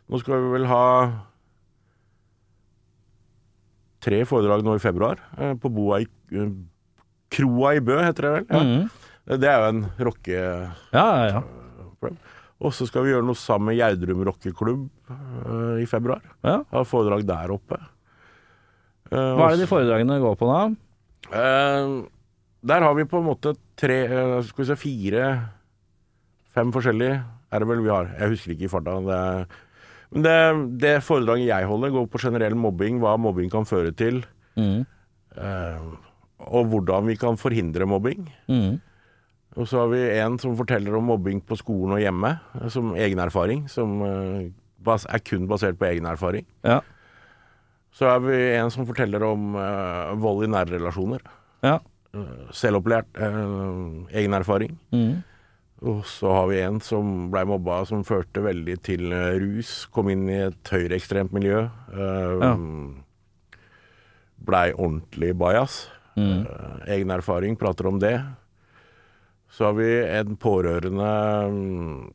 Nå 0.10 0.20
skal 0.20 0.42
vi 0.44 0.50
vel 0.58 0.66
ha 0.68 0.84
tre 4.04 4.22
foredrag 4.28 4.64
nå 4.66 4.76
i 4.76 4.82
februar, 4.84 5.20
eh, 5.38 5.54
på 5.60 5.72
Boa 5.72 6.00
i 6.04 6.08
eh, 6.36 6.52
Kroa 7.30 7.76
i 7.78 7.82
Bø, 7.86 8.00
heter 8.02 8.26
det 8.26 8.32
vel. 8.34 8.46
Ja. 8.50 8.60
Mm. 8.66 8.90
Det 9.40 9.46
er 9.52 9.60
jo 9.62 9.70
en 9.70 9.82
rocke... 10.08 10.38
Ja, 10.96 11.06
ja, 11.06 11.26
ja. 11.36 12.10
Og 12.60 12.74
så 12.76 12.88
skal 12.90 13.06
vi 13.06 13.12
gjøre 13.14 13.24
noe 13.28 13.38
sammen 13.40 13.70
med 13.70 13.78
Gjerdrum 13.78 14.24
rockeklubb 14.28 14.88
i 15.80 15.86
februar. 15.88 16.24
ja. 16.44 16.58
Ha 16.74 16.82
foredrag 16.88 17.24
der 17.28 17.54
oppe. 17.54 17.78
Eh, 19.12 19.32
Hva 19.38 19.48
er 19.50 19.56
det 19.58 19.64
de 19.66 19.70
foredragene 19.72 20.20
går 20.22 20.36
på 20.38 20.50
da? 20.50 20.60
Eh, 21.34 21.94
der 22.70 22.84
har 22.86 22.94
vi 22.98 23.06
på 23.10 23.20
en 23.22 23.28
måte 23.30 23.56
tre 23.80 23.98
eh, 24.06 24.42
Skal 24.46 24.64
vi 24.64 24.68
se 24.70 24.76
fire 24.80 25.24
Fem 26.54 26.72
forskjellige 26.74 27.20
er 27.50 27.64
det 27.64 27.68
vel 27.70 27.82
vi 27.82 27.90
har. 27.90 28.10
Jeg 28.20 28.30
husker 28.36 28.52
ikke 28.54 28.68
i 28.68 28.70
farta. 28.70 28.94
Det, 29.06 29.16
er- 29.18 29.48
men 30.14 30.24
det, 30.26 30.36
det 30.82 30.92
foredraget 31.06 31.48
jeg 31.48 31.66
holder, 31.70 31.92
går 31.94 32.06
på 32.10 32.20
generell 32.22 32.56
mobbing. 32.58 33.00
Hva 33.02 33.16
mobbing 33.22 33.50
kan 33.54 33.66
føre 33.70 33.92
til. 33.98 34.20
Mm. 34.58 34.84
eh, 35.38 35.90
og 36.50 36.66
hvordan 36.72 37.06
vi 37.10 37.16
kan 37.22 37.38
forhindre 37.38 37.86
mobbing. 37.90 38.28
Mm. 38.50 38.80
Og 39.58 39.68
så 39.70 39.82
har 39.84 39.90
vi 39.94 40.02
en 40.20 40.38
som 40.42 40.54
forteller 40.58 40.94
om 40.98 41.06
mobbing 41.10 41.42
på 41.46 41.58
skolen 41.58 41.96
og 41.98 42.02
hjemme, 42.02 42.36
som 42.70 42.94
egen 42.98 43.20
erfaring. 43.22 43.66
Som 43.70 44.02
eh, 44.06 44.50
bas 44.86 45.06
er 45.10 45.20
kun 45.26 45.48
basert 45.50 45.78
på 45.80 45.86
egen 45.90 46.06
erfaring. 46.10 46.46
Ja. 46.66 46.80
Så 47.96 48.08
er 48.08 48.20
vi 48.24 48.38
en 48.56 48.70
som 48.74 48.88
forteller 48.88 49.24
om 49.26 49.56
uh, 49.58 50.14
vold 50.22 50.46
i 50.46 50.52
nære 50.52 50.78
relasjoner. 50.78 51.24
Ja. 51.66 51.80
Eh, 52.16 52.46
Selvopplært, 52.56 53.10
Uh, 53.18 54.06
egen 54.16 54.34
erfaring. 54.38 54.78
Mm. 54.94 55.24
Og 55.90 56.04
så 56.08 56.32
har 56.36 56.48
vi 56.52 56.60
en 56.62 56.80
som 56.84 57.30
blei 57.32 57.46
mobba, 57.48 57.82
som 57.88 58.04
førte 58.04 58.44
veldig 58.44 58.76
til 58.84 59.14
rus. 59.42 59.86
Kom 59.96 60.10
inn 60.12 60.26
i 60.30 60.42
et 60.50 60.74
høyreekstremt 60.74 61.34
miljø. 61.36 61.68
Uh, 61.94 62.36
Ja. 62.44 62.56
Blei 64.40 64.70
ordentlig 64.72 65.34
bajas. 65.36 65.88
Mm. 66.16 66.46
Uh, 66.48 66.78
egen 66.96 67.12
erfaring, 67.12 67.58
prater 67.60 67.88
om 67.88 68.00
det. 68.00 68.18
Så 69.52 69.66
har 69.66 69.74
vi 69.74 69.90
en 70.06 70.38
pårørende 70.38 71.12
mm, 71.52 72.14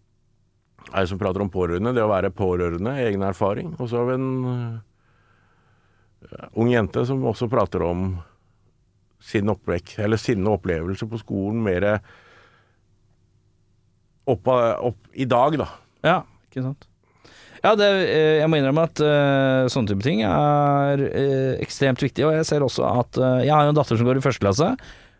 Ei 0.94 1.06
som 1.08 1.18
prater 1.18 1.42
om 1.42 1.48
pårørende, 1.50 1.94
det 1.96 2.02
å 2.04 2.10
være 2.10 2.30
pårørende, 2.30 2.92
egen 3.02 3.24
erfaring. 3.26 3.72
Og 3.80 3.88
så 3.88 4.02
har 4.02 4.10
vi 4.10 4.18
en 4.20 4.82
ung 6.54 6.70
jente 6.72 7.04
som 7.08 7.22
også 7.28 7.48
prater 7.52 7.84
om 7.86 8.14
sin 9.24 9.48
oppvekk, 9.48 9.96
eller 10.04 10.20
sine 10.20 10.50
opplevelser 10.52 11.08
på 11.08 11.20
skolen, 11.20 11.62
mer 11.64 11.86
opp, 14.28 14.48
opp 14.48 15.00
i 15.16 15.26
dag, 15.28 15.56
da. 15.60 15.68
Ja, 16.04 16.18
ikke 16.50 16.66
sant. 16.66 16.88
Ja, 17.64 17.72
det, 17.80 17.86
eh, 18.12 18.42
jeg 18.42 18.48
må 18.52 18.58
innrømme 18.60 18.84
at 18.84 19.00
uh, 19.00 19.64
sånne 19.72 19.88
type 19.88 20.04
ting 20.04 20.20
er 20.28 21.00
uh, 21.00 21.54
ekstremt 21.64 22.02
viktig, 22.04 22.26
og 22.26 22.34
jeg 22.36 22.44
ser 22.50 22.64
også 22.64 22.84
at 22.84 23.16
uh, 23.16 23.40
Jeg 23.40 23.54
har 23.54 23.64
jo 23.64 23.72
en 23.72 23.78
datter 23.78 23.96
som 23.96 24.04
går 24.04 24.20
i 24.20 24.24
første 24.24 24.44
klasse, 24.44 24.68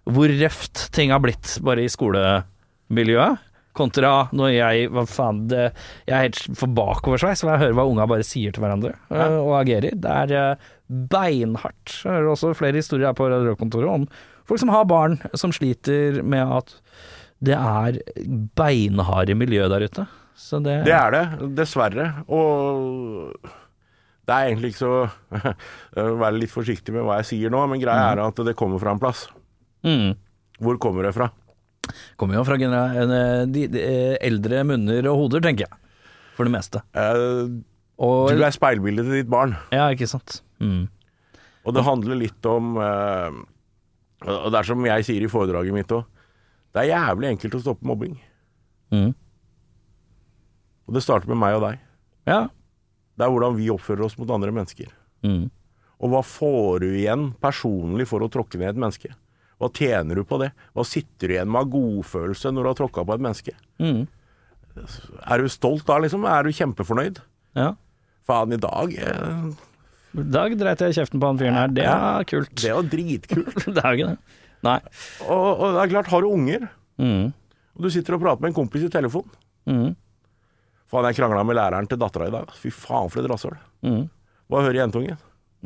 hvor 0.05 0.29
røft 0.29 0.83
ting 0.93 1.15
har 1.15 1.23
blitt 1.25 1.55
bare 1.65 1.87
i 1.87 1.89
skolemiljøet. 1.89 3.41
Kontra 3.75 4.11
når 4.33 4.53
jeg 4.55 4.89
Hva 4.95 5.03
faen, 5.11 5.41
det, 5.51 5.65
jeg 6.07 6.15
er 6.15 6.25
helt 6.29 6.39
for 6.61 6.71
bakoversveis 6.77 7.43
når 7.43 7.51
jeg 7.57 7.63
hører 7.65 7.77
hva 7.81 7.87
unga 7.91 8.07
bare 8.11 8.27
sier 8.27 8.55
til 8.55 8.63
hverandre 8.63 8.93
eh, 9.11 9.19
Ja. 9.19 9.27
og 9.41 9.55
agerer. 9.63 9.97
Det 9.99 10.13
er 10.23 10.35
eh, 10.39 10.69
beinhardt. 11.11 11.97
Jeg 12.05 12.13
hører 12.13 12.31
også 12.37 12.53
flere 12.59 12.79
historier 12.79 13.09
her 13.11 13.19
på 13.19 13.27
Radio 13.33 13.51
Rock-kontoret 13.53 13.91
om 13.91 14.07
folk 14.47 14.61
som 14.63 14.71
har 14.75 14.85
barn 14.87 15.19
som 15.35 15.53
sliter 15.57 16.21
med 16.23 16.47
at 16.61 16.75
det 17.45 17.57
er 17.59 17.99
beinharde 18.57 19.35
miljø 19.37 19.67
der 19.69 19.85
ute. 19.89 20.07
Så 20.39 20.59
det, 20.65 20.81
Det 20.87 20.95
er 20.95 21.11
det, 21.15 21.25
dessverre. 21.59 22.07
Og 22.33 23.35
det 24.25 24.33
er 24.35 24.49
egentlig 24.49 24.71
ikke 24.73 24.83
så 24.87 25.55
være 26.25 26.39
litt 26.41 26.53
forsiktig 26.55 26.95
med 26.95 27.05
hva 27.07 27.19
jeg 27.21 27.29
sier 27.35 27.53
nå, 27.53 27.61
men 27.71 27.83
greia 27.83 28.13
er 28.15 28.23
at 28.25 28.41
det 28.47 28.55
kommer 28.59 28.81
fra 28.83 28.95
en 28.95 29.03
plass. 29.03 29.27
mm. 29.85 30.15
Hvor 30.63 30.79
kommer 30.79 31.03
det 31.03 31.11
fra? 31.17 31.27
Kommer 32.21 32.39
jo 32.39 32.45
fra 32.47 32.57
genera 32.61 33.05
eh, 33.05 33.45
de, 33.51 33.67
de, 33.73 33.81
eh, 33.85 34.17
eldre 34.27 34.65
munner 34.69 35.09
og 35.11 35.25
hoder, 35.25 35.43
tenker 35.45 35.67
jeg. 35.69 35.79
For 36.37 36.49
det 36.49 36.55
meste. 36.57 36.83
Eh, 36.99 37.49
Og, 38.03 38.33
Du 38.35 38.43
er 38.43 38.51
speilbildet 38.55 39.05
til 39.07 39.21
ditt 39.23 39.31
barn. 39.31 39.53
ja, 39.71 39.85
ikke 39.95 40.09
sant. 40.11 40.41
Mm. 40.59 40.89
Og 41.65 41.75
det 41.77 41.85
handler 41.87 42.19
litt 42.19 42.47
om 42.51 42.75
eh, 42.83 43.37
Og 44.27 44.49
det 44.51 44.59
er 44.59 44.67
som 44.67 44.85
jeg 44.89 45.05
sier 45.07 45.23
i 45.25 45.31
foredraget 45.31 45.73
mitt 45.77 45.93
òg. 45.95 46.05
Det 46.75 46.83
er 46.83 46.91
jævlig 46.91 47.29
enkelt 47.35 47.55
å 47.55 47.61
stoppe 47.63 47.87
mobbing. 47.87 48.17
Mm. 48.91 49.13
Og 50.89 50.95
det 50.97 51.03
starter 51.05 51.31
med 51.31 51.39
meg 51.41 51.57
og 51.59 51.63
deg. 51.69 51.79
Ja. 52.29 52.41
Det 53.15 53.25
er 53.27 53.31
hvordan 53.33 53.55
vi 53.57 53.69
oppfører 53.73 54.05
oss 54.09 54.17
mot 54.19 54.31
andre 54.35 54.51
mennesker. 54.53 54.91
Mm. 55.25 55.47
Og 56.03 56.11
hva 56.11 56.21
får 56.27 56.83
du 56.83 56.89
igjen 56.99 57.29
personlig 57.41 58.09
for 58.11 58.25
å 58.27 58.29
tråkke 58.33 58.59
ned 58.59 58.75
et 58.75 58.81
menneske? 58.83 59.13
Hva 59.65 59.71
tjener 59.73 60.21
du 60.21 60.25
på 60.29 60.37
det? 60.43 60.51
Hva 60.77 60.85
sitter 60.85 61.31
du 61.31 61.35
igjen 61.39 61.49
med 61.51 61.63
av 61.65 61.71
godfølelse 61.73 62.53
når 62.53 62.67
du 62.67 62.69
har 62.71 62.79
tråkka 62.83 63.05
på 63.09 63.17
et 63.17 63.25
menneske? 63.25 63.55
Mm. 63.81 64.03
Er 65.25 65.39
du 65.45 65.49
stolt 65.53 65.87
da, 65.89 65.97
liksom? 66.05 66.25
Er 66.29 66.45
du 66.47 66.53
kjempefornøyd? 66.55 67.23
ja. 67.57 67.73
Faen, 68.25 68.55
i 68.57 68.57
dag 68.57 68.93
eh, 68.97 69.49
I 70.17 70.23
dag 70.33 70.55
dreit 70.57 70.81
jeg 70.81 70.95
kjeften 70.97 71.21
på 71.21 71.29
han 71.29 71.37
fyren 71.37 71.59
her. 71.59 71.73
Det 71.77 71.85
er 71.85 72.25
kult. 72.31 72.55
Det 72.57 72.71
var 72.73 72.87
dritkult. 72.89 73.59
Det 73.77 73.83
er 73.83 73.89
jo 73.91 73.99
ikke 73.99 74.07
det. 74.15 74.39
Nei. 74.65 74.79
og, 75.29 75.49
og 75.61 75.75
det 75.77 75.83
er 75.83 75.91
klart, 75.93 76.09
har 76.15 76.25
du 76.25 76.31
unger, 76.33 76.65
Mm. 76.97 77.33
og 77.75 77.83
du 77.85 77.91
sitter 77.91 78.15
og 78.17 78.23
prater 78.23 78.41
med 78.45 78.53
en 78.53 78.57
kompis 78.57 78.85
i 78.87 78.89
telefon 78.95 79.27
Mm. 79.69 79.91
Faen, 80.93 81.09
jeg 81.11 81.17
krangla 81.19 81.43
med 81.45 81.57
læreren 81.59 81.89
til 81.91 81.99
dattera 82.01 82.29
i 82.29 82.33
dag. 82.33 82.53
Fy 82.61 82.71
faen, 82.73 83.11
for 83.13 83.21
et 83.25 83.29
rasshøl. 83.33 83.57
Mm. 83.85 84.05
Hva 84.49 84.61
hører 84.65 84.79
jentungen? 84.85 85.17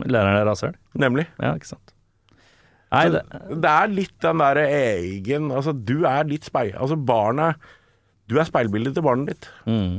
Læreren 0.03 0.39
er 0.41 0.47
rasshøl. 0.51 0.75
Nemlig. 0.99 1.27
Ja, 1.43 1.53
ikke 1.59 1.69
sant. 1.77 1.93
Nei, 2.95 3.05
det 3.13 3.23
det 3.65 3.73
er 3.73 3.91
litt 3.93 4.15
den 4.25 4.41
derre 4.41 4.63
egen 4.73 5.51
Altså, 5.53 5.75
du 5.77 6.07
er 6.09 6.25
litt 6.31 6.47
speil... 6.49 6.73
Altså, 6.79 6.97
barnet 6.97 7.59
Du 8.31 8.39
er 8.41 8.49
speilbildet 8.49 8.97
til 8.97 9.05
barnet 9.05 9.35
ditt. 9.35 9.51
mm. 9.69 9.99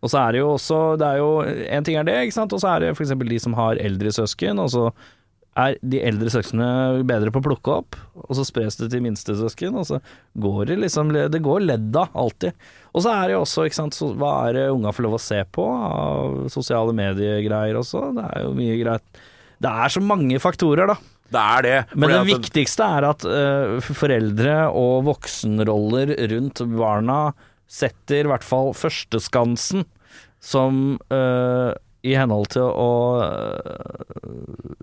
Og 0.00 0.08
så 0.08 0.20
er 0.22 0.32
det 0.32 0.42
jo 0.42 0.50
også 0.56 0.80
Det 1.00 1.06
er 1.06 1.20
jo 1.20 1.30
En 1.44 1.86
ting 1.86 1.98
er 2.00 2.06
det, 2.08 2.18
ikke 2.26 2.38
sant, 2.38 2.52
og 2.56 2.62
så 2.62 2.74
er 2.74 2.84
det 2.86 2.92
f.eks. 2.96 3.14
de 3.32 3.40
som 3.42 3.56
har 3.58 3.80
eldre 3.80 4.12
søsken, 4.16 4.58
og 4.62 4.70
så 4.72 4.90
er 5.58 5.74
de 5.82 5.98
eldre 6.06 6.30
søsknene 6.30 7.02
bedre 7.04 7.32
på 7.34 7.40
å 7.42 7.44
plukke 7.44 7.72
opp, 7.82 7.96
og 8.22 8.36
så 8.38 8.44
spres 8.46 8.78
det 8.78 8.86
til 8.92 9.02
minste 9.02 9.34
søsken, 9.36 9.74
og 9.76 9.82
så 9.88 9.98
går 10.38 10.70
det 10.70 10.76
liksom 10.78 11.10
Det 11.12 11.40
går 11.42 11.64
ledda, 11.66 12.06
alltid. 12.14 12.54
Og 12.94 13.02
så 13.04 13.10
er 13.12 13.24
det 13.26 13.34
jo 13.34 13.40
også, 13.42 13.66
ikke 13.66 13.80
sant, 13.80 13.98
så, 13.98 14.12
hva 14.16 14.30
er 14.46 14.56
det 14.56 14.66
unga 14.70 14.92
får 14.94 15.04
lov 15.08 15.18
å 15.18 15.22
se 15.22 15.40
på 15.52 15.66
av 15.66 16.38
sosiale 16.54 16.94
mediegreier 16.96 17.76
også? 17.82 18.06
Det 18.16 18.28
er 18.30 18.46
jo 18.46 18.54
mye 18.56 18.78
greit 18.80 19.20
Det 19.60 19.74
er 19.84 19.92
så 19.92 20.00
mange 20.06 20.38
faktorer, 20.40 20.94
da. 20.94 20.96
Det 21.30 21.40
er 21.40 21.66
det. 21.66 21.76
Men 21.94 22.12
det 22.14 22.24
viktigste 22.28 22.86
er 22.98 23.06
at 23.10 23.26
uh, 23.26 23.92
foreldre 23.94 24.56
og 24.76 25.06
voksenroller 25.08 26.16
rundt 26.32 26.64
barna 26.74 27.20
setter 27.70 28.26
i 28.26 28.32
hvert 28.32 28.46
fall 28.46 28.72
førsteskansen 28.74 29.86
som 30.42 30.98
uh, 31.12 31.70
i 32.02 32.16
henhold 32.16 32.48
til 32.54 32.66
å 32.66 32.92
uh, 33.20 34.74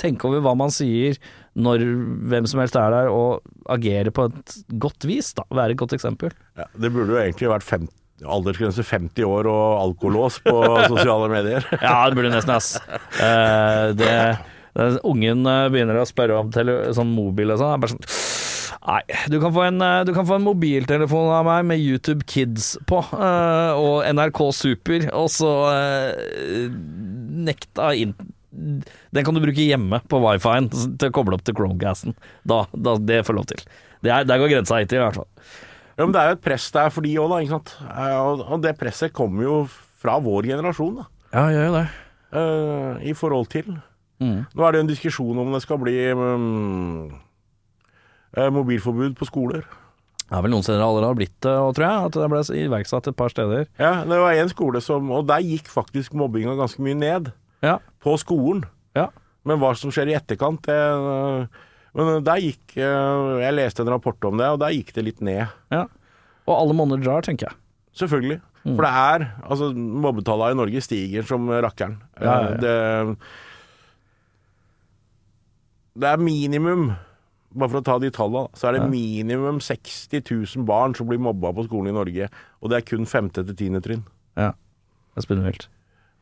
tenke 0.00 0.28
over 0.28 0.44
hva 0.44 0.54
man 0.56 0.72
sier 0.72 1.18
når 1.58 1.84
hvem 2.32 2.46
som 2.48 2.62
helst 2.62 2.78
er 2.78 2.94
der, 2.94 3.10
og 3.12 3.42
agere 3.72 4.14
på 4.14 4.30
et 4.30 4.54
godt 4.80 5.04
vis, 5.08 5.34
da. 5.36 5.44
Være 5.52 5.74
et 5.74 5.82
godt 5.82 5.96
eksempel. 5.98 6.32
ja, 6.56 6.70
Det 6.72 6.92
burde 6.94 7.12
jo 7.12 7.20
egentlig 7.20 7.50
vært 7.52 7.68
50 7.68 7.98
aldersgrense 8.22 8.84
50 8.86 9.24
år 9.26 9.48
og 9.50 9.80
alkolås 9.80 10.38
på 10.44 10.54
sosiale 10.92 11.28
medier. 11.32 11.66
Ja, 11.74 12.06
det 12.06 12.18
burde 12.18 12.30
nesten, 12.32 12.54
ass. 12.54 12.76
Uh, 13.18 13.90
det, 13.98 14.12
ungen 14.74 15.46
eh, 15.46 15.68
begynner 15.72 16.00
å 16.00 16.08
spørre 16.08 16.38
om 16.40 16.52
sånn 16.52 17.12
mobil 17.12 17.52
og 17.52 17.60
sånn. 17.60 17.74
Er 17.74 17.82
bare 17.82 17.94
sånn 17.94 18.30
Nei, 18.82 19.02
du 19.30 19.36
kan, 19.38 19.52
få 19.54 19.62
en, 19.68 19.76
eh, 19.84 20.00
du 20.08 20.10
kan 20.14 20.26
få 20.26 20.40
en 20.40 20.46
mobiltelefon 20.48 21.28
av 21.30 21.46
meg 21.46 21.66
med 21.68 21.82
YouTube 21.82 22.24
Kids 22.26 22.72
på, 22.90 22.98
uh, 23.14 23.78
og 23.78 24.08
NRK 24.10 24.40
Super, 24.58 25.04
og 25.14 25.28
så 25.30 25.50
uh, 25.70 26.64
nekta 27.46 27.92
inn 27.94 28.16
Den 28.50 29.22
kan 29.22 29.36
du 29.36 29.42
bruke 29.44 29.62
hjemme 29.62 30.00
på 30.10 30.18
wifien 30.24 30.66
til 30.72 31.12
å 31.12 31.14
koble 31.14 31.38
opp 31.38 31.44
til 31.46 31.54
Chromecasten. 31.56 32.16
Da, 32.44 32.64
da, 32.74 32.96
det 32.98 33.22
får 33.28 33.38
lov 33.38 33.46
til. 33.52 33.62
Det 34.02 34.10
er, 34.12 34.26
der 34.28 34.42
går 34.42 34.50
grensa 34.50 34.80
hittil, 34.82 34.98
i 34.98 35.04
hvert 35.06 35.20
fall. 35.20 35.30
Ja, 35.94 36.02
men 36.02 36.12
det 36.12 36.20
er 36.20 36.32
jo 36.32 36.36
et 36.36 36.44
press 36.44 36.66
der 36.74 36.90
for 36.92 37.06
de 37.06 37.14
òg, 37.22 37.30
da. 37.30 37.38
Ikke 37.40 37.54
sant? 37.54 37.72
Og, 38.18 38.42
og 38.44 38.66
det 38.66 38.74
presset 38.80 39.14
kommer 39.16 39.46
jo 39.46 39.56
fra 40.02 40.18
vår 40.20 40.50
generasjon, 40.52 41.00
da. 41.00 41.08
Ja, 41.32 41.46
gjør 41.54 41.68
jo 41.68 41.74
det. 41.78 41.86
Uh, 42.32 43.00
I 43.08 43.16
forhold 43.16 43.48
til 43.54 43.72
Mm. 44.22 44.40
Nå 44.54 44.64
er 44.68 44.72
det 44.76 44.80
en 44.84 44.90
diskusjon 44.92 45.38
om 45.42 45.50
det 45.56 45.62
skal 45.64 45.80
bli 45.82 45.96
mm, 46.14 47.14
eh, 48.38 48.50
mobilforbud 48.54 49.16
på 49.18 49.26
skoler. 49.28 49.64
Det 50.22 50.38
er 50.38 50.44
vel 50.46 50.54
noen 50.54 50.64
steder 50.64 50.80
allerede 50.80 51.10
har 51.10 51.18
blitt 51.18 51.34
det, 51.44 51.52
tror 51.76 51.84
jeg. 51.84 52.04
At 52.08 52.16
det 52.16 52.28
ble 52.32 52.42
iverksatt 52.62 53.10
et 53.10 53.16
par 53.18 53.32
steder. 53.34 53.66
Ja, 53.82 53.90
det 54.08 54.20
var 54.22 54.32
en 54.38 54.52
skole 54.52 54.80
som 54.80 55.10
Og 55.12 55.26
der 55.28 55.42
gikk 55.44 55.68
faktisk 55.68 56.14
mobbinga 56.16 56.54
ganske 56.56 56.80
mye 56.84 56.96
ned. 56.96 57.28
Ja. 57.64 57.74
På 58.00 58.14
skolen. 58.20 58.62
Ja. 58.96 59.10
Men 59.44 59.60
hva 59.60 59.74
som 59.76 59.92
skjer 59.92 60.08
i 60.12 60.16
etterkant, 60.16 60.62
det 60.64 60.78
øh, 60.78 61.44
Men 61.98 62.22
der 62.24 62.40
gikk 62.40 62.76
øh, 62.78 63.42
Jeg 63.42 63.56
leste 63.58 63.82
en 63.84 63.90
rapport 63.92 64.24
om 64.24 64.38
det, 64.40 64.46
og 64.54 64.60
der 64.62 64.72
gikk 64.72 64.94
det 64.96 65.04
litt 65.10 65.20
ned. 65.20 65.50
ja. 65.74 65.84
Og 66.42 66.56
alle 66.58 66.74
monner 66.74 66.98
drar, 66.98 67.22
tenker 67.22 67.46
jeg. 67.46 67.54
Selvfølgelig. 68.00 68.40
For 68.64 68.82
det 68.82 68.88
er 68.98 69.24
Altså, 69.46 69.68
mobbetallene 69.76 70.56
i 70.56 70.58
Norge 70.58 70.80
stiger 70.82 71.22
som 71.28 71.44
rakkeren. 71.50 72.00
Ja, 72.18 72.24
ja, 72.24 72.32
ja. 72.40 72.48
Eh, 72.48 72.58
Det, 72.62 73.16
det 75.98 76.08
er 76.08 76.22
minimum 76.22 76.92
bare 77.52 77.68
for 77.68 77.82
å 77.82 77.84
ta 77.84 77.98
de 78.00 78.08
tallene, 78.14 78.48
så 78.56 78.70
er 78.70 78.78
det 78.78 78.86
minimum 78.88 79.58
60 79.60 80.22
000 80.24 80.64
barn 80.68 80.94
som 80.96 81.08
blir 81.10 81.20
mobba 81.20 81.50
på 81.52 81.66
skolen 81.66 81.90
i 81.90 81.96
Norge. 81.98 82.28
Og 82.62 82.72
det 82.72 82.78
er 82.78 82.86
kun 82.88 83.04
femte 83.08 83.44
til 83.44 83.58
tiende 83.58 83.82
trinn. 83.84 84.06
Ja. 84.40 84.54
Det 85.12 85.20
er 85.20 85.26
spinnvilt. 85.26 85.66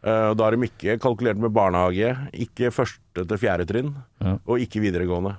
Uh, 0.03 0.33
da 0.35 0.49
er 0.49 0.57
de 0.57 0.67
ikke 0.67 0.97
kalkulert 1.03 1.39
med 1.39 1.53
barnehage, 1.55 2.11
ikke 2.35 2.73
første 2.75 3.23
til 3.31 3.39
fjerde 3.39 3.67
trinn, 3.69 3.93
Ja. 4.25 4.39
og 4.43 4.59
ikke 4.65 4.83
videregående. 4.83 5.37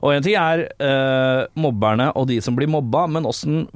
Og 0.00 0.10
en 0.10 0.24
ting 0.24 0.34
er 0.40 0.64
uh, 0.80 1.44
mobberne 1.60 2.08
og 2.18 2.24
de 2.30 2.40
som 2.42 2.56
blir 2.56 2.70
mobba, 2.72 3.04
men 3.06 3.28
åssen 3.28 3.66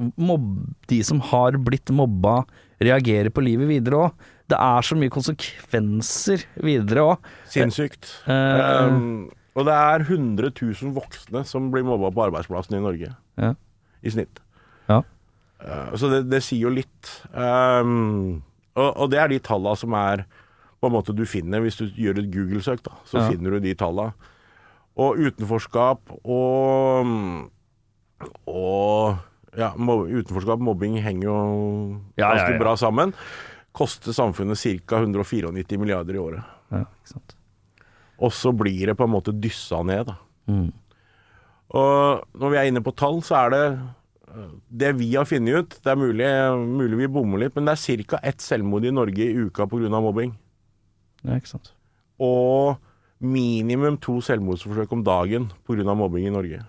de 0.90 1.02
som 1.06 1.20
har 1.28 1.58
blitt 1.62 1.92
mobba, 1.94 2.40
reagerer 2.80 3.28
på 3.30 3.44
livet 3.44 3.68
videre 3.68 4.06
òg. 4.06 4.24
Det 4.50 4.56
er 4.58 4.82
så 4.88 4.96
mye 4.98 5.12
konsekvenser 5.12 6.46
videre 6.64 7.04
òg. 7.12 7.28
Sinnssykt. 7.52 8.08
Uh, 8.24 8.88
Um, 8.88 9.28
og 9.60 9.66
det 9.68 9.74
er 9.76 10.04
100 10.06 10.50
000 10.56 10.92
voksne 10.96 11.44
som 11.48 11.70
blir 11.72 11.84
mobba 11.86 12.10
på 12.16 12.24
arbeidsplassen 12.28 12.76
i 12.78 12.82
Norge, 12.84 13.12
Ja. 13.40 13.52
i 14.02 14.10
snitt. 14.14 14.40
Ja. 14.88 15.02
Uh, 15.60 15.92
så 16.00 16.08
det, 16.10 16.22
det 16.32 16.40
sier 16.42 16.66
jo 16.66 16.72
litt. 16.72 17.10
Um, 17.36 18.42
og, 18.74 18.90
og 19.04 19.10
det 19.12 19.18
er 19.20 19.28
de 19.32 19.38
tallene 19.44 19.76
som 19.76 19.92
er 19.98 20.24
på 20.80 20.88
en 20.88 20.94
måte 20.94 21.12
du 21.12 21.26
finner 21.28 21.60
hvis 21.60 21.76
du 21.76 21.86
gjør 21.92 22.22
et 22.22 22.30
Google-søk. 22.32 22.82
da, 22.86 22.94
Så 23.04 23.18
Ja. 23.20 23.28
finner 23.28 23.50
du 23.52 23.60
de 23.60 23.74
tallene. 23.76 24.14
Og 24.96 25.16
utenforskap 25.20 26.00
og 26.24 27.50
Og 28.46 29.16
ja, 29.58 29.72
mob 29.76 30.06
utenforskap 30.08 30.58
og 30.60 30.66
mobbing 30.70 30.98
henger 31.02 31.24
jo 31.28 31.36
ganske 32.20 32.58
bra 32.60 32.74
sammen. 32.76 33.14
Koster 33.76 34.12
samfunnet 34.16 34.58
ca. 34.60 35.00
194 35.00 35.78
milliarder 35.80 36.14
i 36.18 36.18
året. 36.22 36.44
Ja, 36.72 36.84
ikke 36.84 37.12
sant. 37.14 37.36
Og 38.20 38.34
så 38.36 38.52
blir 38.52 38.90
det 38.90 38.96
på 38.98 39.06
en 39.06 39.14
måte 39.14 39.32
dyssa 39.32 39.80
ned, 39.86 40.10
da. 40.10 40.18
Mm. 40.50 40.68
Og 41.78 42.38
når 42.42 42.52
vi 42.52 42.58
er 42.58 42.68
inne 42.68 42.82
på 42.84 42.94
tall, 42.98 43.20
så 43.24 43.36
er 43.44 43.52
det 43.54 43.64
øh, 44.34 44.52
det 44.82 44.90
vi 44.98 45.12
har 45.14 45.28
funnet 45.28 45.60
ut 45.60 45.76
Det 45.84 45.92
er 45.92 46.00
mulig, 46.00 46.30
mulig 46.66 46.98
vi 47.04 47.10
bommer 47.14 47.44
litt, 47.44 47.54
men 47.54 47.68
det 47.68 47.76
er 47.76 48.02
ca. 48.10 48.20
ett 48.26 48.42
selvmord 48.42 48.88
i 48.88 48.94
Norge 48.94 49.28
i 49.28 49.46
uka 49.46 49.68
pga. 49.70 49.90
mobbing. 50.00 50.34
Ja, 51.22 51.36
ikke 51.36 51.54
sant. 51.54 51.72
Og 52.20 52.80
minimum 53.20 54.00
to 54.00 54.18
selvmordsforsøk 54.24 54.92
om 54.96 55.04
dagen 55.06 55.50
pga. 55.68 55.94
mobbing 55.94 56.26
i 56.26 56.34
Norge. 56.34 56.64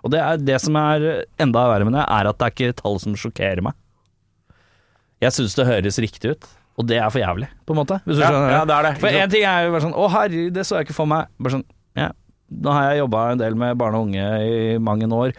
Og 0.00 0.12
det, 0.12 0.20
er, 0.20 0.40
det 0.40 0.56
som 0.62 0.76
er 0.80 1.24
enda 1.40 1.66
verre 1.68 1.86
med 1.88 1.96
det, 1.96 2.04
er 2.04 2.28
at 2.28 2.38
det 2.38 2.46
er 2.46 2.54
ikke 2.54 2.78
tall 2.80 3.00
som 3.02 3.16
sjokkerer 3.18 3.62
meg. 3.64 3.76
Jeg 5.20 5.36
syns 5.36 5.56
det 5.58 5.68
høres 5.68 6.00
riktig 6.00 6.32
ut, 6.32 6.46
og 6.78 6.86
det 6.88 6.96
er 7.02 7.10
for 7.10 7.20
jævlig, 7.20 7.48
på 7.66 7.74
en 7.74 7.80
måte. 7.82 8.00
Hvis 8.06 8.16
du 8.16 8.22
Ja, 8.22 8.30
skjønner. 8.30 8.50
ja, 8.54 8.64
det 8.64 8.74
er 8.78 8.82
det. 8.88 8.92
For 9.02 9.08
en 9.08 9.30
ting 9.30 9.42
er 9.44 9.64
jo 9.66 9.72
bare 9.74 9.82
sånn 9.84 9.94
Å, 9.98 10.08
herre, 10.14 10.50
det 10.54 10.64
så 10.66 10.76
jeg 10.78 10.86
ikke 10.88 10.94
for 10.96 11.06
meg. 11.10 11.26
Bare 11.38 11.52
sånn, 11.58 11.64
ja. 11.98 12.10
Nå 12.50 12.72
har 12.72 12.90
jeg 12.90 13.02
jobba 13.02 13.24
en 13.32 13.38
del 13.38 13.54
med 13.54 13.76
barn 13.78 13.94
og 13.94 14.06
unge 14.08 14.26
i 14.42 14.78
mange 14.78 15.06
år. 15.12 15.32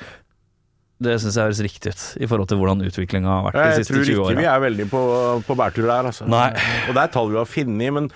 Det 1.01 1.15
syns 1.19 1.33
jeg 1.35 1.47
høres 1.47 1.61
riktig 1.65 1.91
ut, 1.95 2.01
i 2.21 2.27
forhold 2.29 2.47
til 2.51 2.59
hvordan 2.61 2.83
utviklinga 2.85 3.25
har 3.27 3.45
vært 3.47 3.57
de 3.57 3.83
siste 3.83 3.95
20 3.95 3.97
åra. 3.97 4.05
Jeg 4.05 4.15
tror 4.15 4.21
20 4.21 4.33
ikke 4.35 4.41
vi 4.43 4.49
er 4.53 4.59
veldig 4.67 4.85
på, 4.91 5.01
på 5.47 5.55
bærtur 5.57 5.87
der, 5.89 6.09
altså. 6.11 6.27
Nei. 6.29 6.51
Og 6.87 6.93
det 6.93 7.01
er 7.07 7.13
tall 7.15 7.31
vi 7.33 7.39
har 7.41 7.49
funnet, 7.49 7.93
men 7.97 8.11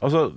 altså 0.00 0.30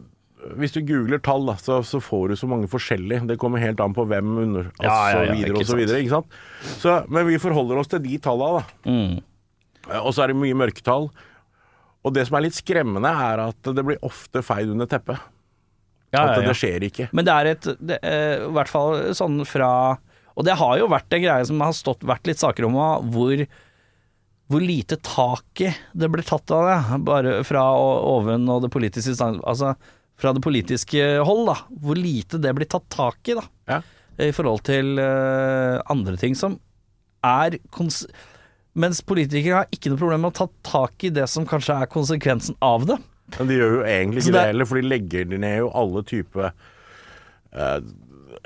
hvis 0.60 0.74
du 0.76 0.82
googler 0.84 1.22
tall, 1.24 1.46
da, 1.48 1.54
så, 1.56 1.78
så 1.88 2.02
får 2.04 2.34
du 2.34 2.36
så 2.36 2.50
mange 2.52 2.67
forskjellige. 2.67 3.24
Det 3.30 3.38
kommer 3.39 3.62
helt 3.63 3.80
an 3.80 3.93
på 3.96 4.04
hvem 4.12 4.34
under, 4.41 4.65
altså, 4.76 4.84
Ja, 4.84 4.98
ja, 5.15 5.22
ja, 5.30 5.38
videre 5.39 5.62
og 5.62 5.69
så 5.69 5.78
videre. 5.80 6.02
Ikke 6.04 6.17
sant? 6.17 6.36
Så, 6.84 6.98
men 7.08 7.30
vi 7.30 7.38
forholder 7.39 7.80
oss 7.80 7.88
til 7.88 8.04
de 8.04 8.17
tallene, 8.19 8.60
da. 8.60 8.91
Mm. 8.91 10.02
Og 10.04 10.12
så 10.12 10.26
er 10.26 10.34
det 10.34 10.36
mye 10.41 10.58
mørketall. 10.60 11.08
Og 12.04 12.13
det 12.16 12.26
som 12.28 12.38
er 12.38 12.46
litt 12.48 12.58
skremmende, 12.58 13.10
er 13.10 13.46
at 13.48 13.74
det 13.76 13.86
blir 13.86 14.02
ofte 14.04 14.44
feid 14.46 14.72
under 14.74 14.89
teppet. 14.92 15.22
Ja, 16.13 16.24
At 16.28 16.36
ja, 16.36 16.42
At 16.44 16.50
det 16.52 16.58
skjer 16.60 16.84
ikke. 16.86 17.08
Men 17.16 17.26
det 17.26 17.34
er 17.34 17.52
et 17.56 17.68
det, 17.80 18.00
eh, 18.06 18.44
I 18.44 18.52
hvert 18.54 18.70
fall 18.70 19.16
sånn 19.18 19.39
fra 19.50 19.98
Og 20.38 20.46
det 20.46 20.58
har 20.60 20.78
jo 20.78 20.89
vært 20.92 21.16
en 21.16 21.24
greie 21.24 21.46
som 21.50 21.62
har 21.63 21.74
stått, 21.74 22.06
vært 22.06 22.28
litt 22.30 22.42
saker 22.42 22.68
om, 22.70 22.78
hvor 23.13 23.46
hvor 24.52 24.62
lite 24.62 24.98
taket 25.02 25.80
det 25.98 26.10
ble 26.12 26.22
tatt 26.28 26.52
av 26.54 26.66
det, 26.68 26.98
bare 27.08 27.38
fra 27.48 27.63
oven 27.74 28.44
og 28.52 28.66
det 28.66 28.70
politiske 28.74 29.16
Altså 29.24 29.72
fra 30.20 30.34
det 30.36 30.44
politiske 30.46 31.00
hold, 31.26 31.48
da. 31.50 31.56
Hvor 31.82 31.98
lite 31.98 32.38
det 32.44 32.52
blir 32.54 32.70
tatt 32.70 32.86
tak 32.94 33.32
i, 33.32 33.38
da. 33.39 33.46
Ja. 33.72 33.80
I 34.22 34.30
forhold 34.36 34.62
til 34.68 35.00
uh, 35.02 35.82
andre 35.89 36.20
ting 36.22 36.38
som 36.38 36.60
er 37.26 37.58
kons 37.74 38.04
Mens 38.73 39.03
politikere 39.05 39.63
har 39.63 39.73
ikke 39.73 39.91
noe 39.91 40.01
problem 40.01 40.23
med 40.25 40.33
å 40.33 40.38
ta 40.43 40.47
tak 40.65 41.05
i 41.05 41.12
det 41.13 41.27
som 41.29 41.45
kanskje 41.49 41.75
er 41.83 41.91
konsekvensen 41.91 42.57
av 42.63 42.88
det. 42.89 42.97
Men 43.38 43.49
de 43.49 43.59
gjør 43.59 43.75
jo 43.77 43.83
egentlig 43.88 44.23
ikke 44.23 44.38
det 44.38 44.47
heller, 44.51 44.69
for 44.69 44.79
de 44.79 44.88
legger 44.88 45.36
ned 45.36 45.59
jo 45.62 45.69
alle 45.77 46.01
typer 46.09 46.49
eh, 46.49 47.77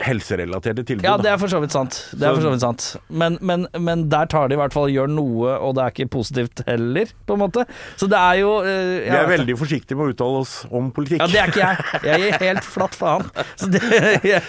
helserelaterte 0.03 0.83
tilbud. 0.85 1.05
Ja, 1.07 1.15
det 1.21 1.31
er 1.31 1.39
for 1.41 1.51
så 1.51 1.59
vidt 1.63 1.73
sant. 1.73 1.97
Det 2.13 2.27
er 2.27 2.35
for 2.35 2.43
så 2.45 2.51
vidt 2.53 2.63
sant. 2.63 2.87
Men, 3.07 3.37
men, 3.41 3.65
men 3.81 4.05
der 4.11 4.29
tar 4.29 4.49
de 4.49 4.57
i 4.57 4.59
hvert 4.59 4.75
fall 4.75 4.91
gjør 4.93 5.09
noe, 5.11 5.55
og 5.63 5.77
det 5.77 5.83
er 5.83 5.95
ikke 5.95 6.09
positivt 6.17 6.61
heller, 6.67 7.11
på 7.27 7.37
en 7.37 7.43
måte. 7.45 7.65
Så 7.99 8.09
det 8.11 8.19
er 8.19 8.41
jo 8.43 8.51
eh, 8.61 9.07
Vi 9.07 9.15
er 9.17 9.31
veldig 9.31 9.57
forsiktige 9.59 9.97
med 9.97 10.11
å 10.11 10.15
uttale 10.15 10.43
oss 10.43 10.57
om 10.69 10.91
politikk. 10.95 11.23
Ja, 11.23 11.29
det 11.31 11.41
er 11.43 11.53
ikke 11.53 11.63
jeg. 11.63 12.03
Jeg 12.11 12.25
gir 12.25 12.43
helt 12.45 12.67
flatt 12.67 12.99
faen. 12.99 13.31
Så 13.55 13.71
det, 13.73 13.83
jeg, 14.33 14.43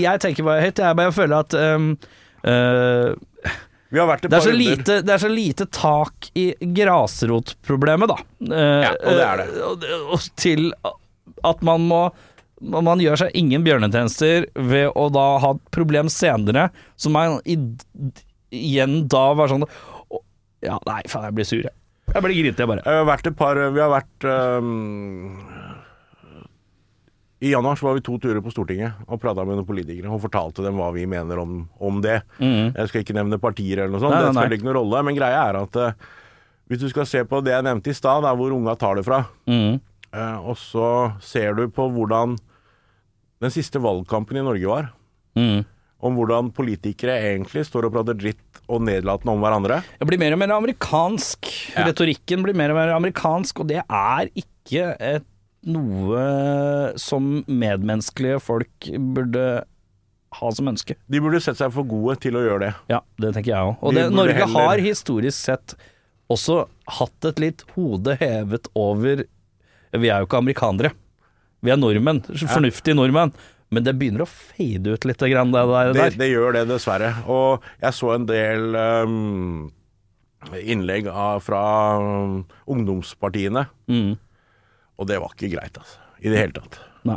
jeg 0.00 0.24
tenker 0.24 0.48
bare 0.48 0.64
høyt. 0.64 0.84
Jeg 0.86 1.02
bare 1.02 1.16
føler 1.18 1.44
at 1.44 1.58
um, 1.60 1.92
uh, 2.46 3.58
Vi 3.90 3.98
har 3.98 4.06
vært 4.06 4.24
et 4.24 4.30
det, 4.30 4.36
er 4.36 4.40
par 4.40 4.46
så 4.46 4.52
runder. 4.54 4.76
lite, 4.78 4.96
det 5.02 5.14
er 5.16 5.22
så 5.24 5.30
lite 5.32 5.66
tak 5.74 6.28
i 6.38 6.44
grasrotproblemet, 6.78 8.10
da. 8.12 8.18
Uh, 8.46 8.82
Ja, 8.86 8.92
og 8.94 9.16
det 9.18 9.24
er 9.26 9.40
det. 9.42 9.46
uh, 9.56 9.62
og, 9.70 9.86
og 10.14 10.28
til 10.40 10.68
at 11.44 11.62
man 11.66 11.86
må 11.90 12.02
man 12.60 13.00
gjør 13.00 13.16
seg 13.22 13.30
ingen 13.40 13.62
bjørnetjenester 13.64 14.44
ved 14.68 14.90
å 14.92 15.06
da 15.08 15.22
ha 15.40 15.54
et 15.56 15.62
problem 15.72 16.10
senere, 16.12 16.66
som 17.00 17.14
man 17.16 17.38
i, 17.48 17.54
igjen 18.52 19.06
da 19.08 19.30
var 19.38 19.48
sånn 19.48 19.64
å, 19.64 20.20
Ja, 20.60 20.76
nei, 20.84 21.00
faen, 21.08 21.24
jeg 21.30 21.38
blir 21.38 21.48
sur, 21.48 21.62
jeg. 21.64 21.72
Jeg 22.10 22.20
blir 22.26 22.34
grinete, 22.36 22.60
jeg 22.60 22.68
bare. 22.68 22.82
Vi 22.84 22.98
har 22.98 23.06
vært 23.08 23.30
et 23.30 23.36
par 23.38 23.56
Vi 23.72 23.80
har 23.80 23.92
vært 23.94 24.26
øhm, 24.28 25.40
I 27.40 27.50
januar 27.54 27.76
så 27.80 27.86
var 27.88 27.94
vi 27.96 28.02
to 28.04 28.18
turer 28.20 28.42
på 28.44 28.50
Stortinget 28.52 28.98
og 29.08 29.20
prata 29.22 29.44
med 29.48 29.56
noen 29.56 29.64
politikere 29.68 30.10
og 30.12 30.20
fortalte 30.20 30.60
dem 30.66 30.76
hva 30.76 30.90
vi 30.92 31.06
mener 31.08 31.38
om, 31.40 31.62
om 31.80 32.00
det. 32.04 32.18
Jeg 32.38 32.90
skal 32.90 33.00
ikke 33.04 33.16
nevne 33.16 33.38
partier 33.40 33.80
eller 33.80 33.94
noe 33.94 34.02
sånt, 34.02 34.12
Nei, 34.12 34.20
nei, 34.20 34.26
det 34.28 34.34
nei. 34.36 34.42
spiller 34.44 34.58
ikke 34.58 34.68
noen 34.68 34.76
rolle. 34.82 35.00
Men 35.08 35.16
greia 35.16 35.38
er 35.48 35.58
at 35.62 35.78
uh, 35.80 36.10
hvis 36.68 36.82
du 36.84 36.88
skal 36.92 37.08
se 37.08 37.22
på 37.24 37.40
det 37.46 37.54
jeg 37.56 37.64
nevnte 37.64 37.90
i 37.90 37.96
stad, 37.96 38.28
hvor 38.36 38.52
unga 38.58 38.76
tar 38.76 39.00
det 39.00 39.06
fra, 39.08 39.22
Mm. 39.48 39.80
uh, 40.12 40.38
og 40.52 40.56
så 40.60 40.86
ser 41.24 41.56
du 41.56 41.64
på 41.72 41.88
hvordan 41.96 42.36
den 43.40 43.50
siste 43.54 43.80
valgkampen 43.80 44.36
i 44.36 44.44
Norge 44.44 44.68
var, 44.68 44.90
Mm. 45.38 45.64
om 46.02 46.16
hvordan 46.16 46.52
politikere 46.52 47.16
egentlig 47.32 47.64
står 47.68 47.86
og 47.88 47.92
prater 47.96 48.16
dritt 48.20 48.60
og 48.68 48.82
nedlatende 48.84 49.32
om 49.32 49.40
hverandre. 49.40 49.80
Det 50.00 50.06
blir 50.08 50.18
mer 50.20 50.32
og 50.36 50.40
mer 50.44 50.52
amerikansk. 50.58 51.48
Ja. 51.74 51.84
Retorikken 51.88 52.42
blir 52.44 52.54
mer 52.56 52.72
og 52.74 52.76
mer 52.82 52.92
amerikansk, 52.96 53.60
og 53.64 53.68
det 53.72 53.80
er 53.88 54.28
ikke 54.36 54.90
et, 55.00 55.24
noe 55.66 56.92
som 57.00 57.42
medmenneskelige 57.46 58.40
folk 58.40 58.88
burde 59.16 59.44
ha 60.40 60.50
som 60.54 60.68
ønske. 60.70 60.94
De 61.10 61.20
burde 61.20 61.40
sett 61.42 61.58
seg 61.58 61.72
for 61.74 61.84
gode 61.90 62.16
til 62.22 62.38
å 62.38 62.44
gjøre 62.44 62.60
det. 62.68 62.72
Ja, 62.92 63.00
det 63.20 63.32
tenker 63.34 63.50
jeg 63.50 63.70
òg. 63.72 63.76
Og 63.82 63.94
det, 63.96 64.06
Norge 64.14 64.36
heller- 64.38 64.68
har 64.70 64.78
historisk 64.78 65.36
sett 65.38 65.74
også 66.30 66.68
hatt 67.00 67.24
et 67.32 67.40
litt 67.42 67.64
hode 67.74 68.16
hevet 68.20 68.68
over 68.78 69.24
Vi 69.92 70.06
er 70.08 70.20
jo 70.22 70.26
ikke 70.28 70.38
amerikanere. 70.38 70.92
Vi 71.62 71.70
er 71.72 71.76
nordmenn. 71.76 72.20
Fornuftige 72.30 72.94
nordmenn. 72.94 73.32
Men 73.72 73.82
det 73.82 73.96
begynner 73.98 74.22
å 74.22 74.28
fade 74.30 74.86
ut 74.94 75.04
litt, 75.04 75.18
grann, 75.18 75.50
det 75.50 75.64
der. 75.66 75.92
Det, 75.92 76.16
det 76.18 76.28
gjør 76.30 76.52
det, 76.54 76.62
dessverre. 76.70 77.10
Og 77.26 77.60
jeg 77.82 77.92
så 77.98 78.14
en 78.14 78.24
del 78.26 78.76
um, 78.76 79.72
innlegg 80.62 81.06
av, 81.10 81.40
fra 81.42 81.98
um, 81.98 82.44
ungdomspartiene, 82.70 83.66
Mm. 83.90 84.16
Og 85.00 85.08
det 85.08 85.16
var 85.22 85.32
ikke 85.34 85.48
greit, 85.56 85.78
altså. 85.80 85.98
I 86.20 86.28
det 86.28 86.36
hele 86.42 86.52
tatt. 86.58 86.76
Nei. 87.08 87.16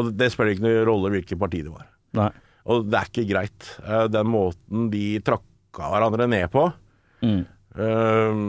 Og 0.00 0.08
det, 0.16 0.30
spiller 0.32 0.54
ikke 0.54 0.64
noen 0.64 0.86
rolle 0.88 1.10
hvilket 1.12 1.38
parti 1.40 1.60
det 1.66 1.72
var. 1.74 1.86
Nei. 2.16 2.30
Og 2.70 2.86
det 2.88 2.96
er 3.00 3.08
ikke 3.10 3.26
greit. 3.28 3.68
Eh, 3.84 4.06
Den 4.12 4.28
måten 4.32 4.88
de 4.92 5.04
trakka 5.26 5.90
hverandre 5.92 6.28
ned 6.30 6.48
på, 6.54 6.66
Mm. 7.20 7.42
eh, 7.76 8.40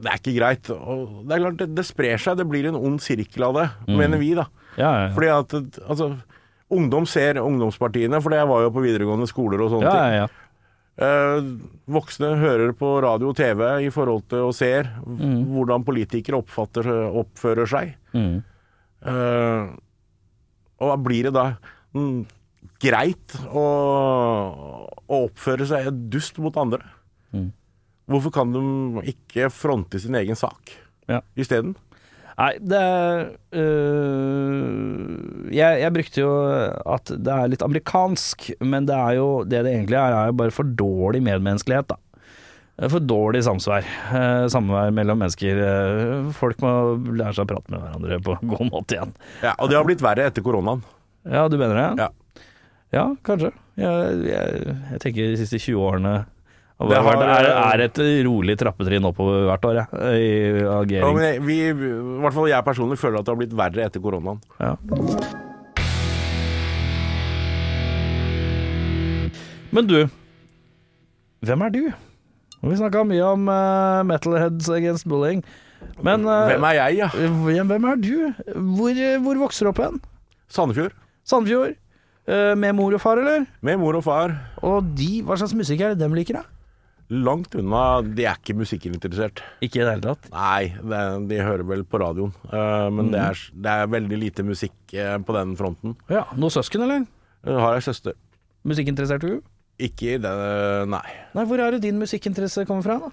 det 0.00 0.08
er 0.08 0.16
ikke 0.20 0.36
greit. 0.38 0.70
Og 0.72 1.26
det 1.28 1.36
er 1.36 1.42
klart, 1.44 1.56
det, 1.60 1.68
det 1.76 1.84
sprer 1.88 2.16
seg. 2.20 2.38
Det 2.40 2.46
blir 2.48 2.68
en 2.70 2.78
ond 2.80 3.00
sirkel 3.04 3.44
av 3.50 3.54
det, 3.58 3.68
Mm. 3.88 3.96
mener 3.98 4.18
vi, 4.22 4.32
da. 4.38 4.46
Ja, 4.78 4.90
ja, 4.92 5.08
ja. 5.08 5.14
Fordi 5.14 5.28
at 5.34 5.80
altså, 5.88 6.10
ungdom 6.70 7.06
ser 7.06 7.34
ungdomspartiene, 7.42 8.22
for 8.22 8.30
jeg 8.32 8.46
var 8.48 8.62
jo 8.62 8.70
på 8.70 8.84
videregående 8.84 9.26
skoler 9.28 9.60
og 9.60 9.70
sånne 9.74 9.90
ja, 9.92 10.26
ting. 10.26 10.36
Eh, 11.00 11.38
voksne 11.88 12.34
hører 12.36 12.74
på 12.76 12.90
radio 13.00 13.30
og 13.30 13.38
TV 13.38 13.62
i 13.86 13.92
forhold 13.92 14.26
til 14.28 14.50
og 14.50 14.56
ser 14.56 14.90
mm. 15.00 15.46
hvordan 15.48 15.86
politikere 15.86 16.40
oppfatter, 16.42 16.90
oppfører 17.22 17.70
seg. 17.70 17.94
Mm. 18.12 18.42
Eh, 19.08 19.70
og 20.84 21.00
blir 21.04 21.28
det 21.28 21.32
da 21.36 21.46
mm, 21.96 22.18
greit 22.84 23.36
å, 23.48 23.64
å 25.00 25.22
oppføre 25.24 25.68
seg 25.68 25.88
dust 26.12 26.40
mot 26.44 26.56
andre. 26.60 26.84
Mm. 27.32 27.48
Hvorfor 28.10 28.34
kan 28.34 28.52
de 28.52 28.62
ikke 29.14 29.48
fronte 29.54 30.00
sin 30.02 30.16
egen 30.18 30.36
sak 30.36 30.74
Ja. 31.08 31.22
isteden? 31.38 31.76
Nei, 32.40 32.54
det 32.64 32.82
øh, 33.60 35.50
jeg, 35.52 35.80
jeg 35.82 35.92
brukte 35.92 36.22
jo 36.22 36.30
at 36.94 37.10
det 37.12 37.34
er 37.34 37.50
litt 37.52 37.64
amerikansk, 37.66 38.46
men 38.64 38.86
det 38.88 38.96
er 38.96 39.18
jo 39.18 39.26
det 39.44 39.60
det 39.66 39.74
egentlig 39.74 39.98
er, 40.00 40.16
er 40.16 40.30
jo 40.30 40.38
bare 40.40 40.54
for 40.54 40.70
dårlig 40.78 41.20
medmenneskelighet, 41.26 41.90
da. 41.92 41.98
For 42.88 43.02
dårlig 43.04 43.42
samsvær. 43.44 43.84
Eh, 44.16 44.46
samvær 44.48 44.92
mellom 44.96 45.18
mennesker. 45.20 45.58
Eh, 45.60 46.30
folk 46.32 46.62
må 46.64 46.70
lære 47.12 47.34
seg 47.36 47.44
å 47.44 47.50
prate 47.50 47.74
med 47.74 47.82
hverandre 47.82 48.20
på 48.24 48.36
en 48.38 48.52
god 48.54 48.70
måte 48.70 48.96
igjen. 48.96 49.12
Ja, 49.44 49.52
og 49.58 49.68
det 49.68 49.76
har 49.76 49.84
blitt 49.84 50.04
verre 50.04 50.30
etter 50.30 50.44
koronaen. 50.46 50.80
Ja, 51.28 51.44
du 51.52 51.58
mener 51.60 51.76
det? 51.76 52.06
Ja. 52.06 52.46
Ja, 52.96 53.04
kanskje. 53.26 53.52
Jeg, 53.76 54.22
jeg, 54.30 54.78
jeg 54.94 55.02
tenker 55.04 55.28
de 55.28 55.36
siste 55.42 55.60
20 55.60 55.84
årene 55.90 56.14
Det 56.80 56.96
har- 56.96 57.22
er, 57.22 57.46
er 57.74 57.80
et 57.84 57.98
rolig 58.24 58.56
trappetrinn 58.56 59.04
oppover 59.04 59.42
hvert 59.50 59.64
år, 59.68 59.74
ja, 59.82 59.84
i 60.16 60.28
Ja, 60.62 60.78
agering. 60.80 61.14
men 61.14 61.22
jeg, 61.26 61.42
vi, 61.44 61.56
I 61.68 62.20
hvert 62.24 62.32
fall 62.38 62.48
jeg 62.48 62.64
personlig 62.64 62.96
føler 62.98 63.18
at 63.20 63.26
det 63.28 63.34
har 63.34 63.40
blitt 63.42 63.56
verre 63.58 63.84
etter 63.84 64.00
koronaen. 64.00 64.40
Ja. 64.58 64.76
Men 69.70 69.86
du, 69.86 69.98
hvem 71.46 71.62
er 71.66 71.70
du? 71.74 71.82
Vi 72.60 72.76
snakka 72.76 73.04
mye 73.08 73.24
om 73.24 73.46
uh, 73.48 74.00
Metalheads 74.04 74.68
Against 74.72 75.06
Bullying. 75.08 75.44
Men 76.04 76.26
uh, 76.28 76.48
Hvem 76.50 76.64
er 76.68 76.74
jeg, 76.76 76.96
ja? 76.98 77.08
hvem, 77.14 77.86
er 77.88 78.00
du? 78.02 78.16
Hvor, 78.76 78.90
eh, 78.92 79.16
hvor 79.24 79.38
vokser 79.46 79.64
du 79.64 79.70
opp 79.70 79.80
hen? 79.80 80.00
Sandefjord. 80.52 80.92
Sandefjord. 81.24 81.76
Uh, 82.28 82.52
med 82.58 82.74
mor 82.76 82.92
og 82.94 83.00
far, 83.00 83.16
eller? 83.22 83.46
Med 83.64 83.78
mor 83.80 83.96
og 83.96 84.04
far. 84.04 84.34
Og 84.66 84.90
de, 84.98 85.22
hva 85.24 85.38
slags 85.40 85.54
musikk 85.56 85.80
er 85.86 85.94
det 85.94 86.02
dem 86.02 86.12
liker, 86.18 86.40
da? 86.42 86.59
Langt 87.10 87.56
unna 87.58 88.00
De 88.06 88.22
er 88.22 88.38
ikke 88.38 88.54
musikkinteressert. 88.54 89.42
Ikke 89.64 89.80
i 89.80 89.82
det 89.82 89.94
hele 89.96 90.04
tatt. 90.04 90.28
Nei, 90.30 90.70
det, 90.78 91.00
de 91.30 91.40
hører 91.42 91.66
vel 91.66 91.82
på 91.82 91.98
radioen. 92.02 92.30
Uh, 92.46 92.86
men 92.92 93.08
mm. 93.08 93.14
det, 93.14 93.22
er, 93.24 93.40
det 93.64 93.72
er 93.74 93.94
veldig 93.96 94.20
lite 94.20 94.44
musikk 94.46 94.94
uh, 94.94 95.16
på 95.26 95.34
den 95.34 95.56
fronten. 95.58 95.96
Ja, 96.12 96.28
Noe 96.38 96.54
søsken, 96.54 96.86
eller? 96.86 97.08
Jeg 97.46 97.64
har 97.64 97.74
ei 97.74 97.82
søster. 97.82 98.14
Musikkinteressert 98.68 99.24
du? 99.26 99.40
Ikke 99.80 100.14
i 100.14 100.20
det 100.20 100.32
Nei. 100.92 101.06
Nei, 101.34 101.44
hvor 101.48 101.62
er 101.64 101.74
det 101.74 101.82
din 101.86 101.98
musikkinteresse 101.98 102.66
kommer 102.68 102.86
fra, 102.86 102.98
da? 103.08 103.12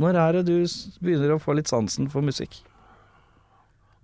Når 0.00 0.16
er 0.16 0.38
det 0.38 0.46
du 0.48 0.56
begynner 1.02 1.34
å 1.34 1.42
få 1.42 1.56
litt 1.58 1.68
sansen 1.68 2.08
for 2.12 2.24
musikk? 2.24 2.62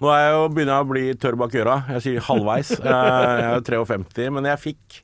Nå 0.03 0.11
er 0.13 0.27
jeg 0.27 0.33
jo 0.35 0.49
begynner 0.53 0.75
jeg 0.75 0.85
å 0.85 0.89
bli 0.91 1.05
tørr 1.17 1.39
bak 1.41 1.55
øra. 1.57 1.77
Jeg 1.95 2.05
sier 2.05 2.25
halvveis. 2.27 2.75
Jeg 2.83 2.93
er 2.93 3.55
jo 3.55 3.63
53, 3.71 4.27
men 4.35 4.49
jeg 4.51 4.65
fikk 4.65 4.99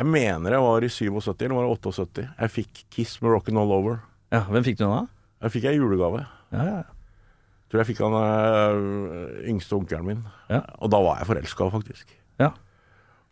Jeg 0.00 0.08
mener 0.08 0.54
jeg 0.56 0.64
var 0.64 0.84
i 0.86 0.88
77 0.88 1.44
eller 1.44 1.56
var 1.58 1.66
det 1.68 1.74
78. 1.92 2.22
Jeg 2.40 2.52
fikk 2.54 2.78
Kiss 2.96 3.18
med 3.20 3.34
Rockin' 3.34 3.58
All 3.60 3.74
Over. 3.76 3.98
Ja, 4.32 4.40
Hvem 4.48 4.64
fikk 4.64 4.78
du 4.80 4.84
den 4.86 4.94
av? 4.96 5.10
Jeg 5.44 5.52
fikk 5.56 5.66
ei 5.68 5.76
julegave. 5.76 6.22
Ja, 6.54 6.64
ja. 6.64 6.80
Tror 7.70 7.82
jeg 7.82 7.90
fikk 7.92 8.00
han 8.02 8.16
øh, 8.16 9.44
yngste 9.52 9.76
onkelen 9.76 10.06
min. 10.08 10.22
Ja. 10.50 10.62
Og 10.82 10.90
da 10.90 10.98
var 11.04 11.20
jeg 11.20 11.28
forelska, 11.28 11.68
faktisk. 11.70 12.16
Ja. 12.40 12.50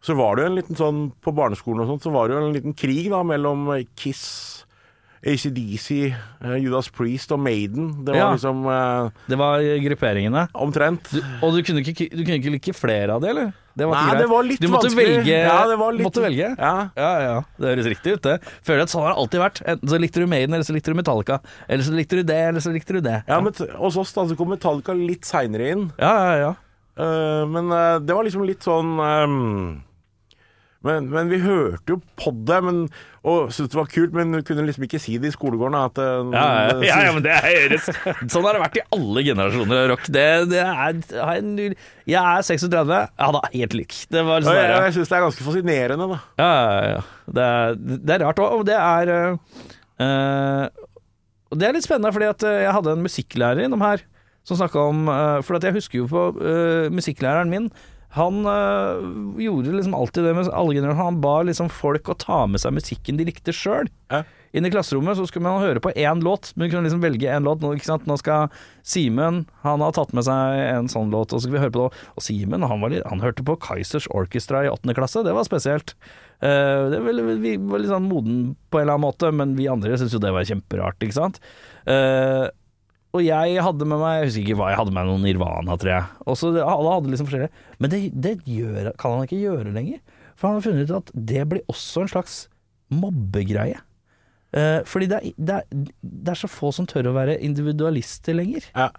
Så 0.05 0.15
var 0.15 0.37
det 0.39 0.45
jo 0.45 0.51
en 0.53 0.59
liten 0.61 0.77
sånn 0.79 0.99
På 1.25 1.33
barneskolen 1.35 1.83
og 1.83 1.89
sånt, 1.91 2.05
så 2.07 2.13
var 2.15 2.29
det 2.31 2.37
jo 2.37 2.45
en 2.47 2.55
liten 2.55 2.77
krig 2.79 3.09
da 3.11 3.25
mellom 3.27 3.65
Kiss, 3.99 4.21
ACDC, 5.27 5.89
eh, 6.13 6.55
Judas 6.63 6.87
Priest 6.95 7.33
og 7.35 7.41
Maiden. 7.43 8.05
Det 8.07 8.13
var 8.15 8.21
Ja. 8.21 8.29
liksom 8.37 8.61
eh, 8.71 9.11
Det 9.27 9.39
var 9.41 9.59
grupperingene. 9.89 10.45
omtrent. 10.55 11.11
Du, 11.11 11.19
og 11.43 11.57
du 11.57 11.63
kunne, 11.65 11.81
ikke, 11.83 12.07
du 12.15 12.23
kunne 12.23 12.39
ikke 12.39 12.55
like 12.55 12.75
flere 12.79 13.11
av 13.17 13.21
de, 13.25 13.29
eller? 13.33 13.53
Det 13.79 13.87
var 13.87 13.95
ikke 13.95 14.05
Nei, 14.05 14.11
greit. 14.15 14.23
det 14.25 14.29
var 14.33 14.43
litt 14.49 14.61
du 14.61 14.67
måtte 14.73 14.89
vanskelig. 14.91 15.07
Velge, 15.15 15.39
Ja, 15.47 15.57
det 15.71 15.79
var 15.79 15.93
litt- 15.97 16.07
Måtte 16.09 16.23
velge? 16.25 16.49
Ja. 16.59 16.73
Ja, 16.99 17.11
ja. 17.23 17.37
Det 17.63 17.69
høres 17.73 17.89
riktig 17.95 18.13
ut, 18.19 18.23
det. 18.27 18.37
Føler 18.67 18.83
at 18.83 18.91
sånn 18.93 19.05
har 19.07 19.15
det 19.15 19.19
alltid 19.23 19.41
vært. 19.45 19.63
Enten 19.75 19.89
så 19.95 20.01
likte 20.03 20.21
du 20.21 20.27
Maiden, 20.27 20.55
eller 20.59 20.67
så 20.67 20.75
likte 20.75 20.91
du 20.91 20.99
Metallica. 20.99 21.41
Eller 21.69 21.85
så 21.87 21.95
likte 21.95 22.19
du 22.19 22.23
det, 22.27 22.41
eller 22.51 22.61
så 22.65 22.73
likte 22.75 22.99
du 22.99 23.01
det. 23.01 23.23
ja, 23.29 23.41
men 23.41 23.53
t- 23.55 23.71
hos 23.79 23.97
oss 23.97 24.13
da, 24.13 24.27
så 24.27 24.37
kom 24.37 24.49
Metallica 24.51 24.93
litt 24.99 25.23
seinere 25.25 25.71
inn. 25.73 25.93
ja, 25.99 26.13
ja. 26.27 26.35
ja. 26.45 26.55
Eh, 26.99 27.45
men 27.47 27.71
eh, 27.71 27.99
det 28.03 28.11
var 28.17 28.25
liksom 28.27 28.43
litt 28.45 28.61
sånn 28.67 28.97
ehm, 28.99 29.83
men, 30.87 31.09
men 31.11 31.27
vi 31.27 31.41
hørte 31.43 31.91
jo 31.91 31.97
på 32.21 32.31
det 32.47 32.59
men, 32.63 32.77
og 33.27 33.49
syntes 33.51 33.73
det 33.73 33.79
var 33.81 33.89
kult, 33.91 34.13
men 34.15 34.37
kunne 34.47 34.63
liksom 34.69 34.85
ikke 34.87 35.01
si 35.03 35.17
det 35.19 35.33
i 35.33 35.35
skolegården. 35.35 35.75
At, 35.75 35.99
eh, 35.99 36.29
Ja, 36.37 36.45
ja, 36.69 36.77
ja, 36.87 36.99
ja, 37.09 37.15
men 37.17 37.25
det 37.25 37.35
høres 37.43 37.89
Sånn 38.33 38.47
har 38.47 38.55
det 38.55 38.63
vært 38.63 38.79
i 38.79 38.85
alle 38.95 39.25
generasjoner 39.27 39.81
av 39.81 39.89
rock. 39.93 40.07
Det, 40.15 40.27
det 40.53 40.63
er, 40.63 41.01
jeg 42.07 42.21
er 42.23 42.47
36. 42.47 42.95
Ja 42.95 43.31
da, 43.35 43.43
helt 43.57 43.75
lik. 43.75 43.97
Det 44.07 44.23
var 44.31 44.47
sånn 44.47 44.55
jeg, 44.55 44.71
der, 44.71 44.87
jeg 44.87 44.97
syns 45.01 45.11
det 45.11 45.19
er 45.19 45.27
ganske 45.27 45.49
fascinerende, 45.49 46.09
da. 46.15 46.21
Ja, 46.39 46.53
ja, 46.55 46.79
ja. 46.95 47.03
Det 47.39 47.49
er, 47.59 47.83
det 47.99 48.15
er 48.15 48.25
rart 48.29 48.45
òg. 48.47 48.57
Og 48.61 48.65
det 48.71 48.79
er 48.79 49.13
øh, 49.19 50.87
det 51.59 51.67
er 51.67 51.75
litt 51.75 51.89
spennende, 51.89 52.15
fordi 52.15 52.31
at 52.31 52.47
jeg 52.47 52.73
hadde 52.79 52.95
en 52.95 53.03
musikklærer 53.03 53.67
innom 53.67 53.83
her 53.83 54.07
som 54.47 54.57
snakka 54.57 54.81
om 54.93 55.09
For 55.45 55.59
jeg 55.61 55.75
husker 55.77 55.99
jo 56.05 56.07
på 56.09 56.23
øh, 56.39 56.87
musikklæreren 56.95 57.51
min. 57.51 57.73
Han 58.17 58.47
øh, 58.49 59.03
gjorde 59.43 59.75
liksom 59.75 59.95
alltid 59.95 60.25
det 60.25 60.35
med 60.35 60.49
alle 60.49 60.75
generasjoner. 60.79 61.05
Han 61.05 61.21
ba 61.21 61.37
liksom 61.45 61.69
folk 61.69 62.09
å 62.09 62.17
ta 62.17 62.47
med 62.49 62.63
seg 62.63 62.77
musikken 62.77 63.21
de 63.21 63.27
likte 63.29 63.53
sjøl. 63.53 63.91
Ja. 64.09 64.23
Inn 64.57 64.65
i 64.65 64.71
klasserommet 64.73 65.19
så 65.19 65.27
skulle 65.29 65.45
man 65.45 65.61
høre 65.61 65.83
på 65.85 65.93
én 65.93 66.23
låt, 66.25 66.55
men 66.57 66.71
kunne 66.73 66.87
liksom 66.87 67.03
velge 67.05 67.29
én 67.29 67.45
låt. 67.45 67.61
Nå? 67.61 67.75
Nå 68.09 68.17
skal 68.17 68.49
Simen 68.87 69.43
Han 69.61 69.85
har 69.85 69.93
tatt 69.93 70.15
med 70.17 70.25
seg 70.25 70.61
en 70.63 70.89
sånn 70.89 71.13
låt, 71.13 71.35
og 71.35 71.43
så 71.43 71.45
skal 71.45 71.59
vi 71.59 71.65
høre 71.67 71.75
på 71.75 71.85
det. 71.85 72.07
Og 72.17 72.25
Simen 72.25 72.65
han, 72.65 72.87
han 73.13 73.25
hørte 73.25 73.45
på 73.45 73.59
Kaizers 73.61 74.09
Orchestra 74.09 74.65
i 74.65 74.73
åttende 74.73 74.97
klasse, 74.97 75.25
det 75.27 75.37
var 75.37 75.45
spesielt. 75.45 75.93
Uh, 76.41 76.89
det 76.95 77.03
var, 77.05 77.21
vi 77.43 77.57
var 77.61 77.83
litt 77.83 77.93
sånn 77.93 78.09
moden 78.09 78.41
på 78.71 78.81
en 78.81 78.87
eller 78.87 78.97
annen 78.97 79.09
måte, 79.09 79.33
men 79.35 79.53
vi 79.59 79.69
andre 79.69 79.99
syntes 79.99 80.17
jo 80.17 80.23
det 80.23 80.33
var 80.33 80.49
kjemperart, 80.49 81.03
ikke 81.05 81.19
sant. 81.19 81.43
Eh, 81.89 82.45
og 83.17 83.25
jeg 83.25 83.63
hadde 83.65 83.87
med 83.89 84.01
meg 84.03 84.19
Jeg 84.19 84.29
husker 84.29 84.43
ikke 84.45 84.57
hva 84.61 84.71
jeg 84.73 84.79
hadde 84.83 84.93
med 84.93 85.01
meg, 85.01 85.09
noen 85.11 85.25
Nirvana, 85.25 85.77
tror 85.81 85.93
jeg. 85.95 86.09
Og 86.29 86.37
så 86.37 86.51
Alle 86.61 86.95
hadde 86.95 87.13
liksom 87.13 87.29
forskjellige. 87.31 87.67
Men 87.81 87.93
det, 87.95 88.01
det 88.29 88.35
gjør, 88.45 88.91
kan 89.01 89.17
han 89.17 89.25
ikke 89.29 89.41
gjøre 89.41 89.73
lenger. 89.75 90.03
For 90.39 90.49
han 90.51 90.59
har 90.59 90.67
funnet 90.67 90.91
ut 90.91 90.97
at 91.01 91.13
det 91.33 91.47
blir 91.51 91.73
også 91.73 92.05
en 92.05 92.13
slags 92.13 92.37
mobbegreie. 92.93 93.81
Eh, 94.57 94.81
fordi 94.89 95.09
det 95.11 95.19
er, 95.19 95.33
det, 95.37 95.57
er, 95.57 95.89
det 96.03 96.33
er 96.35 96.41
så 96.41 96.51
få 96.53 96.71
som 96.75 96.87
tør 96.89 97.11
å 97.11 97.17
være 97.17 97.39
individualister 97.45 98.37
lenger. 98.37 98.69
Ja. 98.77 98.91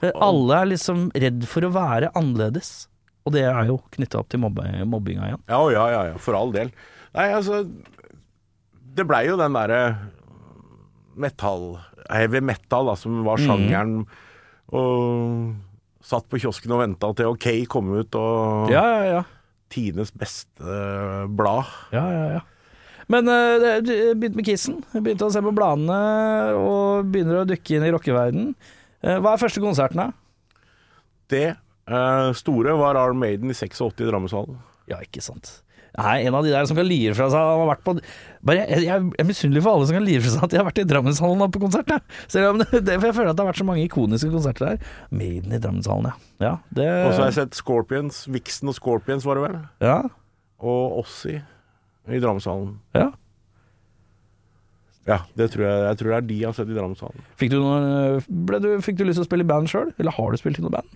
Eh, 0.00 0.12
Alle 0.14 0.60
er 0.62 0.70
liksom 0.74 1.08
redd 1.16 1.44
for 1.48 1.66
å 1.66 1.72
være 1.74 2.12
annerledes. 2.16 2.86
Og 3.26 3.34
det 3.36 3.44
er 3.48 3.68
jo 3.68 3.80
knytta 3.96 4.20
opp 4.22 4.30
til 4.32 4.40
mobbe, 4.44 4.64
mobbinga 4.88 5.26
igjen. 5.28 5.42
Ja, 5.50 5.60
ja, 5.74 5.88
ja, 5.92 6.04
ja, 6.12 6.20
for 6.22 6.36
all 6.38 6.52
del. 6.54 6.70
Nei, 7.16 7.26
altså 7.34 7.64
Det 8.94 9.04
blei 9.08 9.24
jo 9.26 9.36
den 9.38 9.54
derre 9.56 9.80
metal 11.20 11.74
Heavy 12.10 12.40
metal, 12.42 12.88
da, 12.90 12.96
som 12.98 13.20
var 13.26 13.38
sjangeren. 13.38 14.00
Og 14.74 15.52
satt 16.02 16.26
på 16.30 16.40
kiosken 16.42 16.72
og 16.74 16.80
venta 16.82 17.10
til 17.14 17.28
OK 17.30 17.46
kom 17.70 17.92
ut, 17.94 18.16
og 18.18 18.70
Ja, 18.72 18.82
ja, 18.82 19.04
ja. 19.18 19.20
tidenes 19.70 20.10
beste 20.16 20.64
eh, 20.64 21.28
blad. 21.28 21.68
Ja, 21.94 22.02
ja, 22.10 22.24
ja. 22.38 22.40
Men 23.10 23.26
eh, 23.30 23.64
jeg 23.82 24.16
begynte 24.18 24.38
med 24.38 24.46
Kissen. 24.46 24.80
Jeg 24.94 25.02
Begynte 25.06 25.26
å 25.28 25.32
se 25.34 25.42
på 25.42 25.52
bladene 25.54 26.00
og 26.58 27.08
begynner 27.10 27.40
å 27.42 27.46
dykke 27.48 27.76
inn 27.78 27.86
i 27.88 27.92
rockeverden. 27.94 28.52
Eh, 29.02 29.18
hva 29.22 29.32
er 29.36 29.42
første 29.42 29.62
konserten, 29.62 30.02
da? 30.02 30.56
Det 31.30 31.46
eh, 31.54 32.28
store 32.38 32.74
var 32.78 32.98
Arm 32.98 33.18
Maiden 33.22 33.50
i 33.50 33.56
86 33.56 34.02
i 34.02 34.10
Drammenshallen. 34.10 34.58
Ja, 34.90 34.98
ikke 35.02 35.22
sant. 35.22 35.60
Nei, 35.98 36.16
en 36.28 36.36
av 36.38 36.44
de 36.46 36.52
der 36.54 36.66
som 36.70 36.76
kan 36.78 36.86
lire 36.86 37.16
fra 37.18 37.26
seg 37.32 37.40
Han 37.42 37.64
har 37.64 37.68
vært 37.72 37.80
på 37.82 37.94
bare, 38.46 38.62
Jeg, 38.70 38.84
jeg 38.86 39.08
er 39.18 39.26
misunnelig 39.26 39.62
for 39.64 39.74
alle 39.74 39.88
som 39.88 39.96
kan 39.98 40.04
lire 40.06 40.22
fra 40.22 40.30
seg 40.36 40.44
at 40.46 40.52
de 40.52 40.60
har 40.60 40.66
vært 40.68 40.78
i 40.82 40.84
Drammenshallen 40.86 41.42
og 41.44 41.50
på 41.56 41.62
konsert. 41.64 41.90
Selv 42.30 42.52
om 42.52 42.60
det, 42.62 42.70
for 42.94 43.08
jeg 43.08 43.16
føler 43.16 43.32
at 43.32 43.38
det 43.38 43.42
har 43.44 43.50
vært 43.50 43.60
så 43.62 43.66
mange 43.68 43.84
ikoniske 43.88 44.30
konserter 44.32 44.68
der. 44.68 44.92
Maiden 45.10 45.56
i 45.56 45.58
Drammenshallen, 45.60 46.12
ja. 46.12 46.14
ja 46.46 46.52
det, 46.70 46.86
Og 47.08 47.14
så 47.16 47.24
har 47.24 47.32
jeg 47.32 47.38
sett 47.40 47.58
Scorpions. 47.58 48.22
Vixen 48.30 48.70
og 48.70 48.78
Scorpions 48.78 49.26
var 49.26 49.40
det 49.40 49.46
vel. 49.48 49.58
ja, 49.84 49.98
Og 50.62 51.00
Ossi 51.02 51.34
i 51.40 52.22
Drammenshallen. 52.22 52.76
ja. 52.98 53.10
Ja, 55.08 55.16
det 55.34 55.46
tror 55.50 55.64
jeg, 55.64 55.78
jeg 55.88 55.96
tror 55.98 56.10
det 56.12 56.16
er 56.18 56.26
de 56.28 56.34
jeg 56.38 56.46
har 56.46 56.54
sett 56.54 56.68
i 56.70 56.74
Drammenshallen. 56.76 57.22
Fikk 57.40 57.54
du, 57.56 58.68
fikk 58.84 58.98
du 58.98 59.06
lyst 59.08 59.16
til 59.18 59.24
å 59.24 59.28
spille 59.30 59.46
i 59.46 59.48
band 59.48 59.70
sjøl, 59.72 59.88
eller 59.98 60.14
har 60.14 60.28
du 60.30 60.38
spilt 60.38 60.60
i 60.60 60.62
noe 60.62 60.70
band? 60.74 60.90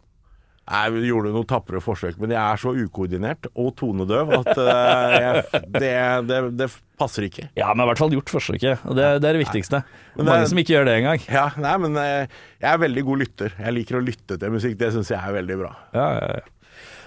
Vi 0.65 1.03
gjorde 1.11 1.29
noen 1.35 1.45
tapre 1.51 1.81
forsøk, 1.85 2.15
men 2.23 2.31
jeg 2.33 2.41
er 2.41 2.57
så 2.63 2.71
ukoordinert 2.73 3.47
og 3.53 3.75
tonedøv 3.77 4.31
at 4.39 4.49
uh, 4.57 5.13
jeg, 5.13 5.43
det, 5.75 5.91
det, 6.31 6.39
det 6.57 6.69
passer 6.97 7.27
ikke. 7.27 7.51
Ja, 7.59 7.67
men 7.77 7.85
i 7.85 7.89
hvert 7.91 8.01
fall 8.01 8.15
gjort 8.15 8.33
forsøket. 8.33 8.81
Og 8.89 8.97
det, 8.97 9.09
det 9.21 9.29
er 9.29 9.37
det 9.37 9.43
viktigste. 9.43 9.83
Men 10.15 10.23
det 10.25 10.31
Mange 10.31 10.47
er- 10.47 10.51
som 10.55 10.61
ikke 10.63 10.73
gjør 10.77 10.89
det 10.89 10.95
engang. 11.03 11.21
Ja, 11.29 11.45
nei, 11.61 11.75
men 11.85 11.99
eh, 12.01 12.33
jeg 12.65 12.71
er 12.71 12.81
veldig 12.81 13.05
god 13.11 13.21
lytter. 13.27 13.53
Jeg 13.61 13.77
liker 13.77 13.99
å 13.99 14.03
lytte 14.07 14.39
til 14.41 14.55
musikk. 14.57 14.79
Det 14.81 14.89
syns 14.95 15.13
jeg 15.13 15.21
er 15.21 15.37
veldig 15.37 15.59
bra. 15.61 15.73
Ja, 15.93 16.07
ja, 16.17 16.33
ja. 16.39 16.51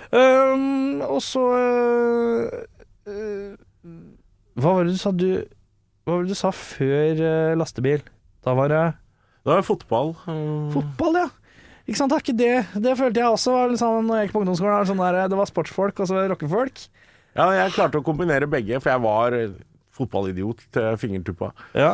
Um, 0.07 1.01
og 1.03 1.17
så 1.25 1.41
uh, 1.51 2.61
uh, 3.09 3.57
Hva 4.55 4.75
var 4.77 4.85
det 4.87 4.93
du 4.95 5.01
sa 5.01 5.11
du 5.11 5.25
Hva 6.07 6.13
var 6.13 6.23
det 6.23 6.31
du 6.31 6.37
sa 6.39 6.53
før 6.55 7.19
lastebil? 7.59 8.05
Da 8.45 8.53
var 8.55 8.71
det 8.71 8.83
Da 9.43 9.49
var 9.51 9.59
det 9.59 9.67
fotball. 9.67 10.13
fotball, 10.71 11.19
ja. 11.25 11.27
Ikke 11.87 11.97
sant, 12.01 12.11
det 12.11 12.17
er 12.17 12.23
ikke 12.25 12.37
det 12.37 12.83
Det 12.83 12.93
følte 12.99 13.21
jeg 13.21 13.31
også 13.31 13.51
var 13.55 13.75
sånn 13.79 14.07
når 14.09 14.17
jeg 14.19 14.27
gikk 14.27 14.33
på 14.35 14.41
ungdomsskolen. 14.43 14.73
var 14.75 14.83
det 14.83 14.89
Sånn 14.91 15.03
der, 15.05 15.19
det 15.31 15.37
var 15.39 15.47
sportsfolk 15.49 15.99
og 16.03 16.07
så 16.09 16.25
rockefolk. 16.33 16.81
Ja, 17.37 17.45
jeg 17.53 17.71
klarte 17.77 17.99
å 18.01 18.03
kombinere 18.03 18.47
begge, 18.49 18.79
for 18.81 18.89
jeg 18.91 19.01
var 19.03 19.35
eh, 19.37 19.51
fotballidiot 19.95 20.65
til 20.73 20.95
fingertuppa. 20.99 21.51
Ja. 21.77 21.93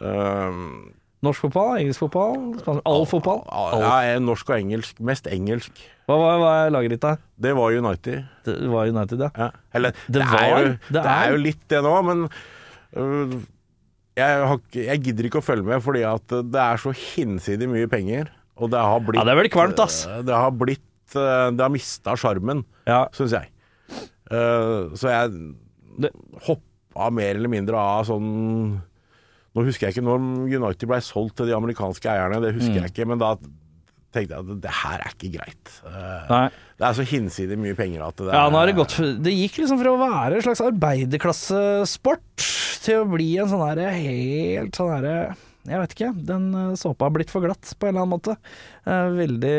Um, 0.00 0.90
Norsk 1.20 1.42
fotball, 1.44 1.74
engelsk 1.82 2.00
fotball, 2.00 2.36
spansk- 2.62 2.86
all 2.88 3.02
fotball. 3.04 3.42
All. 3.52 3.74
ja, 3.82 4.14
er 4.14 4.20
norsk 4.24 4.48
og 4.48 4.56
engelsk. 4.56 5.00
Mest 5.04 5.26
engelsk. 5.28 5.76
Hva 6.08 6.16
var, 6.16 6.38
hva 6.40 6.52
er 6.64 6.70
laget 6.72 6.94
ditt, 6.94 7.02
da? 7.04 7.10
Det 7.36 7.52
var 7.58 7.76
United. 7.76 8.22
Det 8.46 8.54
var 8.72 8.88
United, 8.88 9.20
ja. 9.26 9.28
Ja. 9.36 9.50
Eller, 9.76 9.92
Det 10.08 10.16
det, 10.16 10.26
var- 10.30 10.40
er 10.46 10.48
jo, 10.64 10.70
det 10.88 10.96
det, 10.96 11.02
er- 11.04 11.26
er 11.26 11.30
jo 11.34 11.42
litt 11.44 11.60
det 11.68 11.82
nå, 11.84 11.92
men 12.08 12.24
uh, 12.96 13.36
jeg, 14.16 14.46
har, 14.48 14.58
jeg 14.72 15.02
gidder 15.04 15.28
ikke 15.28 15.42
å 15.42 15.44
følge 15.44 15.68
med, 15.68 15.82
fordi 15.84 16.02
at 16.08 16.26
det 16.28 16.60
er 16.64 16.80
så 16.80 16.92
hinsidig 16.96 17.68
mye 17.68 17.86
penger. 17.92 18.32
Og 18.60 18.70
det 18.72 18.78
har 18.84 19.00
blitt 19.00 19.18
Ja, 19.20 19.24
det 19.26 19.32
er 19.34 19.40
vel 19.40 19.48
kvalmt, 19.52 19.80
ass. 19.82 20.02
øh, 20.06 20.20
Det 20.28 20.34
har 20.36 20.50
blitt 20.52 21.16
øh, 21.16 21.48
Det 21.56 21.64
har 21.64 21.72
mista 21.72 22.14
sjarmen, 22.20 22.64
ja. 22.86 23.06
syns 23.16 23.32
jeg. 23.32 23.48
Øh, 24.30 24.92
så 24.94 25.08
jeg 25.10 26.12
hoppa 26.46 27.08
mer 27.10 27.34
eller 27.40 27.50
mindre 27.50 27.74
av 27.80 28.04
sånn 28.06 28.28
Nå 29.50 29.64
husker 29.66 29.88
jeg 29.88 29.96
ikke 29.96 30.04
når 30.06 30.20
United 30.46 30.86
ble 30.86 31.00
solgt 31.02 31.34
til 31.40 31.48
de 31.50 31.56
amerikanske 31.56 32.06
eierne, 32.06 32.38
det 32.44 32.52
husker 32.54 32.76
Mm. 32.76 32.84
jeg 32.84 32.92
ikke, 32.92 33.06
men 33.10 33.18
da 33.18 33.32
tenkte 34.14 34.36
jeg 34.36 34.38
at 34.44 34.60
det 34.62 34.70
her 34.74 35.02
er 35.02 35.10
ikke 35.10 35.30
greit. 35.38 35.72
Nei. 36.30 36.44
det 36.78 36.86
er 36.86 36.94
så 36.98 37.02
hinsidig 37.06 37.58
mye 37.58 37.74
penger 37.78 38.04
at 38.06 38.16
det 38.22 38.30
Ja, 38.32 38.44
nå 38.50 38.58
har 38.60 38.66
det 38.70 38.76
gått 38.78 38.94
Det 39.22 39.34
gikk 39.34 39.58
liksom 39.64 39.78
fra 39.82 39.90
å 39.90 39.98
være 39.98 40.38
en 40.38 40.42
slags 40.46 40.62
arbeiderklassesport 40.68 42.46
til 42.84 43.02
å 43.02 43.08
bli 43.10 43.28
en 43.42 43.50
sånn 43.50 43.62
herre 43.66 43.90
helt 43.94 44.78
sånn 44.78 44.92
herre 44.94 45.16
Jeg 45.68 45.80
vet 45.82 45.94
ikke. 45.94 46.10
Den 46.30 46.46
eh, 46.56 46.70
såpa 46.80 47.06
har 47.08 47.14
blitt 47.14 47.32
for 47.32 47.44
glatt 47.44 47.72
på 47.76 47.88
en 47.88 47.92
eller 47.92 48.06
annen 48.06 48.14
måte. 48.14 48.36
Eh, 48.88 49.10
Veldig 49.18 49.56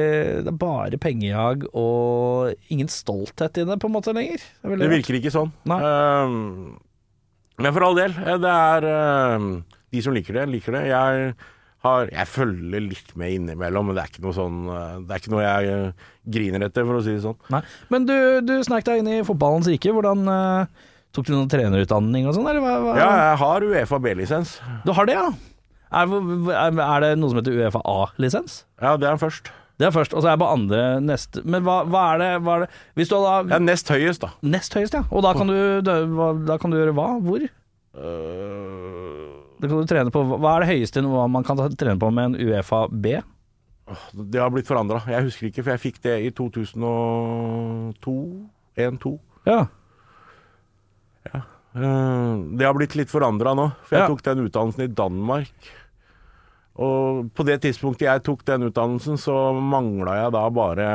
Det 0.47 0.49
er 0.49 0.57
bare 0.63 0.99
pengejag 1.01 1.67
og 1.77 2.55
ingen 2.73 2.89
stolthet 2.91 3.61
i 3.61 3.65
det 3.69 3.77
på 3.81 3.89
en 3.89 3.95
måte 3.95 4.15
lenger. 4.17 4.41
Det, 4.63 4.79
Det 4.81 4.89
virker 4.95 5.19
ikke 5.19 5.33
sånn. 5.33 5.53
Ehm, 5.69 6.77
men 7.61 7.75
for 7.75 7.85
all 7.85 7.99
del, 7.99 8.15
eh, 8.25 8.39
det 8.41 8.57
er 8.57 8.89
um, 9.37 9.49
de 9.93 10.01
som 10.01 10.15
liker 10.15 10.39
det, 10.39 10.47
liker 10.49 10.79
det. 10.79 10.85
Jeg, 10.89 11.33
har, 11.85 12.09
jeg 12.09 12.29
følger 12.33 12.87
litt 12.87 13.13
med 13.19 13.35
innimellom, 13.37 13.91
men 13.91 13.97
det 13.99 14.05
er 14.05 14.13
ikke 14.13 14.25
noe 14.25 14.37
sånn 14.37 14.59
Det 15.05 15.13
er 15.13 15.21
ikke 15.21 15.33
noe 15.33 15.45
jeg 15.45 15.93
griner 16.33 16.65
etter, 16.67 16.85
for 16.87 16.97
å 16.97 17.03
si 17.05 17.13
det 17.13 17.23
sånn. 17.25 17.37
Nei. 17.53 17.61
Men 17.93 18.09
du, 18.09 18.15
du 18.45 18.55
snek 18.65 18.87
deg 18.89 19.03
inn 19.03 19.11
i 19.19 19.21
fotballens 19.27 19.69
rike. 19.69 19.93
Hvordan 19.93 20.25
uh, 20.29 20.89
Tok 21.11 21.27
du 21.27 21.33
noen 21.35 21.49
trenerutdanning 21.51 22.23
og 22.29 22.37
sånn, 22.37 22.45
eller 22.47 22.63
hva? 22.63 22.75
hva? 22.85 22.91
Ja, 22.95 23.07
jeg 23.19 23.39
har 23.41 23.65
Uefa 23.67 23.97
B-lisens. 23.99 24.53
Du 24.87 24.93
har 24.95 25.09
det, 25.09 25.17
ja? 25.17 25.25
Er, 25.91 26.07
er, 26.79 26.99
det 27.03 27.09
noe 27.19 27.29
som 27.31 27.39
heter 27.41 27.57
Uefa 27.57 27.81
A-lisens? 27.83 28.61
Ja, 28.81 28.95
det 28.95 29.07
er 29.09 29.17
den 29.17 29.21
først. 29.21 29.51
Det 29.81 29.87
er 29.87 29.93
først, 29.95 30.13
og 30.13 30.21
så 30.21 30.29
er 30.29 30.35
det 30.37 30.43
på 30.43 30.51
andre 30.51 30.79
neste 31.01 31.41
Men 31.47 31.63
hva, 31.65 31.79
hva, 31.89 32.01
er 32.13 32.19
det, 32.21 32.29
hva 32.45 32.53
er 32.53 32.59
det 32.65 32.69
Hvis 32.99 33.09
du 33.09 33.15
da 33.17 33.39
er 33.57 33.63
nest 33.63 33.89
høyest, 33.89 34.21
da. 34.21 34.29
Nest 34.45 34.75
høyest, 34.77 34.93
ja. 34.93 35.01
Og 35.09 35.23
da 35.25 35.31
kan 35.33 35.49
du, 35.49 35.57
da, 35.81 36.57
kan 36.61 36.69
du 36.71 36.77
gjøre 36.77 36.93
hva? 36.97 37.07
Hvor? 37.25 37.41
Uh, 37.97 39.41
Da 39.59 39.67
kan 39.67 39.81
du 39.81 39.89
trene 39.89 40.13
på 40.13 40.21
Hva 40.31 40.53
er 40.53 40.59
det 40.63 40.71
høyeste 40.75 41.01
man 41.03 41.47
kan 41.47 41.57
trene 41.73 41.97
på 41.99 42.11
med 42.13 42.23
en 42.29 42.37
Uefa 42.45 42.85
B? 42.91 43.19
det 44.13 44.39
har 44.39 44.47
blitt 44.53 44.69
forandra. 44.69 45.01
Jeg 45.09 45.25
husker 45.25 45.49
ikke, 45.49 45.63
for 45.65 45.73
jeg 45.73 45.81
fikk 45.83 45.97
det 46.05 46.13
i 46.23 46.29
2002. 46.31 48.13
1-2. 48.79 49.11
Ja. 49.49 49.65
Eh, 51.31 52.35
Det 52.57 52.65
har 52.67 52.73
blitt 52.75 52.95
litt 52.99 53.11
forandra 53.11 53.53
nå, 53.55 53.71
for 53.83 53.95
jeg 53.95 54.01
Ja. 54.03 54.07
tok 54.07 54.23
den 54.23 54.47
utdannelsen 54.47 54.83
i 54.83 54.87
Danmark. 54.87 55.51
Og 56.79 57.27
på 57.35 57.43
det 57.45 57.57
tidspunktet 57.65 58.07
jeg 58.07 58.23
tok 58.23 58.45
den 58.47 58.69
utdannelsen, 58.69 59.17
så 59.19 59.35
mangla 59.59 60.15
jeg 60.23 60.31
da 60.37 60.45
bare 60.55 60.87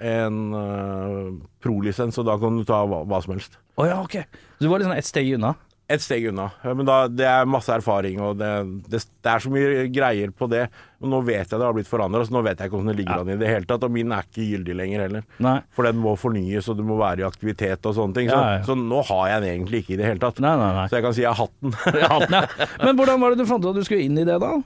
en 0.00 0.40
uh, 0.56 1.28
prolisens, 1.62 2.16
og 2.18 2.26
da 2.30 2.38
kan 2.40 2.56
du 2.56 2.64
ta 2.66 2.80
hva, 2.88 3.02
hva 3.04 3.20
som 3.22 3.36
helst. 3.36 3.58
Å 3.76 3.86
ja, 3.90 4.00
ok. 4.02 4.16
Du 4.62 4.68
var 4.72 4.80
liksom 4.80 4.96
ett 4.96 5.04
steg 5.08 5.34
unna? 5.36 5.52
Et 5.86 6.02
steg 6.02 6.24
unna. 6.32 6.48
Men 6.64 6.82
da, 6.88 6.94
det 7.06 7.26
er 7.30 7.44
masse 7.46 7.70
erfaring, 7.70 8.16
og 8.24 8.40
det, 8.40 8.48
det, 8.90 9.04
det 9.22 9.30
er 9.30 9.44
så 9.44 9.52
mye 9.54 9.84
greier 9.94 10.32
på 10.34 10.48
det. 10.50 10.64
Og 10.98 11.12
nå 11.12 11.20
vet 11.28 11.44
jeg 11.52 11.60
det 11.60 11.62
har 11.68 11.76
blitt 11.76 11.86
forandra, 11.86 12.24
så 12.26 12.34
nå 12.34 12.40
vet 12.42 12.58
jeg 12.58 12.66
ikke 12.72 12.74
hvordan 12.80 12.90
det 12.90 12.96
ligger 13.04 13.12
Ja. 13.14 13.22
an 13.22 13.30
i 13.30 13.38
det 13.38 13.52
hele 13.52 13.68
tatt. 13.70 13.84
Og 13.86 13.92
min 13.94 14.10
er 14.16 14.26
ikke 14.26 14.48
gyldig 14.48 14.74
lenger 14.80 15.04
heller. 15.04 15.28
Nei. 15.46 15.58
For 15.76 15.86
den 15.86 16.00
må 16.02 16.16
fornyes, 16.18 16.66
og 16.72 16.80
du 16.80 16.82
må 16.88 16.96
være 16.98 17.22
i 17.22 17.28
aktivitet 17.28 17.86
og 17.86 17.94
sånne 18.00 18.16
ting. 18.18 18.32
Så, 18.32 18.40
Ja, 18.40 18.56
ja. 18.56 18.64
så 18.66 18.74
nå 18.80 19.04
har 19.12 19.28
jeg 19.36 19.44
den 19.44 19.52
egentlig 19.60 19.84
ikke 19.84 19.94
i 19.94 20.00
det 20.00 20.08
hele 20.10 20.24
tatt. 20.24 20.40
Nei, 20.42 20.56
nei. 20.58 20.88
Så 20.90 20.98
jeg 20.98 21.06
kan 21.06 21.14
si 21.20 21.22
jeg 21.22 21.30
har 21.36 21.44
hatt 21.44 21.54
den. 21.62 22.50
Men 22.88 22.98
hvordan 22.98 23.22
var 23.22 23.36
det 23.36 23.44
du 23.44 23.46
fant 23.52 23.62
ut 23.62 23.70
at 23.70 23.78
du 23.78 23.86
skulle 23.86 24.08
inn 24.08 24.18
i 24.18 24.26
det, 24.26 24.40
da? 24.42 24.56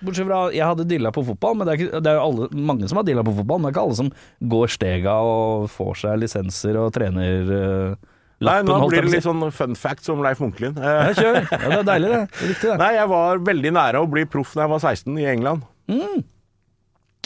Bortsett 0.00 0.26
fra 0.26 0.40
Jeg 0.54 0.66
hadde 0.66 0.88
dilla 0.88 1.12
på 1.14 1.22
fotball, 1.26 1.58
men 1.58 1.68
det 1.68 1.74
er, 1.74 1.84
ikke, 1.84 2.00
det 2.04 2.10
er 2.10 2.18
jo 2.18 2.24
alle, 2.24 2.48
mange 2.72 2.88
som 2.90 3.00
har 3.00 3.06
dilla 3.06 3.24
på 3.26 3.36
fotball. 3.36 3.60
Men 3.60 3.68
det 3.68 3.72
er 3.72 3.76
ikke 3.76 3.86
alle 3.86 4.00
som 4.00 4.10
går 4.54 4.74
stega 4.74 5.14
og 5.28 5.70
får 5.72 5.94
seg 6.02 6.18
lisenser 6.24 6.80
og 6.80 6.90
trener 6.96 7.54
uh, 7.54 8.10
Nei, 8.44 8.58
nå 8.66 8.76
blir 8.90 9.06
det 9.06 9.12
litt 9.14 9.24
sånn 9.24 9.40
fun 9.54 9.76
fact 9.78 10.04
som 10.04 10.20
Leif 10.24 10.42
Munklin. 10.42 10.74
Ja, 10.76 11.12
kjør. 11.16 11.38
Ja, 11.48 11.68
det 11.70 11.78
er 11.78 11.86
deilig, 11.88 12.10
det. 12.12 12.22
riktig, 12.50 12.66
det. 12.66 12.76
Nei, 12.82 12.90
jeg 12.98 13.10
var 13.14 13.42
veldig 13.46 13.72
nære 13.78 14.02
å 14.02 14.10
bli 14.10 14.26
proff 14.28 14.52
da 14.58 14.66
jeg 14.66 14.72
var 14.74 14.82
16 14.82 15.20
i 15.22 15.28
England. 15.30 15.64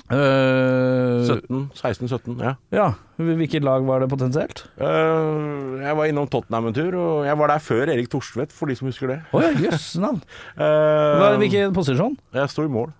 Eh, 0.09 1.27
17, 1.29 1.65
16-17, 1.77 2.39
ja. 2.41 2.55
ja. 2.73 2.87
Hvilket 3.21 3.65
lag 3.67 3.85
var 3.85 4.01
det 4.01 4.09
potensielt? 4.13 4.63
Uh, 4.81 5.77
jeg 5.83 5.97
var 5.99 6.09
innom 6.09 6.29
Tottenham 6.33 6.71
en 6.71 6.77
tur, 6.77 6.97
og 6.97 7.27
jeg 7.29 7.41
var 7.41 7.53
der 7.53 7.65
før 7.65 7.93
Erik 7.93 8.09
Torstvedt, 8.13 8.55
for 8.57 8.71
de 8.71 8.79
som 8.79 8.89
husker 8.89 9.13
det. 9.13 9.19
Oh, 9.37 9.43
ja, 9.45 9.51
jøss 9.67 9.91
navn. 10.01 10.23
uh, 10.61 11.37
Hvilken 11.43 11.77
posisjon? 11.77 12.17
Jeg 12.37 12.55
sto 12.55 12.65
i 12.65 12.73
mål. 12.73 12.95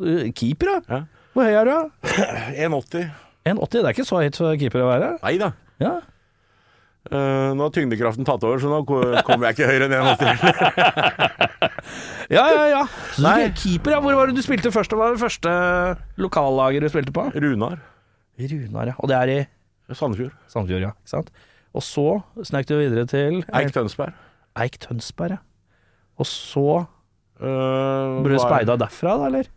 Eh, 0.00 0.30
Keeper, 0.32 0.72
ja. 0.72 0.80
Ja. 0.88 1.02
Hvor 1.34 1.48
høy 1.50 1.56
er 1.58 1.68
du? 1.68 1.74
da? 1.74 2.10
1,80. 2.70 3.06
1,80. 3.44 3.70
Det 3.74 3.84
er 3.84 3.92
ikke 3.92 4.08
så 4.08 4.20
høyt 4.22 4.38
for 4.38 4.56
keeper 4.58 4.84
å 4.84 4.90
være. 4.92 5.08
Nei 5.24 5.34
da. 5.40 5.50
Ja. 5.82 5.98
Eh, 7.04 7.50
nå 7.52 7.66
har 7.66 7.72
tyngdekraften 7.74 8.24
tatt 8.24 8.44
over, 8.48 8.60
så 8.62 8.70
nå 8.72 8.78
kommer 8.88 9.50
jeg 9.50 9.58
ikke 9.58 9.68
høyere 9.68 9.88
enn 9.90 9.96
1,80. 10.14 11.50
Ja, 12.32 12.46
ja, 12.48 12.62
ja. 12.70 12.78
Så 13.12 13.20
du 13.20 13.26
Nei. 13.26 13.34
er 13.44 13.50
keeper, 13.52 13.92
ja. 13.92 13.98
Hvor 14.00 14.14
var 14.16 14.30
det 14.30 14.38
du 14.38 14.42
spilte 14.42 14.70
først? 14.72 14.94
Hva 14.96 15.10
var 15.10 15.12
det 15.12 15.20
første 15.20 15.50
lokallaget 16.24 16.80
du 16.82 16.88
spilte 16.88 17.12
på? 17.14 17.26
Runar. 17.36 17.76
Runar, 18.40 18.88
ja. 18.88 18.94
Og 18.96 19.10
det 19.10 19.18
er 19.18 19.32
i 19.34 19.36
Sandefjord. 19.94 20.32
Sandefjord, 20.50 20.86
ja. 20.86 20.92
Ikke 20.96 21.12
sant? 21.12 21.28
Og 21.76 21.84
så 21.84 22.06
snek 22.48 22.66
du 22.70 22.74
videre 22.78 23.04
til 23.10 23.42
Eik 23.52 23.74
Tønsberg. 23.76 24.16
Eik 24.64 24.80
Tønsberg, 24.82 25.36
ja. 25.36 25.42
Og 26.20 26.28
så 26.30 26.66
Uh, 27.34 28.22
ble 28.22 28.36
du 28.36 28.38
speida 28.38 28.76
derfra, 28.78 29.16
da, 29.18 29.26
eller? 29.26 29.48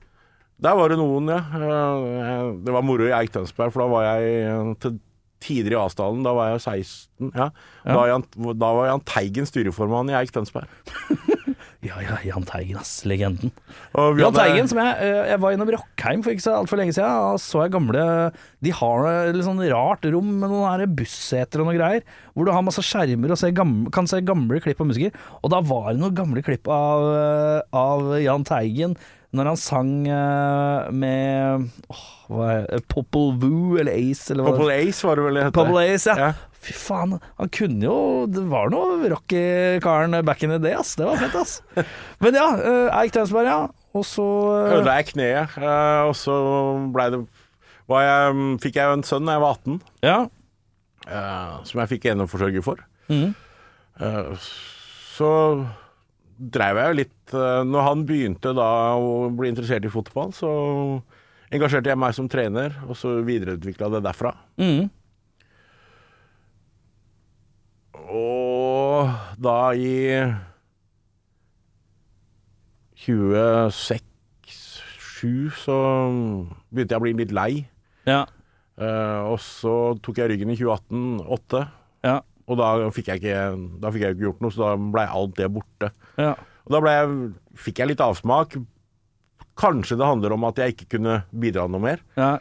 Der 0.65 0.73
var 0.79 0.89
det 0.89 0.95
noen, 0.97 1.27
ja. 1.29 1.37
Eh, 1.53 2.47
Det 2.65 2.73
var 2.73 2.81
moro 2.83 3.05
i 3.05 3.11
Eik 3.13 3.29
Tønsberg, 3.35 3.69
for 3.71 3.83
da 3.83 3.87
var 3.91 4.07
jeg 4.07 4.55
til 4.81 4.95
tider 5.43 5.75
i 5.75 5.79
Asdalen. 5.79 6.23
Da 6.25 6.33
var 6.37 6.53
jeg 6.53 6.63
16. 6.65 7.31
Ja. 7.33 7.49
Da, 7.85 7.95
var 7.97 8.11
Jan, 8.11 8.27
da 8.57 8.73
var 8.79 8.91
Jahn 8.91 9.05
Teigen 9.07 9.49
styreformann 9.49 10.11
i 10.13 10.17
Eik 10.19 10.33
Tønsberg. 10.35 10.67
Ja, 11.85 11.99
ja, 12.01 12.15
Jahn 12.25 12.43
Teigen, 12.47 12.79
ass. 12.81 13.03
Legenden. 13.05 13.51
Jahn 13.93 14.17
hadde- 14.17 14.39
Teigen, 14.41 14.67
som 14.67 14.79
jeg, 14.81 14.95
eh, 15.05 15.27
jeg 15.29 15.39
var 15.39 15.53
innom 15.53 15.69
Rockheim 15.69 16.23
for 16.25 16.33
ikke 16.33 16.43
så 16.43 16.55
altfor 16.57 16.79
lenge 16.81 16.95
siden. 16.95 17.33
Og 17.35 17.37
så 17.39 17.61
jeg 17.63 17.71
gamle 17.75 18.33
De 18.65 18.71
har 18.73 19.05
et 19.29 19.35
sånn 19.45 19.61
rart 19.71 20.03
rom 20.11 20.39
med 20.41 20.49
noen 20.49 20.95
busseter 20.97 21.61
og 21.61 21.69
noe 21.69 21.77
greier. 21.77 22.01
Hvor 22.33 22.45
du 22.45 22.51
har 22.51 22.65
masse 22.65 22.81
skjermer 22.81 23.31
og 23.31 23.53
gamle, 23.53 23.91
kan 23.93 24.07
se 24.09 24.19
gamle 24.25 24.59
klipp 24.59 24.81
av 24.81 24.89
musikere. 24.89 25.13
Og 25.43 25.53
da 25.53 25.61
var 25.61 25.93
det 25.93 26.01
noen 26.01 26.17
gamle 26.17 26.43
klipp 26.43 26.67
av, 26.67 27.05
eh, 27.13 27.61
av 27.77 28.19
Jahn 28.19 28.43
Teigen 28.43 28.97
når 29.35 29.49
han 29.51 29.57
sang 29.59 29.89
eh, 30.07 30.91
med 30.95 31.65
åh, 31.91 32.03
hva 32.31 32.45
er 32.61 32.83
Popple 32.87 33.33
Voo 33.41 33.75
eller 33.79 33.91
Ace 33.97 34.31
eller 34.33 34.47
Popple 34.47 34.71
Ace 34.77 35.03
var 35.07 35.19
det 35.19 35.25
vel 35.25 35.39
det 35.39 35.43
het? 35.49 35.55
Popple 35.57 35.83
Ace, 35.83 36.07
ja. 36.07 36.29
Ja. 36.29 36.53
Fy 36.67 36.73
faen, 36.73 37.17
han 37.37 37.49
kunne 37.53 37.85
jo 37.85 37.97
Det 38.33 38.41
var 38.49 38.71
noe 38.73 39.07
rocky 39.11 39.77
karen 39.83 40.15
back 40.25 40.41
in 40.43 40.49
the 40.55 40.57
day, 40.63 40.73
ass. 40.75 40.95
Det 40.99 41.05
var 41.05 41.19
fett, 41.21 41.35
ass. 41.37 41.59
Men 42.23 42.35
ja, 42.39 42.47
eh, 42.57 42.87
Eik 43.01 43.13
Tønsberg, 43.15 43.47
ja. 43.51 43.59
Og 43.97 44.03
så 44.07 44.25
eh, 44.55 44.73
Ødela 44.79 44.95
jeg 45.01 45.11
kneet, 45.13 45.59
og 46.07 46.15
så 46.17 46.33
blei 46.95 47.09
det 47.13 47.21
var 47.87 48.03
jeg, 48.03 48.41
Fikk 48.65 48.79
jeg 48.81 48.89
jo 48.89 48.95
en 48.97 49.05
sønn 49.07 49.27
da 49.29 49.37
jeg 49.37 49.43
var 49.45 49.59
18, 49.61 49.77
Ja. 50.03 50.17
som 51.67 51.79
jeg 51.83 51.91
fikk 51.93 52.09
eneforsørger 52.11 52.65
for. 52.65 52.81
Eh, 53.11 54.49
så 55.15 55.29
dreiv 56.37 56.79
jeg 56.79 56.91
jo 56.91 56.97
litt 56.99 57.33
eh, 57.35 57.63
Når 57.67 57.87
han 57.87 58.03
begynte 58.07 58.53
da 58.55 58.69
å 58.97 59.29
bli 59.33 59.49
interessert 59.51 59.85
i 59.87 59.91
fotball, 59.91 60.33
så 60.35 60.51
engasjerte 61.53 61.91
jeg 61.91 61.99
meg 61.99 62.15
som 62.15 62.29
trener, 62.29 62.75
og 62.87 62.97
så 62.99 63.17
videreutvikla 63.25 63.89
det 63.95 64.03
derfra. 64.05 64.33
Mm. 64.59 64.89
Og 68.07 69.09
da 69.41 69.57
i 69.75 69.95
26-7 73.07 75.51
så 75.55 75.77
begynte 76.71 76.93
jeg 76.93 76.99
å 76.99 77.05
bli 77.05 77.13
litt 77.21 77.33
lei. 77.35 77.51
Ja. 78.07 78.25
Uh, 78.77 79.33
og 79.33 79.39
så 79.41 79.97
tok 80.05 80.17
jeg 80.21 80.29
ryggen 80.33 80.51
i 80.53 80.59
2018-8, 80.59 81.63
Ja. 82.05 82.17
Og 82.47 82.59
da 82.59 82.67
fikk 82.95 83.09
jeg 83.11 83.21
ikke 83.21 83.39
Da 83.83 83.91
fikk 83.91 84.05
jeg 84.05 84.15
ikke 84.15 84.25
gjort 84.29 84.43
noe, 84.45 84.53
så 84.55 84.63
da 84.63 84.75
blei 84.95 85.05
alt 85.19 85.33
det 85.39 85.49
borte. 85.51 85.89
Ja. 86.19 86.33
Og 86.67 86.75
da 86.75 86.93
jeg, 86.95 87.15
fikk 87.59 87.81
jeg 87.83 87.91
litt 87.93 88.03
avsmak. 88.03 88.55
Kanskje 89.57 89.97
det 89.99 90.05
handler 90.07 90.35
om 90.35 90.45
at 90.47 90.59
jeg 90.61 90.75
ikke 90.75 90.91
kunne 90.97 91.21
bidra 91.31 91.67
noe 91.71 91.83
mer. 91.83 92.03
ja. 92.19 92.37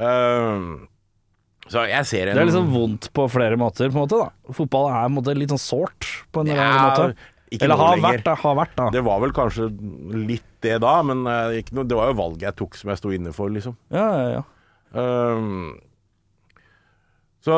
Uh, 0.00 0.86
så 1.70 1.82
jeg 1.86 2.06
ser 2.08 2.30
en 2.30 2.38
Det 2.38 2.40
er 2.40 2.48
liksom 2.48 2.70
vondt 2.72 3.10
på 3.14 3.26
flere 3.30 3.58
måter, 3.60 3.90
på 3.92 4.00
en 4.00 4.06
måte. 4.06 4.16
da 4.18 4.54
Fotball 4.56 4.88
er 4.90 5.12
måte 5.12 5.34
litt 5.36 5.52
sånn 5.52 5.60
sårt, 5.60 6.08
på 6.32 6.40
en 6.42 6.48
eller 6.50 6.64
Ja, 6.64 6.86
måte. 6.88 7.26
ikke 7.52 7.66
Eller 7.68 7.76
har 7.82 8.00
vært, 8.02 8.24
da. 8.26 8.34
Har 8.40 8.56
vært, 8.58 8.72
da. 8.78 8.86
Det 8.94 9.02
var 9.06 9.20
vel 9.22 9.34
kanskje 9.36 9.68
litt 10.16 10.46
det 10.64 10.80
da, 10.82 10.94
men 11.06 11.22
eh, 11.30 11.60
ikke 11.60 11.76
noe, 11.78 11.86
det 11.86 11.98
var 12.00 12.10
jo 12.10 12.16
valget 12.18 12.48
jeg 12.48 12.56
tok 12.58 12.80
som 12.80 12.90
jeg 12.90 13.00
sto 13.02 13.12
inne 13.14 13.34
for, 13.36 13.52
liksom. 13.54 13.76
Ja, 13.94 14.08
ja, 14.18 14.26
ja. 14.38 14.42
Ehm, 15.00 15.78
så 17.40 17.54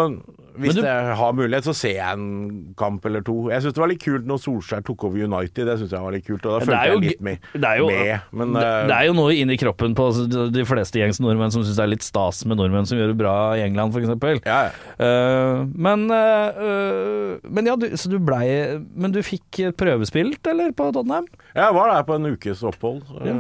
hvis 0.55 0.75
du- 0.77 0.83
jeg 0.85 1.17
har 1.17 1.33
mulighet, 1.33 1.65
så 1.65 1.75
ser 1.75 1.95
jeg 1.97 2.13
en 2.13 2.75
kamp 2.79 3.05
eller 3.09 3.21
to. 3.21 3.49
Jeg 3.51 3.63
syns 3.63 3.75
det 3.75 3.81
var 3.83 3.89
litt 3.89 4.03
kult 4.05 4.27
når 4.29 4.39
Solskjær 4.39 4.85
tok 4.85 5.05
over 5.05 5.19
United. 5.25 5.67
Det 5.67 5.79
syns 5.81 5.91
jeg 5.91 6.01
var 6.01 6.13
litt 6.13 6.27
kult, 6.27 6.45
og 6.47 6.61
da 6.61 6.67
følte 6.67 6.77
er 6.79 6.85
jeg 6.85 6.93
jo 6.95 7.01
litt 7.01 7.21
med. 7.21 7.39
det 7.53 7.65
er 7.65 7.79
jo- 7.79 7.87
med 7.89 8.21
men 8.33 8.53
Det, 8.53 8.63
eh, 8.63 8.87
det 8.87 8.97
er 8.97 9.05
jo 9.07 9.13
noe 9.15 9.33
inni 9.33 9.57
kroppen 9.59 9.95
på 9.95 10.53
de 10.53 10.65
fleste 10.65 11.01
gjengs 11.01 11.19
nordmenn 11.21 11.51
som 11.51 11.63
syns 11.63 11.77
det 11.77 11.83
er 11.83 11.89
litt 11.89 12.03
stas 12.03 12.45
med 12.45 12.59
nordmenn 12.59 12.87
som 12.87 12.99
gjør 12.99 13.09
det 13.09 13.19
bra 13.19 13.55
i 13.55 13.61
England, 13.67 13.93
f.eks. 13.93 14.45
ja, 14.45 14.71
ja. 14.71 14.73
Uh, 15.03 15.65
men 15.75 16.11
uh, 16.11 17.39
Men 17.51 17.67
ja, 17.67 17.75
du, 17.77 17.89
så 17.97 18.09
du 18.09 18.19
blei 18.19 18.79
Men 18.95 19.11
du 19.11 19.21
fikk 19.21 19.75
prøvespilt, 19.75 20.47
eller, 20.47 20.71
på 20.73 20.93
Tottenham? 20.93 21.27
jeg 21.57 21.75
var 21.75 21.91
der 21.91 22.03
på 22.05 22.15
en 22.15 22.27
ukes 22.37 22.63
opphold. 22.63 23.03
Ja. 23.25 23.33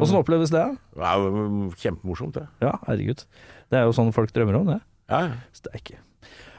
Åssen 0.00 0.16
oppleves 0.22 0.50
det? 0.50 0.78
det 0.94 1.04
er 1.04 1.70
kjempemorsomt, 1.76 2.34
det. 2.34 2.46
Ja, 2.62 2.78
herregud. 2.86 3.24
Det 3.70 3.78
er 3.78 3.84
jo 3.84 3.92
sånn 3.92 4.12
folk 4.14 4.32
drømmer 4.32 4.60
om, 4.60 4.66
det. 4.66 4.80
Ja, 5.08 5.20
ja. 5.24 5.36
Steike. 5.56 5.98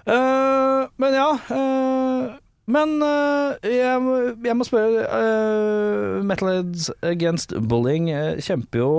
Uh, 0.09 0.87
men 0.97 1.13
ja 1.13 1.27
uh, 1.53 2.37
Men 2.69 2.95
uh, 3.03 3.53
jeg, 3.65 4.01
må- 4.01 4.45
jeg 4.45 4.55
må 4.57 4.65
spørre 4.65 5.03
uh, 5.05 6.23
Metalheads 6.25 6.89
Against 7.05 7.53
Bullying 7.69 8.09
eh, 8.13 8.37
kjemper 8.45 8.79
jo 8.83 8.89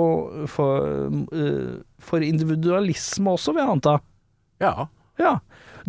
for, 0.51 0.83
eh, 1.31 1.77
for 2.03 2.23
individualisme 2.23 3.31
også, 3.31 3.53
vil 3.55 3.63
jeg 3.63 3.71
anta. 3.77 3.97
ja, 4.61 4.73
Ja. 5.19 5.37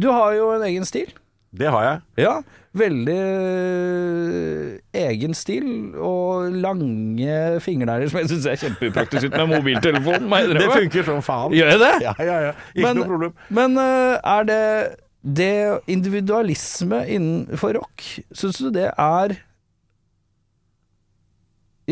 Du 0.00 0.08
har 0.14 0.32
jo 0.38 0.52
en 0.54 0.62
egen 0.62 0.84
stil. 0.88 1.10
Det 1.52 1.68
har 1.68 1.82
jeg. 1.84 2.24
Ja. 2.24 2.34
Veldig 2.80 3.16
eh, 3.20 4.68
egen 5.02 5.34
stil 5.36 5.66
og 6.00 6.54
lange 6.56 7.34
fingernegler 7.60 8.08
som 8.08 8.22
jeg 8.22 8.30
syns 8.30 8.46
er 8.48 8.60
kjempeupraktisk 8.62 9.28
ut 9.28 9.36
med 9.36 9.50
mobiltelefonen. 9.58 10.28
må 10.32 10.40
Det 10.56 10.70
funker 10.72 11.04
som 11.10 11.20
faen. 11.24 11.52
Gjør 11.56 11.74
jeg 11.74 11.82
det? 11.82 11.92
Ja, 12.06 12.14
ja, 12.24 12.38
ja. 12.48 12.52
Ikke 12.72 12.86
Men- 12.86 13.02
noe 13.02 13.10
problem. 13.10 13.34
Men 13.52 13.76
eh, 13.82 14.16
er 14.36 14.48
det 14.48 14.62
det 15.22 15.52
individualisme 15.92 17.04
innenfor 17.06 17.76
rock, 17.76 18.02
syns 18.34 18.58
du 18.58 18.72
det 18.74 18.88
er 18.90 19.36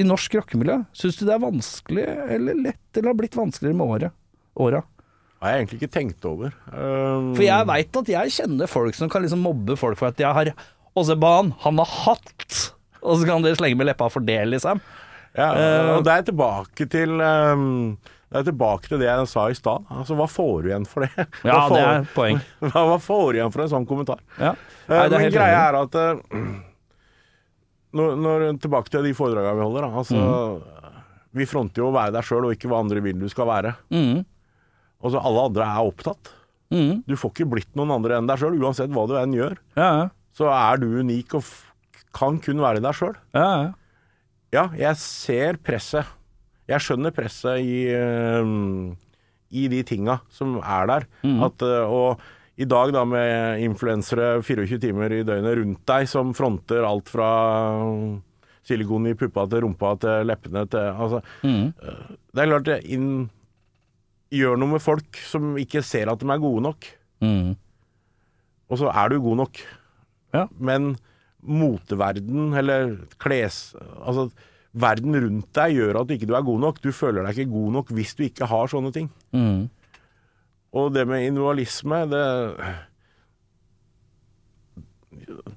I 0.00 0.06
norsk 0.06 0.34
rockemiljø, 0.34 0.80
syns 0.96 1.18
du 1.20 1.26
det 1.28 1.36
er 1.36 1.44
vanskelig 1.44 2.06
eller 2.30 2.58
lett, 2.58 2.82
eller 2.96 3.12
har 3.12 3.20
blitt 3.20 3.36
vanskeligere 3.38 3.76
med 3.76 4.11
åra? 4.56 4.82
Har 5.41 5.55
jeg 5.55 5.62
egentlig 5.62 5.78
ikke 5.80 5.95
tenkt 5.95 6.26
over. 6.28 6.53
Um, 6.68 7.32
For 7.36 7.47
jeg 7.47 7.68
veit 7.70 7.99
at 8.03 8.12
jeg 8.12 8.34
kjenner 8.34 8.68
folk 8.70 8.97
som 8.99 9.11
kan 9.12 9.24
liksom 9.24 9.41
mobbe 9.45 9.76
folk 9.80 9.97
for 10.01 10.12
at 10.12 10.20
jeg 10.20 10.36
har 10.36 10.53
Åseban, 10.99 11.53
se 11.55 11.62
han, 11.64 11.78
har 11.78 11.93
hatt! 12.05 12.57
Og 13.01 13.20
så 13.20 13.28
kan 13.28 13.45
de 13.45 13.53
slenge 13.57 13.78
med 13.78 13.86
leppa 13.88 14.09
for 14.12 14.24
det, 14.26 14.41
liksom. 14.51 14.80
Ja, 15.36 15.53
Eh, 15.55 15.88
og 15.95 16.03
det 16.03 16.11
er 16.11 16.24
tilbake 16.26 16.88
til 16.91 17.20
um, 17.22 17.93
Det 18.32 18.41
er 18.41 18.47
tilbake 18.49 18.91
til 18.91 18.99
det 18.99 19.07
jeg 19.07 19.28
sa 19.30 19.45
i 19.47 19.55
stad. 19.55 19.86
Altså, 19.95 20.16
hva 20.18 20.26
får 20.26 20.64
du 20.64 20.70
igjen 20.72 20.86
for 20.91 21.07
det? 21.07 21.26
Ja, 21.47 21.68
får, 21.68 21.76
det 21.76 21.84
er 21.84 22.09
poeng. 22.16 22.41
Hva, 22.66 22.82
hva 22.91 22.99
får 23.03 23.22
du 23.30 23.38
igjen 23.38 23.55
for 23.55 23.62
en 23.64 23.70
sånn 23.70 23.86
kommentar? 23.86 24.20
Ja. 24.38 24.57
Eh, 24.88 24.91
Nei, 24.91 25.07
det 25.07 25.20
er 25.20 25.24
Men 25.24 25.34
greia 25.34 25.62
er 25.68 25.78
at 25.84 25.97
uh, 26.01 26.43
når, 27.97 28.18
når, 28.22 28.47
Tilbake 28.62 28.93
til 28.93 29.07
de 29.07 29.14
foredragene 29.16 29.59
vi 29.59 29.66
holder. 29.66 29.86
Da, 29.86 30.03
altså, 30.03 31.07
Vi 31.38 31.47
fronter 31.47 31.82
jo 31.82 31.88
å 31.91 31.95
være 31.95 32.14
deg 32.18 32.26
sjøl, 32.26 32.47
og 32.49 32.55
ikke 32.59 32.70
hva 32.70 32.82
andre 32.84 33.03
vil 33.07 33.18
du 33.22 33.26
skal 33.30 33.49
være. 33.51 33.74
Mm. 33.95 34.22
Altså, 35.03 35.20
alle 35.24 35.44
andre 35.48 35.64
er 35.64 35.88
opptatt. 35.90 36.32
Mm. 36.70 37.03
Du 37.09 37.16
får 37.18 37.32
ikke 37.34 37.48
blitt 37.51 37.74
noen 37.78 37.90
andre 37.96 38.18
enn 38.20 38.26
deg 38.30 38.38
sjøl, 38.38 38.59
uansett 38.62 38.92
hva 38.94 39.07
du 39.11 39.16
enn 39.18 39.32
gjør. 39.34 39.57
Ja, 39.76 39.90
ja. 40.01 40.09
Så 40.36 40.46
er 40.53 40.76
du 40.78 40.86
unik 41.01 41.34
og 41.40 41.44
kan 42.14 42.38
kun 42.42 42.61
være 42.62 42.80
deg 42.84 42.94
sjøl. 42.98 43.16
ja, 43.34 43.51
ja. 43.64 43.70
Ja, 44.51 44.64
jeg 44.74 44.96
ser 44.98 45.57
presset. 45.62 46.09
Jeg 46.66 46.82
skjønner 46.82 47.12
presset 47.14 47.61
i, 47.62 47.84
eh, 47.94 48.94
i 49.55 49.68
de 49.70 49.82
tinga 49.86 50.16
som 50.34 50.57
er 50.59 50.88
der. 50.90 51.05
At, 51.46 51.62
eh, 51.62 51.86
og 51.86 52.18
i 52.59 52.66
dag 52.66 52.90
da 52.92 53.05
med 53.07 53.62
influensere 53.62 54.42
24 54.42 54.80
timer 54.82 55.14
i 55.14 55.22
døgnet 55.22 55.55
rundt 55.61 55.84
deg 55.86 56.09
som 56.11 56.34
fronter 56.34 56.82
alt 56.82 57.07
fra 57.09 57.30
silikon 58.66 59.07
i 59.11 59.14
puppa 59.18 59.46
til 59.51 59.62
rumpa 59.64 59.94
til 60.03 60.26
leppene 60.28 60.66
til 60.70 60.90
altså, 60.98 61.22
Mm. 61.44 61.72
eh, 61.82 62.16
Det 62.34 62.42
er 62.42 62.51
klart 62.51 62.64
det 62.64 62.84
inn, 62.90 63.30
gjør 64.31 64.59
noe 64.61 64.76
med 64.76 64.83
folk 64.85 65.18
som 65.26 65.57
ikke 65.61 65.83
ser 65.87 66.11
at 66.11 66.20
de 66.20 66.28
er 66.31 66.43
gode 66.43 66.64
nok. 66.68 66.87
Mm. 67.24 67.55
Og 68.70 68.78
så 68.78 68.91
er 68.93 69.11
du 69.11 69.18
god 69.22 69.41
nok. 69.43 69.62
Ja. 70.37 70.47
Men 70.59 70.95
moteverden, 71.41 72.53
eller 72.59 72.95
kles... 73.22 73.70
Altså, 73.99 74.31
verden 74.70 75.16
rundt 75.18 75.49
deg 75.57 75.74
gjør 75.74 75.97
at 75.99 76.07
du 76.07 76.14
ikke 76.14 76.28
er 76.31 76.47
god 76.47 76.62
nok. 76.62 76.78
Du 76.83 76.93
føler 76.95 77.26
deg 77.26 77.39
ikke 77.39 77.55
god 77.57 77.72
nok 77.78 77.91
hvis 77.97 78.14
du 78.14 78.22
ikke 78.28 78.47
har 78.51 78.70
sånne 78.70 78.93
ting. 78.95 79.09
Mm. 79.35 79.66
Og 80.78 80.93
det 80.95 81.07
med 81.11 81.26
individualisme, 81.26 82.05
det 82.11 82.22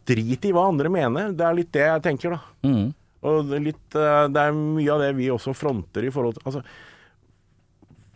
Drit 0.04 0.46
i 0.46 0.52
hva 0.54 0.66
andre 0.68 0.90
mener. 0.92 1.32
Det 1.38 1.46
er 1.46 1.56
litt 1.56 1.70
det 1.74 1.86
jeg 1.86 2.04
tenker, 2.04 2.34
da. 2.34 2.68
Mm. 2.68 2.90
Og 3.24 3.46
det 3.48 3.60
litt, 3.64 3.96
eh, 3.96 4.26
det 4.34 4.42
er 4.42 4.58
mye 4.58 4.90
av 4.92 5.04
det 5.06 5.14
vi 5.16 5.30
også 5.32 5.54
fronter 5.56 6.04
i 6.04 6.12
forhold 6.14 6.36
til 6.36 6.50
altså, 6.50 6.64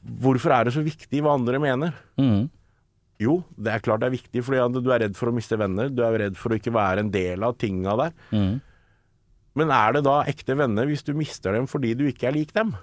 Hvorfor 0.08 0.53
er 0.55 0.68
det 0.68 0.76
så 0.76 0.84
viktig 0.86 1.20
hva 1.24 1.36
andre 1.36 1.60
mener? 1.62 1.97
Mm. 2.20 2.47
Jo, 3.22 3.39
det 3.58 3.74
er 3.74 3.84
klart 3.84 4.03
det 4.03 4.12
er 4.12 4.14
viktig, 4.14 4.43
fordi 4.45 4.82
du 4.84 4.91
er 4.93 5.01
redd 5.08 5.18
for 5.18 5.32
å 5.32 5.36
miste 5.36 5.58
venner. 5.60 5.89
Du 5.89 6.03
er 6.05 6.20
redd 6.22 6.38
for 6.38 6.53
å 6.53 6.60
ikke 6.60 6.74
være 6.76 7.03
en 7.03 7.12
del 7.14 7.43
av 7.43 7.58
tinga 7.60 7.95
der. 7.99 8.14
Mm. 8.30 8.60
Men 9.58 9.74
er 9.74 9.97
det 9.97 10.03
da 10.05 10.20
ekte 10.30 10.58
venner 10.58 10.86
hvis 10.89 11.05
du 11.05 11.16
mister 11.18 11.58
dem 11.58 11.66
fordi 11.70 11.95
du 11.97 12.05
ikke 12.10 12.30
er 12.30 12.38
lik 12.38 12.53
dem? 12.55 12.76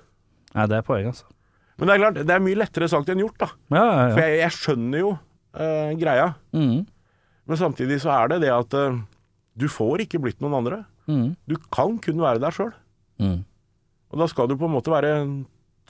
Nei, 0.55 0.66
det 0.70 0.81
er 0.81 0.87
poenget, 0.87 1.14
altså. 1.14 1.31
Men 1.79 1.89
det 1.91 1.95
er 1.95 2.03
klart, 2.03 2.18
det 2.22 2.35
er 2.35 2.43
mye 2.43 2.59
lettere 2.59 2.89
sagt 2.91 3.09
enn 3.11 3.22
gjort, 3.22 3.39
da. 3.41 3.49
Ja, 3.75 3.85
ja, 3.85 4.11
For 4.14 4.22
jeg, 4.22 4.35
jeg 4.43 4.57
skjønner 4.59 5.01
jo 5.01 5.12
uh, 5.14 5.95
greia. 5.99 6.29
Mm. 6.55 6.85
Men 7.51 7.61
samtidig 7.61 7.99
så 8.03 8.12
er 8.14 8.35
det 8.35 8.43
det 8.45 8.53
at 8.55 8.77
uh, 8.79 9.01
du 9.59 9.66
får 9.70 10.05
ikke 10.05 10.20
blitt 10.22 10.43
noen 10.43 10.59
andre. 10.61 10.83
Mm. 11.11 11.35
Du 11.51 11.57
kan 11.75 11.99
kun 12.03 12.22
være 12.22 12.43
deg 12.43 12.55
sjøl. 12.55 12.70
Mm. 13.22 13.41
Og 14.14 14.22
da 14.22 14.29
skal 14.31 14.51
du 14.51 14.57
på 14.59 14.68
en 14.68 14.75
måte 14.75 14.95
være 14.95 15.14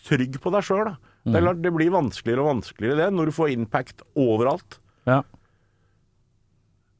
trygg 0.04 0.40
på 0.40 0.52
deg 0.52 0.64
sjøl. 0.66 0.94
Det 1.24 1.38
er 1.38 1.46
klart 1.46 1.62
det 1.64 1.72
blir 1.72 1.92
vanskeligere 1.94 2.42
og 2.44 2.50
vanskeligere 2.50 2.98
det, 3.00 3.12
når 3.16 3.30
du 3.30 3.36
får 3.36 3.54
impact 3.54 4.04
overalt. 4.20 4.78
Ja. 5.08 5.22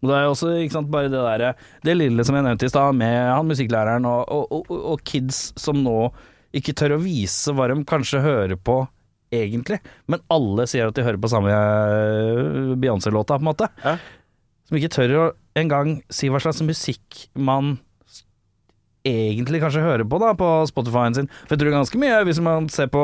Og 0.05 0.11
det 0.11 0.17
er 0.17 0.27
jo 0.27 0.33
også 0.35 0.51
ikke 0.61 0.77
sant, 0.77 0.91
bare 0.93 1.09
det 1.09 1.17
derre 1.17 1.55
Det 1.81 1.95
lille 1.97 2.25
som 2.29 2.37
jeg 2.37 2.45
nevnte 2.45 2.69
i 2.69 2.73
stad, 2.73 2.97
med 2.97 3.15
han 3.33 3.49
musikklæreren 3.49 4.09
og, 4.09 4.25
og, 4.29 4.51
og, 4.53 4.75
og 4.95 5.05
kids 5.09 5.47
som 5.61 5.81
nå 5.85 6.11
ikke 6.55 6.75
tør 6.77 6.97
å 6.97 7.03
vise 7.03 7.55
hva 7.57 7.67
de 7.71 7.81
kanskje 7.89 8.21
hører 8.23 8.61
på 8.61 8.85
egentlig, 9.35 9.81
men 10.07 10.23
alle 10.31 10.69
sier 10.71 10.87
at 10.87 10.95
de 10.95 11.03
hører 11.03 11.19
på 11.19 11.31
samme 11.33 11.51
eh, 11.51 12.75
Beyoncé-låta, 12.79 13.41
på 13.41 13.43
en 13.43 13.49
måte. 13.49 13.67
Ja. 13.83 13.97
Som 14.69 14.79
ikke 14.79 14.93
tør 14.95 15.15
å 15.19 15.25
engang 15.59 15.97
si 16.13 16.31
hva 16.31 16.39
slags 16.43 16.63
musikk 16.63 17.25
man 17.35 17.79
egentlig 19.05 19.61
kanskje 19.61 19.83
hører 19.85 20.07
på 20.09 20.21
da 20.23 20.31
på 20.39 20.51
Spotify-en 20.71 21.19
sin. 21.19 21.33
For 21.45 21.57
jeg 21.57 21.65
tror 21.65 21.75
ganske 21.75 22.01
mye, 22.01 22.23
hvis 22.29 22.41
man 22.45 22.71
ser 22.73 22.89
på 22.93 23.03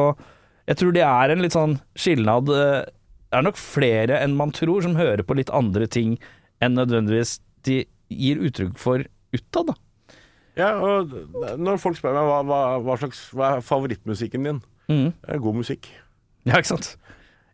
Jeg 0.68 0.80
tror 0.80 0.92
det 0.96 1.04
er 1.06 1.32
en 1.32 1.44
litt 1.44 1.56
sånn 1.56 1.78
skilnad 1.98 2.50
eh, 2.52 2.82
Det 3.30 3.38
er 3.38 3.46
nok 3.46 3.60
flere 3.60 4.18
enn 4.20 4.36
man 4.38 4.52
tror 4.54 4.84
som 4.84 4.98
hører 4.98 5.24
på 5.26 5.36
litt 5.38 5.52
andre 5.54 5.88
ting 5.90 6.18
enn 6.60 6.76
nødvendigvis 6.76 7.38
de 7.66 7.84
gir 8.10 8.40
uttrykk 8.42 8.76
for 8.80 9.04
utad, 9.32 9.70
da. 9.70 9.76
Ja, 10.58 10.70
og 10.82 11.12
når 11.60 11.78
folk 11.80 11.96
spør 11.96 12.16
meg 12.16 12.26
hva, 12.26 12.40
hva, 12.44 12.60
hva 12.84 12.96
slags 13.00 13.22
Hva 13.32 13.54
er 13.56 13.64
favorittmusikken 13.64 14.48
din? 14.48 14.62
mm. 14.90 15.12
Det 15.22 15.36
er 15.36 15.44
god 15.44 15.60
musikk. 15.62 15.86
Ja, 16.48 16.58
ikke 16.58 16.72
sant. 16.74 16.94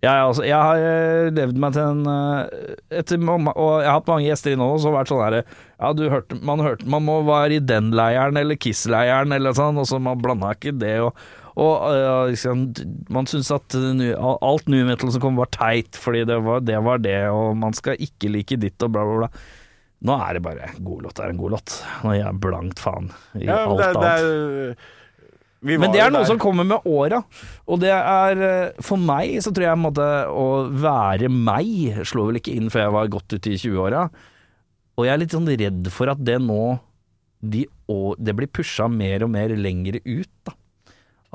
Ja, 0.05 0.13
ja, 0.21 0.25
altså, 0.29 0.45
jeg 0.45 0.57
har 0.57 0.83
eh, 0.85 1.29
levd 1.35 1.57
meg 1.61 1.73
til 1.75 1.83
en 1.83 2.09
eh, 2.11 2.75
etter, 3.01 3.17
Og 3.19 3.71
jeg 3.81 3.89
har 3.89 3.97
hatt 3.97 4.11
mange 4.11 4.27
gjester 4.29 4.53
innom 4.53 4.75
og 4.77 4.93
vært 4.93 5.11
sånn 5.11 5.23
herre 5.25 5.41
Ja, 5.49 5.93
du 5.97 6.05
hørte 6.13 6.37
Man 6.45 6.61
hørte 6.63 6.89
Man 6.89 7.07
må 7.07 7.23
være 7.27 7.57
i 7.57 7.65
den 7.65 7.89
leiren 7.97 8.37
eller 8.37 8.61
Kiss-leiren 8.61 9.33
eller 9.33 9.57
sånn, 9.57 9.81
og 9.81 9.89
så 9.89 9.99
man 10.03 10.21
blanda 10.21 10.53
ikke 10.55 10.75
det 10.77 10.99
og 11.09 11.17
og 11.57 12.33
liksom, 12.35 12.67
man 13.13 13.29
syns 13.31 13.49
at 13.55 13.77
alt 13.77 14.67
new 14.69 14.83
metal 14.89 15.13
som 15.15 15.23
kom 15.25 15.39
var 15.41 15.49
teit, 15.55 15.97
fordi 15.97 16.25
det 16.29 16.37
var, 16.45 16.61
det 16.61 16.77
var 16.85 17.01
det, 17.01 17.17
og 17.33 17.55
man 17.57 17.73
skal 17.77 17.97
ikke 18.03 18.29
like 18.35 18.59
ditt 18.61 18.83
og 18.85 18.93
bla, 18.93 19.07
bla, 19.09 19.23
bla. 19.25 19.31
Nå 20.07 20.19
er 20.21 20.37
det 20.37 20.43
bare 20.45 20.69
god 20.85 21.07
låt 21.07 21.21
er 21.25 21.33
en 21.33 21.39
god 21.41 21.55
låt. 21.57 21.79
Nå 22.05 22.13
gir 22.13 22.21
jeg 22.27 22.41
blankt 22.45 22.83
faen 22.85 23.09
i 23.41 23.47
Ja, 23.49 23.63
alt 23.65 23.81
det, 23.81 23.89
det 23.97 24.11
er, 24.13 24.75
Men 25.81 25.95
det 25.95 26.03
er 26.05 26.13
noe 26.13 26.21
der. 26.21 26.29
som 26.29 26.39
kommer 26.43 26.69
med 26.69 26.85
åra, 26.85 27.23
og 27.65 27.81
det 27.81 27.95
er 27.95 28.43
eh, 28.45 28.83
For 28.85 29.01
meg 29.01 29.39
så 29.43 29.55
tror 29.57 29.71
jeg 29.71 29.81
måtte, 29.81 30.05
å 30.29 30.69
være 30.77 31.33
meg 31.33 32.03
slo 32.07 32.29
vel 32.29 32.43
ikke 32.43 32.53
inn 32.59 32.69
før 32.71 32.85
jeg 32.85 32.97
var 32.99 33.15
godt 33.17 33.39
ute 33.39 33.55
i 33.55 33.57
20-åra. 33.65 34.05
Og 35.01 35.09
jeg 35.09 35.15
er 35.15 35.23
litt 35.25 35.33
sånn 35.35 35.49
redd 35.49 35.89
for 35.93 36.13
at 36.13 36.21
det 36.25 36.37
nå 36.45 36.77
de, 37.41 37.65
Det 38.21 38.37
blir 38.37 38.49
pusha 38.53 38.87
mer 38.93 39.25
og 39.25 39.33
mer 39.33 39.57
lengre 39.57 40.05
ut, 40.05 40.31
da. 40.45 40.53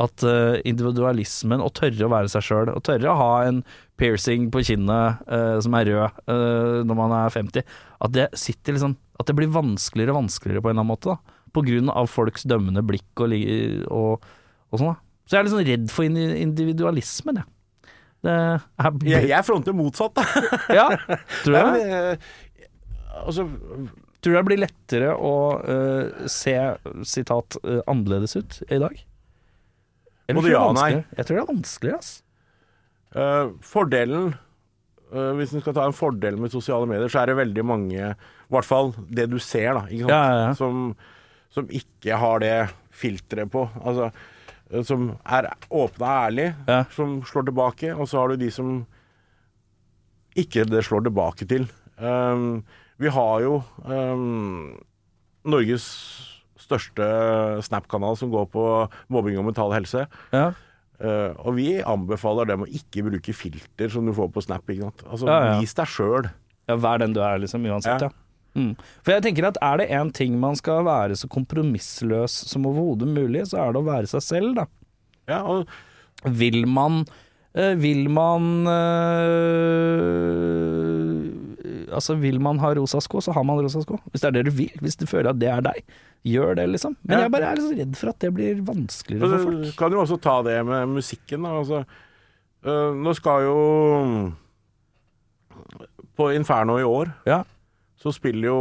At 0.02 0.24
eh, 0.26 0.58
individualismen, 0.66 1.62
å 1.62 1.70
tørre 1.76 2.08
å 2.08 2.12
være 2.12 2.32
seg 2.32 2.46
sjøl, 2.48 2.72
å 2.74 2.82
tørre 2.84 3.12
å 3.12 3.20
ha 3.20 3.32
en 3.46 3.62
piercing 4.02 4.48
på 4.54 4.64
kinnet 4.66 5.22
uh, 5.30 5.60
som 5.62 5.76
er 5.78 5.92
rød 5.92 6.22
uh, 6.26 6.80
når 6.88 6.98
man 6.98 7.14
er 7.20 7.34
50, 7.36 7.68
at 8.02 8.16
det 8.16 8.32
sitter 8.40 8.74
liksom 8.74 8.96
At 9.22 9.30
det 9.30 9.36
blir 9.38 9.52
vanskeligere 9.54 10.16
og 10.16 10.24
vanskeligere 10.24 10.64
på 10.64 10.72
en 10.72 10.74
eller 10.74 10.82
annen 10.82 10.94
måte, 10.96 11.14
da. 11.14 11.38
På 11.54 11.62
grunn 11.68 11.92
av 11.94 12.10
folks 12.10 12.48
dømmende 12.50 12.82
blikk 12.82 13.22
og, 13.22 13.36
og, 13.94 14.30
og 14.72 14.82
sånn, 14.82 14.96
da. 14.96 14.96
Så 15.28 15.36
jeg 15.36 15.40
er 15.40 15.46
litt 15.46 15.54
sånn 15.54 15.68
redd 15.68 15.92
for 15.94 16.08
individualismen, 16.08 17.44
jeg. 17.44 17.52
Det 18.22 18.34
er 18.34 18.98
jeg, 19.06 19.30
jeg 19.32 19.46
fronter 19.46 19.76
motsatt, 19.78 20.18
da. 20.18 20.26
Ja, 20.80 20.88
tror 21.44 21.54
du 21.54 21.58
Nei, 21.58 21.64
men, 21.78 22.26
altså, 23.22 23.46
Tror 24.22 24.36
du 24.36 24.38
det 24.38 24.44
blir 24.46 24.62
lettere 24.62 25.14
å 25.18 25.36
uh, 25.62 26.26
se, 26.30 26.54
sitat, 27.10 27.58
uh, 27.66 27.80
annerledes 27.90 28.38
ut 28.38 28.60
i 28.70 28.78
dag? 28.82 29.00
Både 30.38 30.52
du 30.52 30.54
ja 30.54 30.64
og 30.68 30.78
nei. 30.78 30.92
Jeg 31.18 31.28
tror 31.28 31.38
det 31.38 31.44
er 31.44 31.50
vanskelig, 31.52 31.96
ass. 31.98 32.12
Uh, 33.12 33.52
fordelen 33.68 34.30
uh, 35.12 35.32
Hvis 35.36 35.52
en 35.52 35.60
skal 35.60 35.74
ta 35.76 35.84
en 35.84 35.96
fordel 35.96 36.38
med 36.40 36.54
sosiale 36.54 36.88
medier, 36.88 37.12
så 37.12 37.20
er 37.20 37.28
det 37.28 37.42
veldig 37.42 37.66
mange 37.68 37.98
I 38.00 38.54
hvert 38.56 38.68
fall 38.70 38.94
det 39.12 39.28
du 39.34 39.36
ser, 39.44 39.74
da. 39.76 39.84
Ikke 39.90 40.06
sant? 40.06 40.14
Ja, 40.16 40.22
ja, 40.22 40.46
ja. 40.46 40.54
Som, 40.56 40.94
som 41.52 41.68
ikke 41.82 42.22
har 42.22 42.44
det 42.44 42.56
filteret 42.96 43.52
på. 43.52 43.66
Altså, 43.84 44.12
eh, 44.72 44.86
som 44.88 45.12
er 45.26 45.50
åpne 45.68 46.08
og 46.08 46.10
ærlige, 46.30 46.80
som 46.96 47.20
slår 47.28 47.50
tilbake. 47.52 47.92
Og 47.96 48.08
så 48.08 48.22
har 48.22 48.32
du 48.32 48.44
de 48.46 48.52
som 48.54 48.82
ikke 50.40 50.64
det 50.70 50.86
slår 50.88 51.06
tilbake 51.08 51.48
til. 51.48 51.68
Um, 52.00 52.64
vi 53.02 53.12
har 53.12 53.42
jo 53.44 53.62
um, 53.84 54.78
Norges 55.44 55.88
største 56.72 57.04
Snap-kanal 57.68 58.16
som 58.20 58.30
går 58.34 58.46
på 58.56 58.64
mobbing 59.14 59.38
og 59.42 59.46
mental 59.52 59.72
helse. 59.76 60.02
Ja. 60.34 60.48
Uh, 61.02 61.32
og 61.42 61.56
vi 61.58 61.80
anbefaler 61.82 62.46
dem 62.52 62.62
å 62.66 62.70
ikke 62.70 63.02
bruke 63.08 63.34
filter 63.34 63.90
som 63.90 64.06
du 64.06 64.14
får 64.14 64.30
på 64.36 64.42
Snap. 64.46 64.64
Altså, 64.70 65.26
Ja, 65.28 65.40
ja. 65.52 65.56
Vis 65.60 65.74
deg 65.78 65.88
sjøl. 65.90 66.30
ja, 66.70 66.76
vær 66.78 66.98
den 67.02 67.14
du 67.14 67.20
er, 67.26 67.40
liksom, 67.42 67.66
uansett, 67.66 68.02
Ja. 68.02 68.08
ja. 68.12 68.18
Mm. 68.54 68.74
For 69.02 69.14
jeg 69.16 69.24
tenker 69.24 69.46
at 69.48 69.56
er 69.64 69.78
det 69.80 69.86
én 69.96 70.10
ting 70.12 70.34
man 70.38 70.56
skal 70.60 70.84
være 70.84 71.16
så 71.16 71.24
kompromissløs 71.32 72.34
som 72.52 72.66
overhodet 72.68 73.08
mulig, 73.08 73.46
så 73.48 73.58
er 73.64 73.72
det 73.72 73.80
å 73.80 73.86
være 73.88 74.08
seg 74.12 74.22
selv, 74.26 74.56
da. 74.60 74.66
Ja, 75.32 75.40
og 75.48 75.68
Vil 76.26 76.66
man 76.68 77.06
eh, 77.56 77.76
Vil 77.80 78.10
man 78.12 78.68
eh, 78.68 78.82
Altså, 81.92 82.16
vil 82.20 82.40
man 82.42 82.58
ha 82.60 82.74
rosa 82.78 83.00
sko, 83.04 83.20
så 83.22 83.34
har 83.36 83.44
man 83.44 83.60
rosa 83.62 83.82
sko. 83.84 83.98
Hvis 84.12 84.22
det 84.24 84.30
er 84.30 84.36
det 84.40 84.46
du 84.48 84.52
vil. 84.52 84.72
Hvis 84.82 84.96
du 84.98 85.06
føler 85.06 85.30
at 85.34 85.40
det 85.40 85.50
er 85.52 85.62
deg, 85.62 85.84
gjør 86.26 86.56
det, 86.56 86.70
liksom. 86.70 86.96
Men 87.04 87.18
Ja. 87.18 87.24
jeg 87.26 87.32
bare 87.32 87.50
er 87.52 87.56
litt 87.62 87.78
redd 87.80 87.96
for 87.98 88.10
at 88.10 88.20
det 88.20 88.34
blir 88.34 88.62
vanskeligere 88.66 89.30
for 89.30 89.38
folk 89.38 89.66
folk. 89.66 89.76
kan 89.78 89.92
jo 89.92 90.02
også 90.06 90.20
ta 90.22 90.42
det 90.44 90.66
med 90.66 90.88
musikken. 90.96 91.44
Da. 91.44 91.50
Altså, 91.60 91.86
eh, 92.66 92.94
nå 92.96 93.14
skal 93.16 93.42
jo 93.50 94.34
På 96.18 96.30
Inferno 96.36 96.78
i 96.80 96.84
år 96.84 97.12
Ja. 97.26 97.44
så 98.00 98.12
spiller 98.14 98.48
jo 98.50 98.58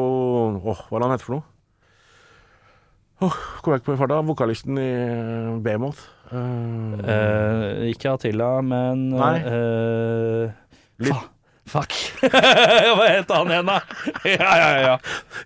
Åh, 0.64 0.86
hva 0.88 0.96
er 0.96 1.00
det 1.00 1.08
han 1.08 1.10
heter 1.18 1.24
for 1.24 1.34
noe? 1.34 1.44
Åh, 3.22 3.34
Kommer 3.60 3.76
jeg 3.76 3.82
ikke 3.82 3.90
på 3.90 3.94
i 3.94 4.00
farta. 4.00 4.22
Vokalisten 4.24 4.78
i 4.80 5.60
Bemoth. 5.60 6.00
Uh, 6.32 6.96
uh, 7.04 7.84
ikke 7.90 8.14
Attila, 8.14 8.62
men 8.62 9.10
Nei. 9.10 9.42
Uh, 9.44 10.50
Fuck. 11.70 11.94
Hva 12.96 13.06
het 13.06 13.30
han 13.30 13.50
igjen, 13.52 13.68
da? 13.70 13.80
ja, 14.26 14.52
ja, 14.58 14.70
ja. 14.82 14.94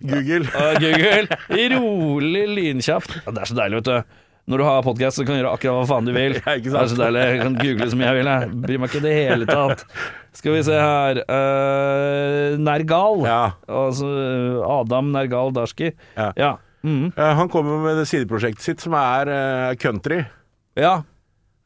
Google. 0.01 0.45
Google. 0.81 1.39
Rolig, 1.75 2.45
lynkjapp. 2.57 3.05
Ja, 3.25 3.33
det 3.35 3.43
er 3.43 3.51
så 3.51 3.57
deilig, 3.59 3.81
vet 3.83 3.91
du. 3.91 4.21
Når 4.45 4.61
du 4.61 4.63
har 4.67 4.83
podkast, 4.85 5.17
så 5.17 5.23
kan 5.25 5.33
du 5.33 5.39
gjøre 5.39 5.51
akkurat 5.57 5.79
hva 5.79 5.85
faen 5.89 6.05
du 6.05 6.11
vil. 6.13 6.35
Ja, 6.41 6.53
ikke 6.57 6.69
Det 6.73 6.81
er 6.81 6.89
så 6.91 6.97
deilig. 6.99 7.21
Jeg 7.31 7.39
kan 7.41 7.55
google 7.61 7.87
som 7.93 8.03
jeg 8.05 8.17
vil. 8.19 8.29
Jeg 8.29 8.59
bryr 8.65 8.81
meg 8.81 8.91
ikke 8.91 9.01
i 9.01 9.05
det 9.05 9.13
hele 9.15 9.47
tatt. 9.49 9.85
Skal 10.37 10.53
vi 10.57 10.61
se 10.67 10.75
her 10.77 11.21
uh, 11.23 12.57
Nergal. 12.61 13.23
Ja. 13.25 13.39
Altså 13.81 14.09
Adam 14.81 15.09
Nergal 15.15 15.53
Darski. 15.55 15.89
Ja. 16.17 16.29
Ja. 16.37 16.51
Mhm. 16.85 17.07
Eh, 17.17 17.31
han 17.39 17.49
kommer 17.49 17.79
med 17.81 18.03
sideprosjektet 18.05 18.61
sitt 18.61 18.83
som 18.85 18.93
er 18.99 19.29
uh, 19.33 19.75
country. 19.81 20.23
ja. 20.77 20.99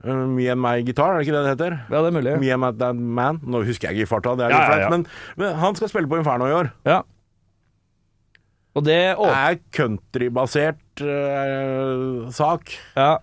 Eh, 0.05 0.15
Me 0.31 0.47
and 0.51 0.61
My 0.63 0.81
Guitar, 0.87 1.11
er 1.13 1.19
det 1.19 1.27
ikke 1.27 1.35
det 1.35 1.43
det 1.43 1.53
heter? 1.57 1.77
Ja, 1.91 2.01
det 2.03 2.09
er 2.11 2.15
mulig. 2.15 2.35
Me 2.39 2.51
and 2.55 2.63
My 2.63 2.71
That 2.79 2.95
Man. 2.95 3.39
Nå 3.43 3.63
husker 3.67 3.89
jeg 3.89 3.99
ikke 3.99 4.07
i 4.07 4.11
farta, 4.13 4.35
det 4.39 4.45
er 4.47 4.53
litt 4.53 4.61
ja, 4.61 4.67
flaut. 4.69 4.83
ja. 4.85 4.89
Men, 4.93 5.05
men 5.41 5.55
han 5.59 5.75
skal 5.79 5.91
spille 5.91 6.07
på 6.11 6.19
Inferno 6.21 6.47
i 6.47 6.55
år. 6.55 6.71
Ja. 6.87 7.01
Og 8.77 8.85
det 8.85 8.99
Det 9.17 9.31
er 9.33 9.57
countrybasert 9.75 11.01
uh, 11.03 12.29
sak. 12.31 12.71
Ja. 12.95 13.17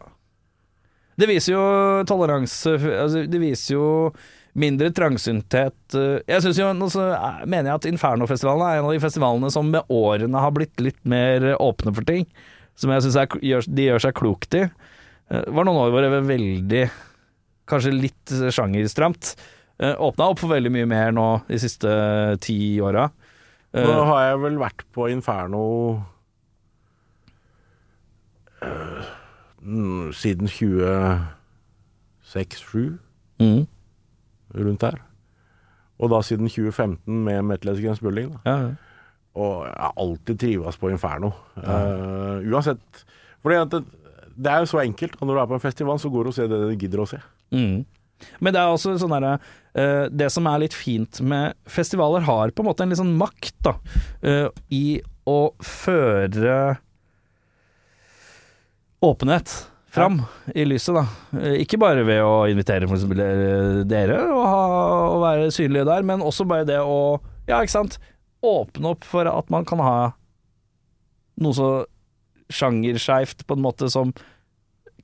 Det 1.16 1.28
viser 1.30 1.54
jo 1.54 1.62
toleranse 2.04 2.74
altså, 2.76 3.22
Det 3.30 3.38
viser 3.40 3.76
jo 3.78 3.86
mindre 4.56 4.90
trangsynthet. 4.92 5.76
eh, 5.94 6.18
Jeg 6.28 6.42
synes 6.44 6.58
jo, 6.60 6.66
nå 6.76 6.86
er- 7.00 7.46
mener 7.46 7.70
jeg 7.70 7.74
at 7.74 7.86
Infernofestivalen 7.90 8.64
er 8.66 8.78
en 8.78 8.84
av 8.88 8.92
de 8.92 9.00
festivalene 9.00 9.50
som 9.52 9.70
med 9.70 9.84
årene 9.88 10.40
har 10.40 10.50
blitt 10.50 10.80
litt 10.80 11.00
mer 11.04 11.56
åpne 11.60 11.94
for 11.94 12.04
ting. 12.08 12.26
Som 12.74 12.90
jeg 12.90 13.02
syns 13.04 13.66
de 13.68 13.82
gjør 13.88 14.00
seg 14.00 14.14
klokt 14.16 14.54
i. 14.56 14.66
Eh, 15.30 15.42
Det 15.46 15.52
var 15.54 15.64
noen 15.66 15.80
år 15.82 15.90
hvor 15.94 16.02
det 16.06 16.10
var 16.12 16.26
veldig 16.28 16.84
Kanskje 17.66 17.90
litt 17.98 18.30
sjangerstramt. 18.54 19.32
Eh, 19.82 19.94
Åpna 19.98 20.28
opp 20.30 20.38
for 20.38 20.48
veldig 20.54 20.70
mye 20.70 20.86
mer 20.86 21.10
nå 21.12 21.24
de 21.48 21.58
siste 21.58 21.90
ti 22.40 22.78
åra. 22.80 23.08
Nå 23.74 24.04
har 24.06 24.28
jeg 24.30 24.38
vel 24.44 24.58
vært 24.62 24.84
på 24.94 25.08
Inferno 25.10 25.64
eh, 28.62 29.04
mm, 29.62 30.12
siden 30.16 30.48
26-7, 30.48 32.98
Mm. 33.42 33.66
rundt 34.54 34.80
der. 34.80 34.94
Og 35.98 36.10
da 36.10 36.22
siden 36.24 36.48
2015 36.48 37.24
med 37.24 37.42
Metal 37.44 37.74
Against 37.76 38.02
Bullying. 38.02 38.32
Da. 38.32 38.38
Ja, 38.46 38.56
ja. 38.62 38.68
Og 39.36 39.66
jeg 39.66 39.74
har 39.76 39.92
alltid 40.00 40.38
trives 40.40 40.76
på 40.80 40.88
Inferno. 40.90 41.32
Eh, 41.58 42.40
uansett. 42.48 43.04
Fordi 43.42 43.56
at 43.60 43.74
det, 44.37 44.53
er 44.53 44.64
jo 44.64 44.70
så 44.70 44.82
enkelt. 44.84 45.18
Og 45.18 45.28
når 45.28 45.34
du 45.34 45.43
er 45.43 45.51
på 45.51 45.59
en 45.59 45.66
festival, 45.66 46.01
så 46.03 46.11
går 46.12 46.26
du 46.26 46.32
og 46.32 46.37
ser 46.37 46.51
det 46.53 46.62
du 46.62 46.72
gidder 46.76 47.03
å 47.03 47.09
se. 47.11 47.20
Mm. 47.55 47.84
Men 48.41 48.55
det 48.55 48.62
er 48.62 48.72
også 48.72 48.95
sånn 48.97 49.12
derre 49.12 49.34
uh, 49.37 50.07
Det 50.09 50.30
som 50.32 50.47
er 50.49 50.62
litt 50.62 50.72
fint 50.72 51.18
med 51.20 51.53
festivaler, 51.68 52.24
har 52.24 52.55
på 52.57 52.64
en 52.64 52.70
måte 52.70 52.87
en 52.87 52.93
litt 52.93 53.01
sånn 53.03 53.16
makt, 53.20 53.55
da, 53.66 53.74
uh, 54.24 54.49
i 54.72 54.99
å 55.28 55.41
føre 55.61 56.78
åpenhet 59.05 59.53
fram 59.97 60.20
i 60.55 60.64
lyset, 60.66 60.95
da. 60.97 61.05
Eh, 61.41 61.62
ikke 61.64 61.80
bare 61.80 62.05
ved 62.07 62.20
å 62.24 62.45
invitere 62.51 62.89
for 62.89 62.99
eksempel 62.99 63.22
eh, 63.24 63.80
dere 63.89 64.18
og, 64.28 64.43
ha, 64.45 64.61
og 65.14 65.22
være 65.24 65.49
synlige 65.55 65.87
der, 65.89 66.07
men 66.07 66.24
også 66.24 66.47
bare 66.49 66.68
det 66.68 66.82
å 66.82 67.18
Ja, 67.47 67.61
ikke 67.62 67.76
sant. 67.76 68.01
Åpne 68.43 68.91
opp 68.91 69.05
for 69.07 69.28
at 69.30 69.53
man 69.55 69.66
kan 69.68 69.78
ha 69.78 69.99
noe 71.39 71.55
så 71.55 71.68
sjangerskeivt 72.53 73.47
på 73.47 73.57
en 73.57 73.64
måte 73.64 73.88
som 73.92 74.12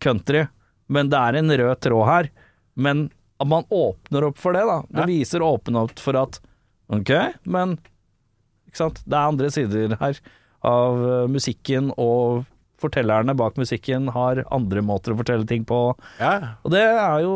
country, 0.03 0.45
men 0.93 1.11
det 1.13 1.19
er 1.19 1.39
en 1.41 1.51
rød 1.63 1.81
tråd 1.85 2.07
her. 2.09 2.31
Men 2.75 3.09
at 3.43 3.49
man 3.51 3.67
åpner 3.75 4.29
opp 4.29 4.39
for 4.39 4.55
det, 4.55 4.63
da. 4.69 4.81
Det 5.01 5.09
viser 5.11 5.43
åpenhet 5.43 5.99
for 6.03 6.19
at 6.21 6.39
ok, 6.93 7.11
men 7.49 7.77
ikke 8.69 8.81
sant? 8.85 9.03
det 9.05 9.19
er 9.19 9.33
andre 9.33 9.51
sider 9.53 9.97
her 10.01 10.21
av 10.63 11.03
eh, 11.03 11.27
musikken 11.33 11.91
og 11.99 12.45
fortellerne 12.83 13.35
bak 13.39 13.59
musikken 13.61 14.09
har 14.15 14.43
andre 14.55 14.83
måter 14.83 15.15
å 15.15 15.19
fortelle 15.19 15.47
ting 15.49 15.67
på. 15.69 15.81
Ja, 16.19 16.57
Og 16.63 16.75
det 16.75 16.83
er 16.83 17.23
jo 17.23 17.35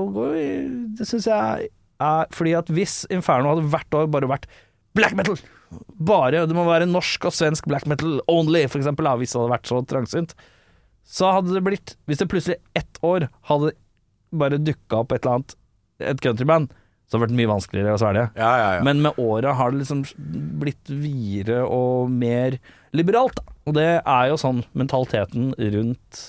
Det 0.99 1.07
syns 1.07 1.29
jeg 1.31 1.69
er 2.03 2.33
Fordi 2.35 2.55
at 2.59 2.71
hvis 2.75 3.05
Inferno 3.15 3.53
hadde 3.55 3.69
hvert 3.71 3.95
år 3.95 4.09
bare 4.11 4.31
vært 4.31 4.49
black 4.97 5.15
metal 5.19 5.39
Bare 5.99 6.45
Det 6.47 6.55
må 6.55 6.67
være 6.69 6.87
norsk 6.87 7.29
og 7.29 7.35
svensk 7.35 7.67
black 7.71 7.87
metal 7.91 8.21
only, 8.31 8.64
for 8.71 8.79
eksempel, 8.79 9.09
hvis 9.19 9.35
det 9.35 9.41
hadde 9.41 9.55
vært 9.55 9.71
så 9.71 9.81
trangsynt. 9.89 10.37
Så 11.07 11.31
hadde 11.31 11.55
det 11.55 11.62
blitt 11.67 11.95
Hvis 12.07 12.23
det 12.23 12.31
plutselig 12.31 12.59
ett 12.75 12.99
år 13.07 13.29
hadde 13.51 13.75
bare 14.37 14.59
dukka 14.59 15.05
opp 15.05 15.14
et 15.14 15.23
eller 15.23 15.39
annet 15.39 15.57
Et 16.03 16.23
countryband, 16.23 16.73
så 17.07 17.14
hadde 17.14 17.23
det 17.23 17.27
vært 17.29 17.39
mye 17.39 17.53
vanskeligere 17.53 17.95
å 17.95 18.01
svelge. 18.03 18.25
ja, 18.35 18.53
ja. 18.61 18.71
ja. 18.77 18.81
Men 18.85 19.03
med 19.05 19.19
åra 19.23 19.55
har 19.57 19.71
det 19.73 19.85
liksom 19.85 20.03
blitt 20.61 20.91
videre 20.91 21.62
og 21.62 22.11
mer 22.11 22.59
liberalt, 22.97 23.39
da. 23.39 23.55
Og 23.67 23.77
det 23.79 23.91
er 23.99 24.25
jo 24.31 24.39
sånn 24.41 24.64
mentaliteten 24.79 25.53
rundt 25.59 26.21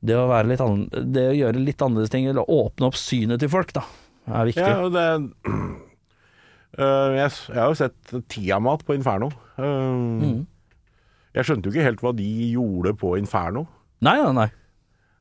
det 0.00 0.16
å 0.16 0.28
Det 0.30 1.26
å 1.28 1.36
gjøre 1.36 1.60
litt 1.60 1.82
annerledes 1.82 2.12
ting, 2.12 2.28
eller 2.28 2.48
åpne 2.48 2.88
opp 2.88 2.96
synet 2.96 3.42
til 3.42 3.50
folk, 3.52 3.72
da, 3.76 3.82
er 4.28 4.48
viktig. 4.48 4.64
Ja, 4.64 4.78
og 4.84 4.94
det 4.94 5.08
jeg, 6.78 7.30
jeg 7.50 7.58
har 7.58 7.68
jo 7.72 7.78
sett 7.78 8.14
Tiamat 8.30 8.84
på 8.86 8.94
Inferno. 8.98 9.30
Øh, 9.58 10.20
Mm. 10.20 10.46
Jeg 11.34 11.44
skjønte 11.46 11.68
jo 11.68 11.70
ikke 11.74 11.84
helt 11.86 12.00
hva 12.02 12.10
de 12.16 12.26
gjorde 12.56 12.92
på 12.98 13.12
Inferno. 13.18 13.66
Nei, 14.02 14.16
nei, 14.18 14.32
nei. 14.34 14.48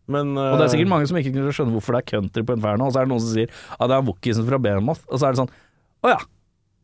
Men 0.10 0.32
Og 0.38 0.56
det 0.58 0.66
er 0.66 0.72
sikkert 0.74 0.90
mange 0.90 1.06
som 1.10 1.18
ikke 1.20 1.34
kunne 1.36 1.52
skjønne 1.54 1.76
hvorfor 1.76 1.94
det 1.94 2.00
er 2.02 2.08
country 2.16 2.42
på 2.48 2.56
Inferno, 2.58 2.88
og 2.88 2.94
så 2.96 3.02
er 3.02 3.06
det 3.06 3.12
noen 3.12 3.22
som 3.22 3.36
sier 3.36 3.52
at 3.78 3.92
det 3.92 3.98
er 4.00 4.08
Wookiesen 4.08 4.48
fra 4.48 4.58
Behemoth, 4.58 5.04
og 5.06 5.20
så 5.22 5.28
er 5.28 5.36
det 5.36 5.42
sånn 5.44 5.52
Å 6.02 6.10
ja. 6.16 6.18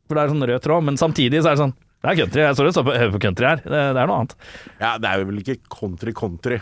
For 0.06 0.14
det 0.14 0.22
er 0.28 0.30
sånn 0.36 0.46
rød 0.52 0.62
tråd, 0.62 0.86
men 0.86 0.98
samtidig 1.02 1.42
så 1.42 1.50
er 1.50 1.58
det 1.58 1.64
sånn 1.64 1.74
det 2.06 2.12
er 2.12 2.18
country. 2.20 2.42
Jeg 2.44 2.54
står 2.60 2.68
og 2.70 2.74
står 2.76 2.84
på, 2.86 3.20
country 3.24 3.46
her. 3.50 3.62
Det, 3.66 3.80
det 3.96 3.98
er 3.98 4.06
noe 4.06 4.18
annet. 4.22 4.34
Ja, 4.78 4.92
det 5.02 5.10
er 5.10 5.24
vel 5.26 5.40
ikke 5.42 5.56
country-country. 5.74 6.60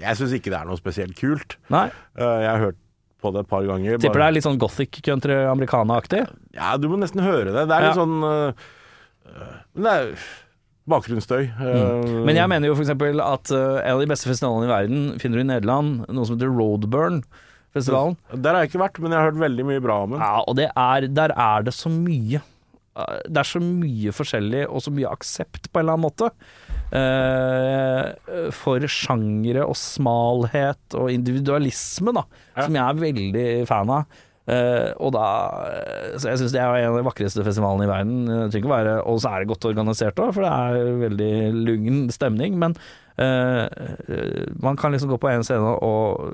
Jeg 0.00 0.16
syns 0.16 0.32
ikke 0.32 0.48
det 0.54 0.56
er 0.62 0.64
noe 0.70 0.78
spesielt 0.80 1.12
kult. 1.18 1.58
Nei. 1.68 1.90
Jeg 2.16 2.46
har 2.48 2.62
hørt 2.62 2.78
på 3.22 3.32
det 3.32 3.40
et 3.44 3.48
par 3.50 3.64
ganger. 3.66 3.98
Tipper 4.02 4.20
det 4.22 4.26
er 4.30 4.34
litt 4.36 4.44
sånn 4.46 4.58
gothic 4.60 4.98
country 5.06 5.36
americana-aktig. 5.48 6.24
Ja, 6.56 6.74
du 6.76 6.88
må 6.92 6.98
nesten 7.00 7.22
høre 7.24 7.48
det. 7.54 7.62
Det 7.70 7.76
er 7.76 7.86
litt 7.86 7.94
Ja. 7.96 8.00
sånn 8.02 8.18
Men 9.74 9.82
det 9.86 9.92
er 9.92 10.10
bakgrunnsstøy. 10.86 11.40
Øh, 11.58 12.24
Men 12.24 12.36
jeg 12.38 12.48
mener 12.48 12.68
jo 12.70 12.74
f.eks. 12.76 12.90
at 12.94 13.50
uh, 13.50 13.80
en 13.82 13.94
av 13.96 14.00
de 14.00 14.06
beste 14.06 14.28
festivalene 14.30 14.68
i 14.68 14.70
verden 14.70 15.00
finner 15.18 15.40
du 15.40 15.42
i 15.42 15.48
Nederland, 15.48 16.04
noe 16.14 16.24
som 16.28 16.36
heter 16.36 16.52
Roadburn-festivalen. 16.54 18.14
Der 18.34 18.54
har 18.54 18.62
jeg 18.62 18.70
ikke 18.70 18.84
vært, 18.84 19.00
men 19.02 19.10
jeg 19.10 19.18
har 19.20 19.30
hørt 19.32 19.40
veldig 19.42 19.66
mye 19.66 19.82
bra 19.82 19.96
om 20.04 20.14
den. 20.14 20.22
Ja, 20.22 20.44
og 20.46 20.56
det 20.60 20.68
er, 20.70 21.08
der 21.18 21.34
er 21.34 21.66
det 21.66 21.74
så 21.74 21.90
mye. 21.90 22.40
Uh, 22.96 23.18
Det 23.26 23.42
er 23.42 23.48
så 23.50 23.60
mye 23.60 24.14
forskjellig, 24.14 24.62
og 24.70 24.80
så 24.86 24.94
mye 24.94 25.10
aksept 25.10 25.66
på 25.72 25.80
en 25.80 25.84
eller 25.88 25.98
annen 25.98 26.06
måte. 26.06 26.30
Uh, 26.94 28.50
for 28.54 28.84
sjangere 28.86 29.64
og 29.66 29.74
smalhet 29.78 30.94
og 30.94 31.10
individualisme, 31.10 32.14
da, 32.14 32.22
Ja. 32.54 32.62
som 32.62 32.78
jeg 32.78 32.84
er 32.84 33.02
veldig 33.02 33.48
fan 33.66 33.90
av. 33.90 34.22
Uh, 34.46 34.94
og 35.02 35.10
da 35.10 35.26
Så 36.14 36.28
jeg 36.30 36.38
syns 36.38 36.52
det 36.54 36.60
er 36.62 36.70
en 36.78 36.92
av 36.92 36.98
de 37.00 37.08
vakreste 37.08 37.42
festivalene 37.42 37.82
i 37.82 37.90
verden. 37.90 38.62
Være 38.70 39.02
Og 39.04 39.18
så 39.18 39.32
er 39.32 39.40
det 39.42 39.48
godt 39.50 39.66
organisert 39.66 40.14
òg, 40.14 40.32
for 40.32 40.46
det 40.46 40.52
er 40.52 41.00
veldig 41.02 41.66
lugn 41.66 42.08
stemning. 42.14 42.56
Men 42.56 42.76
uh, 43.18 43.66
man 44.62 44.76
kan 44.76 44.92
liksom 44.92 45.10
gå 45.10 45.18
på 45.18 45.32
en 45.32 45.42
scene 45.42 45.74
og 45.82 46.30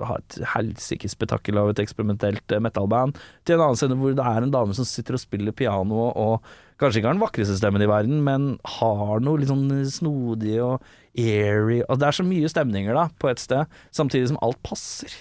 ha 0.00 0.16
et 0.18 0.38
helsikes 0.54 1.14
spetakkel 1.14 1.58
av 1.58 1.70
et 1.70 1.78
eksperimentelt 1.78 2.58
metalband, 2.60 3.14
til 3.44 3.54
en 3.54 3.68
annen 3.68 3.78
scene 3.78 3.94
hvor 3.98 4.14
det 4.14 4.26
er 4.26 4.42
en 4.42 4.50
dame 4.54 4.74
som 4.74 4.84
sitter 4.84 5.14
og 5.14 5.22
spiller 5.22 5.54
piano 5.54 6.10
og 6.10 6.42
kanskje 6.78 7.00
ikke 7.00 7.10
har 7.10 7.16
den 7.16 7.24
vakreste 7.24 7.56
stemmen 7.58 7.82
i 7.84 7.90
verden, 7.90 8.20
men 8.26 8.50
har 8.78 9.22
noe 9.24 9.40
litt 9.40 9.50
sånn 9.50 9.70
snodig 9.90 10.58
og 10.62 10.84
airy 11.18 11.80
og 11.88 11.98
Det 11.98 12.06
er 12.06 12.14
så 12.14 12.26
mye 12.26 12.50
stemninger 12.50 12.94
da, 12.94 13.08
på 13.18 13.30
et 13.30 13.42
sted, 13.42 13.66
samtidig 13.94 14.30
som 14.30 14.38
alt 14.44 14.60
passer. 14.66 15.14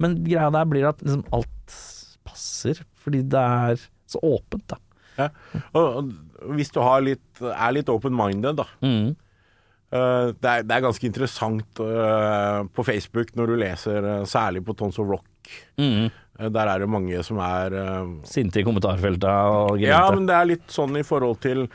Men 0.00 0.20
greia 0.24 0.50
der 0.54 0.68
blir 0.70 0.86
at 0.90 1.02
liksom 1.02 1.24
alt 1.34 1.80
passer, 2.26 2.84
fordi 3.02 3.24
det 3.32 3.40
er 3.40 3.82
så 4.10 4.22
åpent, 4.26 4.66
da. 4.70 4.78
Ja. 5.18 5.26
Og, 5.76 6.12
hvis 6.56 6.72
du 6.72 6.80
har 6.84 7.02
litt, 7.04 7.26
er 7.42 7.74
litt 7.76 7.90
open-minded, 7.92 8.62
da. 8.62 8.66
Mm. 8.84 9.12
Uh, 9.90 10.30
det, 10.38 10.46
er, 10.46 10.64
det 10.64 10.76
er 10.76 10.84
ganske 10.86 11.06
interessant 11.08 11.82
uh, 11.82 12.62
på 12.70 12.84
Facebook 12.86 13.32
når 13.38 13.50
du 13.50 13.56
leser, 13.58 14.06
uh, 14.06 14.28
særlig 14.28 14.62
på 14.66 14.76
Tons 14.78 15.00
of 15.02 15.10
Rock. 15.10 15.50
Mm. 15.80 16.08
Øh, 16.40 16.50
der 16.52 16.72
er 16.72 16.82
det 16.82 16.88
mange 16.90 17.22
som 17.26 17.40
er 17.44 17.76
øh, 17.76 18.14
Sinte 18.28 18.62
i 18.62 18.66
kommentarfeltet 18.66 19.28
og 19.28 19.76
grinte. 19.76 19.92
Ja, 19.92 20.06
men 20.14 20.26
det 20.28 20.36
er 20.36 20.50
litt 20.54 20.72
sånn 20.72 20.96
i 20.98 21.04
forhold 21.06 21.38
til 21.44 21.66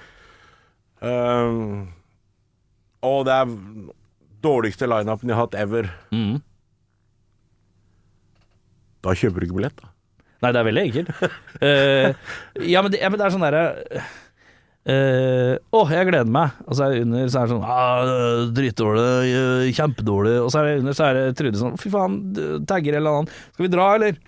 uh, 1.05 1.85
Å, 3.05 3.13
det 3.27 3.37
er 3.37 3.55
dårligste 4.45 4.89
lineupen 4.89 5.31
jeg 5.31 5.37
har 5.37 5.47
hatt 5.47 5.57
ever. 5.65 5.89
mm. 6.11 6.35
Da 9.05 9.13
kjøper 9.13 9.43
du 9.43 9.45
ikke 9.45 9.59
billett, 9.59 9.77
da. 9.77 9.91
Nei, 10.43 10.51
det 10.51 10.59
er 10.59 10.67
veldig 10.67 10.83
enkelt. 10.89 11.09
uh, 11.61 12.09
ja, 12.73 12.81
men 12.81 12.93
det, 12.93 13.01
ja, 13.01 13.09
men 13.09 13.19
det 13.21 13.25
er 13.25 13.33
sånn 13.33 13.45
derre 13.45 13.63
uh, 14.89 15.53
Å, 15.73 15.81
jeg 15.93 16.09
gleder 16.11 16.31
meg. 16.31 16.57
Og 16.67 16.77
så 16.77 16.85
er 16.85 16.95
det 16.95 17.03
under 17.05 17.29
så 17.31 17.41
er 17.41 17.47
det 17.47 17.55
sånn 17.55 17.65
ah, 17.65 18.13
Dritdårlig, 18.55 19.07
eh, 19.31 19.73
kjempedårlig. 19.77 20.37
Og 20.43 20.51
så 20.53 20.61
er 20.61 20.69
det 20.69 20.79
under 20.83 20.97
så 20.97 21.09
er 21.09 21.19
det 21.19 21.25
Trude 21.39 21.61
sånn 21.61 21.77
Fy 21.81 21.91
faen, 21.93 22.19
tagger 22.69 22.99
eller 22.99 23.21
annet. 23.21 23.37
Skal 23.53 23.67
vi 23.67 23.73
dra, 23.73 23.89
eller? 23.97 24.19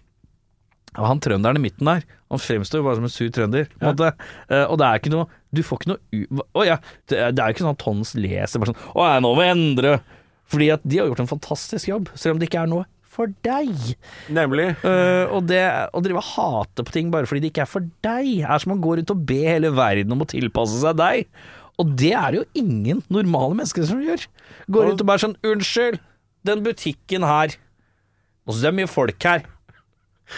Og 0.96 1.06
han 1.06 1.22
trønderen 1.22 1.60
i 1.60 1.64
midten 1.68 1.90
der, 1.90 2.06
han 2.32 2.42
fremstår 2.42 2.82
jo 2.82 2.88
bare 2.88 3.00
som 3.00 3.08
en 3.08 3.14
sur 3.14 3.30
trønder. 3.34 3.68
Måte. 3.84 4.12
Eh, 4.50 4.66
og 4.66 4.80
det 4.80 4.88
er 4.88 5.02
ikke 5.02 5.14
noe 5.14 5.28
Du 5.56 5.62
får 5.64 5.80
ikke 5.82 5.92
noe. 5.94 6.44
Å 6.58 6.66
ja, 6.68 6.78
det 7.08 7.20
er, 7.20 7.32
er 7.32 7.52
jo 7.52 7.56
ikke 7.56 7.64
sånn 7.64 7.76
at 7.76 7.84
Tons 7.84 8.14
leser 8.20 8.62
bare 8.62 8.74
sånn 8.74 8.86
Å, 8.94 9.06
ja, 9.06 9.22
nå 9.24 9.32
må 9.32 9.40
vi 9.40 9.50
endre. 9.52 9.94
Fordi 10.52 10.70
at 10.76 10.86
de 10.88 11.00
har 11.00 11.10
gjort 11.10 11.24
en 11.24 11.30
fantastisk 11.30 11.90
jobb, 11.90 12.12
selv 12.16 12.36
om 12.36 12.42
det 12.42 12.50
ikke 12.50 12.64
er 12.64 12.72
noe 12.72 12.88
for 13.18 13.32
deg. 13.46 13.72
Nemlig. 14.32 14.68
Uh, 14.84 15.26
og 15.34 15.48
det 15.50 15.64
å 15.96 16.02
drive 16.06 16.22
og 16.22 16.32
hate 16.36 16.86
på 16.86 16.94
ting 16.94 17.12
bare 17.14 17.28
fordi 17.30 17.44
det 17.44 17.52
ikke 17.52 17.66
er 17.66 17.72
for 17.72 17.88
deg, 18.06 18.30
er 18.46 18.64
som 18.64 18.76
å 18.76 18.82
gå 18.82 18.98
rundt 19.00 19.14
og 19.14 19.24
be 19.28 19.42
hele 19.48 19.74
verden 19.76 20.14
om 20.14 20.24
å 20.24 20.30
tilpasse 20.30 20.80
seg 20.84 21.00
deg. 21.00 21.32
Og 21.82 21.94
det 21.98 22.14
er 22.18 22.34
det 22.34 22.42
jo 22.42 22.64
ingen 22.64 23.04
normale 23.14 23.58
mennesker 23.58 23.86
som 23.90 24.02
gjør. 24.02 24.24
Går 24.74 24.90
rundt 24.90 25.04
og 25.04 25.10
bare 25.10 25.24
sånn 25.24 25.38
Unnskyld, 25.46 26.00
den 26.48 26.64
butikken 26.66 27.26
her 27.28 27.54
Nå 28.48 28.54
syns 28.54 28.62
jeg 28.64 28.64
det 28.64 28.70
er 28.70 28.78
mye 28.78 28.90
folk 28.90 29.26
her. 29.28 29.42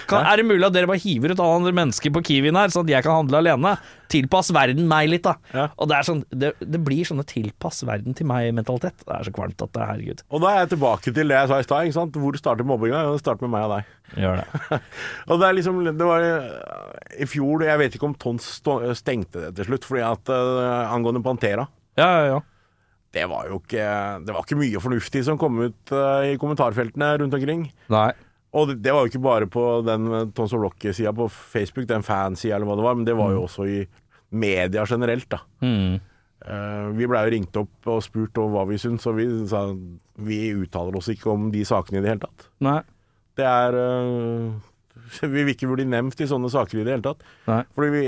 Kan, 0.10 0.22
er 0.22 0.38
det 0.38 0.46
mulig 0.46 0.66
at 0.68 0.76
dere 0.76 0.90
bare 0.90 1.02
hiver 1.02 1.34
ut 1.34 1.40
alle 1.42 1.62
andre 1.62 1.74
mennesker 1.74 2.14
på 2.14 2.22
Kiwien 2.28 2.58
her, 2.58 2.70
sånn 2.74 2.86
at 2.86 2.92
jeg 2.94 3.06
kan 3.06 3.24
handle 3.24 3.40
alene? 3.42 3.76
Tilpass 4.10 4.52
verden 4.54 4.88
meg 4.90 5.10
litt, 5.10 5.26
da. 5.26 5.36
Ja. 5.54 5.68
Og 5.78 5.90
det, 5.90 5.98
er 5.98 6.08
sånn, 6.08 6.22
det, 6.30 6.52
det 6.62 6.82
blir 6.86 7.06
sånne 7.06 7.26
tilpass 7.30 7.82
verden 7.88 8.18
til 8.18 8.30
meg-mentalitet. 8.30 9.02
Det 9.06 9.16
er 9.16 9.28
så 9.28 9.34
kvalmt 9.34 9.62
at 9.66 9.74
det 9.74 9.82
er 9.82 9.92
herregud. 9.92 10.24
Og 10.30 10.44
da 10.44 10.52
er 10.54 10.62
jeg 10.64 10.72
tilbake 10.76 11.14
til 11.14 11.34
det 11.34 11.38
jeg 11.38 11.52
sa 11.52 11.60
i 11.62 11.68
stad. 11.94 12.20
Hvor 12.22 12.38
starter 12.38 12.68
mobbinga? 12.68 13.02
Jo, 13.08 13.16
det 13.18 13.24
starter 13.24 13.46
med 13.46 13.54
meg 13.56 13.66
og 13.68 13.76
deg. 13.76 13.96
Gjør 14.18 14.40
det. 14.42 14.80
Og 15.30 15.42
det 15.42 15.46
er 15.46 15.54
liksom 15.54 15.82
Det 15.86 16.06
var 16.08 16.24
i 17.22 17.26
fjor 17.30 17.62
Jeg 17.62 17.78
vet 17.78 17.94
ikke 17.94 18.08
om 18.08 18.16
Tons 18.18 18.48
stengte 18.98 19.44
det 19.44 19.52
til 19.60 19.68
slutt, 19.68 19.86
fordi 19.86 20.02
at 20.02 20.32
uh, 20.34 20.90
angående 20.90 21.22
Pantera 21.22 21.68
Ja, 22.00 22.08
ja, 22.08 22.24
ja. 22.32 22.40
det 23.14 23.28
var 23.30 23.52
jo 23.52 23.60
ikke 23.62 23.86
Det 24.26 24.34
var 24.34 24.48
ikke 24.48 24.58
mye 24.58 24.82
fornuftig 24.82 25.22
som 25.28 25.38
kom 25.38 25.62
ut 25.62 25.94
uh, 25.94 26.26
i 26.26 26.40
kommentarfeltene 26.42 27.12
rundt 27.22 27.38
omkring. 27.38 27.68
Nei. 27.94 28.10
Og 28.58 28.72
det, 28.74 28.90
var 28.90 29.04
jo 29.04 29.12
ikke 29.12 29.22
bare 29.22 29.48
på 29.52 29.64
den 29.86 30.10
Tons 30.34 30.54
of 30.58 30.64
Rock-sida 30.64 31.12
på 31.14 31.28
Facebook, 31.30 31.86
den 31.90 32.06
fansida 32.06 32.56
eller 32.58 32.70
hva 32.70 32.78
det 32.80 32.86
var, 32.88 32.96
men 32.98 33.06
det 33.06 33.18
var 33.18 33.34
jo 33.36 33.44
også 33.46 33.68
i 33.70 33.82
media 34.30 34.86
generelt, 34.90 35.28
da. 35.30 35.44
Mm. 35.62 36.00
Uh, 36.40 36.96
vi 36.96 37.08
blei 37.10 37.26
jo 37.28 37.34
ringt 37.34 37.58
opp 37.60 37.90
og 37.92 38.02
spurt 38.06 38.38
om 38.40 38.54
hva 38.54 38.64
vi 38.70 38.80
syns, 38.82 39.06
og 39.10 39.20
vi 39.20 39.28
sa 39.50 39.68
vi 40.24 40.40
uttaler 40.56 40.96
oss 40.98 41.12
ikke 41.12 41.30
om 41.34 41.50
de 41.54 41.66
sakene 41.68 42.00
i 42.00 42.04
det 42.06 42.14
hele 42.14 42.24
tatt. 42.24 42.48
Nei. 42.66 42.80
Det 43.38 43.46
er 43.48 43.78
uh, 43.78 44.58
Vi 45.34 45.44
vil 45.44 45.54
ikke 45.54 45.70
bli 45.72 45.86
nevnt 45.90 46.20
i 46.22 46.28
sånne 46.30 46.50
saker 46.52 46.82
i 46.82 46.88
det 46.88 46.96
hele 46.96 47.06
tatt. 47.06 47.24
Nei. 47.50 47.62
Fordi 47.76 47.92
vi 47.94 48.04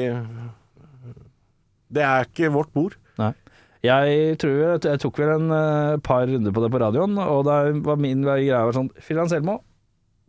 Det 1.91 2.03
er 2.07 2.27
ikke 2.27 2.51
vårt 2.53 2.73
bord. 2.73 2.97
Nei. 3.21 3.33
Jeg 3.81 4.37
tror 4.41 4.57
jeg, 4.59 4.81
jeg 4.85 5.01
tok 5.01 5.17
vel 5.17 5.31
en 5.35 5.53
uh, 5.53 5.99
par 6.05 6.27
runder 6.29 6.53
på 6.53 6.61
det 6.63 6.69
på 6.73 6.81
radioen, 6.81 7.17
og 7.17 7.45
da 7.47 7.63
var 7.81 8.01
min 8.01 8.21
greie 8.25 8.53
var 8.53 8.75
sånn 8.77 8.91
Fyr 9.01 9.23
Anselmo, 9.23 9.57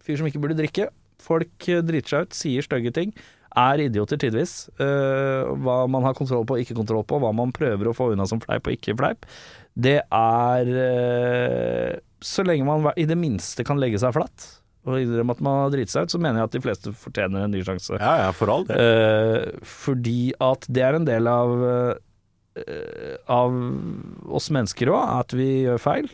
fyr 0.04 0.20
som 0.20 0.28
ikke 0.28 0.42
burde 0.42 0.58
drikke. 0.58 0.88
Folk 1.22 1.68
eh, 1.70 1.82
driter 1.86 2.14
seg 2.14 2.26
ut, 2.26 2.36
sier 2.36 2.66
stygge 2.66 2.92
ting. 2.94 3.14
Er 3.58 3.82
idioter 3.84 4.16
tidvis. 4.16 4.70
Uh, 4.80 5.52
hva 5.60 5.82
man 5.90 6.06
har 6.06 6.16
kontroll 6.16 6.46
på 6.48 6.56
og 6.56 6.62
ikke 6.62 6.76
kontroll 6.78 7.04
på, 7.04 7.18
hva 7.20 7.34
man 7.36 7.52
prøver 7.52 7.90
å 7.90 7.92
få 7.92 8.14
unna 8.14 8.24
som 8.28 8.40
fleip 8.40 8.64
og 8.64 8.78
ikke 8.78 8.96
fleip. 8.96 9.28
Det 9.76 9.98
er 10.00 10.70
uh, 10.72 12.00
Så 12.24 12.44
lenge 12.48 12.64
man 12.64 12.88
i 12.96 13.04
det 13.08 13.18
minste 13.20 13.64
kan 13.68 13.80
legge 13.80 14.00
seg 14.00 14.16
flatt 14.16 14.48
og 14.82 14.96
innrømme 14.98 15.36
at 15.36 15.42
man 15.46 15.60
har 15.60 15.68
driti 15.70 15.92
seg 15.92 16.08
ut, 16.08 16.10
så 16.10 16.18
mener 16.18 16.40
jeg 16.40 16.48
at 16.48 16.54
de 16.56 16.60
fleste 16.64 16.92
fortjener 17.04 17.44
en 17.44 17.52
ny 17.54 17.60
sjanse. 17.62 17.94
Ja, 18.00 18.14
ja, 18.24 18.32
for 18.34 18.50
all 18.50 18.64
det. 18.66 18.80
Uh, 18.82 19.60
fordi 19.62 20.32
at 20.42 20.66
det 20.66 20.82
er 20.82 20.98
en 20.98 21.06
del 21.06 21.28
av 21.30 21.52
eh, 21.62 23.14
av 23.30 23.54
oss 24.26 24.50
mennesker 24.52 24.90
òg, 24.92 25.04
at 25.22 25.36
vi 25.38 25.48
gjør 25.68 25.78
feil. 25.82 26.10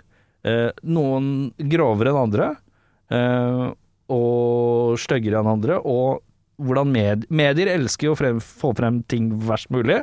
Eh, 0.46 0.70
noen 0.86 1.50
grovere 1.70 2.12
enn 2.12 2.20
andre, 2.28 2.50
eh, 2.52 2.67
og 3.08 4.98
styggere 5.00 5.40
enn 5.40 5.52
andre. 5.52 5.78
Og 5.80 6.22
hvordan 6.58 6.90
med, 6.90 7.26
medier 7.30 7.70
elsker 7.76 8.08
jo 8.08 8.16
å 8.16 8.18
frem, 8.18 8.40
få 8.42 8.72
frem 8.76 9.02
ting 9.10 9.30
verst 9.46 9.70
mulig. 9.74 10.00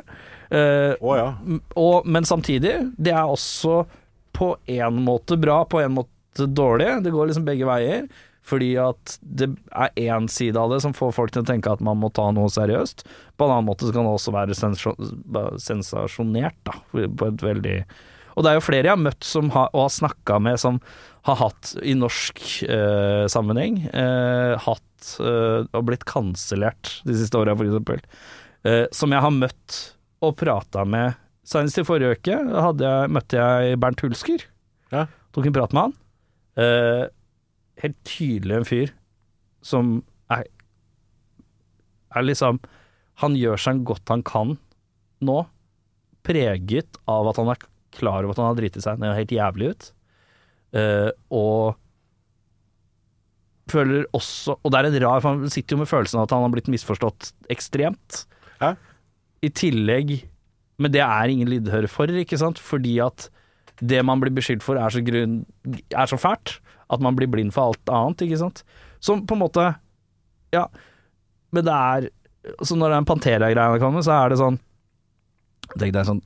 Eh, 0.48 0.94
oh, 1.00 1.16
ja. 1.18 1.28
og, 1.76 2.06
men 2.08 2.28
samtidig, 2.28 2.78
det 2.96 3.12
er 3.12 3.26
også 3.28 3.82
på 4.36 4.52
en 4.72 5.02
måte 5.04 5.36
bra, 5.40 5.62
på 5.68 5.82
en 5.82 5.98
måte 5.98 6.48
dårlig. 6.48 6.88
Det 7.04 7.12
går 7.12 7.30
liksom 7.30 7.46
begge 7.48 7.68
veier. 7.68 8.08
Fordi 8.46 8.76
at 8.78 9.16
det 9.20 9.48
er 9.74 9.96
én 10.06 10.28
side 10.30 10.60
av 10.60 10.70
det 10.70 10.78
som 10.84 10.92
får 10.94 11.16
folk 11.16 11.32
til 11.34 11.42
å 11.42 11.48
tenke 11.48 11.72
at 11.72 11.82
man 11.82 11.98
må 11.98 12.12
ta 12.14 12.28
noe 12.30 12.46
seriøst. 12.52 13.02
På 13.34 13.48
en 13.48 13.56
annen 13.56 13.66
måte 13.66 13.88
så 13.88 13.94
kan 13.94 14.06
det 14.06 14.12
også 14.14 14.34
være 14.36 14.54
sensasjonert, 15.64 16.60
da. 16.68 16.76
På 16.92 17.26
et 17.26 17.42
veldig 17.42 17.80
Og 18.36 18.44
det 18.44 18.50
er 18.52 18.58
jo 18.58 18.64
flere 18.66 18.84
jeg 18.84 18.92
har 18.92 19.00
møtt 19.00 19.24
som 19.24 19.48
har, 19.54 19.70
og 19.72 19.86
har 19.86 19.94
snakka 19.94 20.38
med, 20.44 20.60
som 20.60 20.80
har 21.26 21.38
hatt 21.40 21.72
i 21.82 21.94
norsk 21.96 22.42
eh, 22.68 23.24
sammenheng 23.32 23.80
eh, 23.88 24.54
hatt 24.62 25.12
eh, 25.24 25.64
og 25.64 25.86
blitt 25.88 26.04
kansellert 26.08 26.98
de 27.08 27.16
siste 27.16 27.40
åra, 27.40 27.56
eksempel. 27.56 28.02
Eh, 28.68 28.84
som 28.94 29.14
jeg 29.14 29.24
har 29.24 29.34
møtt 29.34 29.78
og 30.24 30.36
prata 30.38 30.84
med. 30.86 31.16
Senest 31.46 31.80
i 31.80 31.86
forrige 31.86 32.18
uke 32.18 32.36
hadde 32.36 32.86
jeg, 32.86 33.12
møtte 33.16 33.40
jeg 33.40 33.80
Bernt 33.82 34.02
Hulsker. 34.04 34.44
Ja. 34.92 35.06
Tok 35.34 35.48
en 35.48 35.56
prat 35.56 35.74
med 35.76 35.88
han. 35.88 35.96
Eh, 36.60 37.04
helt 37.82 37.98
tydelig 38.08 38.60
en 38.60 38.68
fyr 38.68 38.92
som 39.66 39.98
er 40.32 40.46
Er 42.16 42.24
liksom 42.24 42.56
Han 43.20 43.34
gjør 43.36 43.60
seg 43.60 43.82
godt 43.84 44.08
han 44.08 44.22
kan 44.24 44.54
nå, 45.24 45.36
preget 46.24 46.98
av 47.08 47.28
at 47.30 47.38
han 47.40 47.50
er 47.52 47.60
klar 47.96 48.22
over 48.22 48.34
at 48.34 48.42
han 48.42 48.50
har 48.50 48.58
driti 48.58 48.82
seg 48.84 49.02
ned 49.02 49.16
helt 49.16 49.34
jævlig 49.34 49.72
ut. 49.72 49.90
Uh, 50.76 51.10
og 51.32 51.76
føler 53.70 54.06
også 54.14 54.56
Og 54.60 54.72
det 54.72 54.78
er 54.78 54.88
en 54.88 54.96
rar 55.04 55.22
For 55.22 55.36
han 55.36 55.52
sitter 55.52 55.76
jo 55.76 55.80
med 55.80 55.88
følelsen 55.88 56.18
av 56.18 56.26
at 56.26 56.32
han 56.34 56.42
har 56.44 56.52
blitt 56.54 56.70
misforstått 56.70 57.30
ekstremt. 57.52 58.24
Ja. 58.60 58.74
I 59.46 59.50
tillegg 59.54 60.12
Men 60.82 60.94
det 60.94 61.02
er 61.04 61.32
ingen 61.32 61.50
lydhøre 61.50 61.90
for, 61.90 62.10
ikke 62.10 62.38
sant? 62.40 62.60
Fordi 62.62 62.98
at 63.04 63.28
det 63.80 64.00
man 64.08 64.22
blir 64.22 64.32
beskyldt 64.32 64.64
for 64.64 64.78
er 64.80 64.92
så, 64.92 65.02
grunn, 65.04 65.42
er 65.92 66.08
så 66.08 66.16
fælt 66.16 66.54
at 66.92 67.02
man 67.02 67.16
blir 67.18 67.28
blind 67.28 67.52
for 67.52 67.68
alt 67.72 67.90
annet, 67.92 68.22
ikke 68.24 68.38
sant? 68.40 68.62
Som 69.04 69.26
på 69.28 69.36
en 69.36 69.42
måte 69.42 69.66
Ja, 70.54 70.68
men 71.52 71.66
det 71.66 71.74
er 71.74 72.06
Så 72.64 72.78
når 72.78 72.94
den 72.94 73.08
Pantera-greia 73.08 73.80
kommer, 73.82 74.04
så 74.06 74.16
er 74.16 74.32
det 74.32 74.40
sånn 74.40 74.58
Tenk 75.76 75.92
deg 75.92 76.08
sånn 76.08 76.22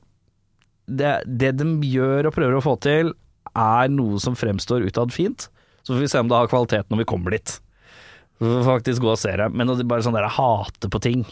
det, 0.99 1.15
det 1.25 1.55
de 1.59 1.67
gjør 1.87 2.29
og 2.29 2.35
prøver 2.35 2.59
å 2.59 2.63
få 2.65 2.75
til, 2.83 3.13
er 3.51 3.91
noe 3.91 4.19
som 4.23 4.37
fremstår 4.37 4.85
utad 4.87 5.13
fint. 5.15 5.49
Så 5.81 5.95
får 5.95 6.03
vi 6.03 6.09
se 6.11 6.21
om 6.21 6.29
det 6.29 6.37
har 6.37 6.51
kvalitet 6.51 6.91
når 6.91 7.03
vi 7.03 7.09
kommer 7.09 7.35
dit. 7.35 7.53
Så 8.37 8.45
vi 8.45 8.51
får 8.53 8.67
faktisk 8.67 9.03
gå 9.03 9.13
og 9.13 9.21
se 9.21 9.33
det. 9.37 9.49
Men 9.53 9.71
å 9.71 9.77
bare 9.81 10.05
sånn 10.05 10.17
der 10.17 10.29
hate 10.29 10.91
på 10.91 11.01
ting 11.03 11.25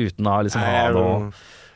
uten 0.00 0.26
å 0.26 0.40
liksom 0.44 0.64
ha 0.64 0.88
noe 0.94 1.32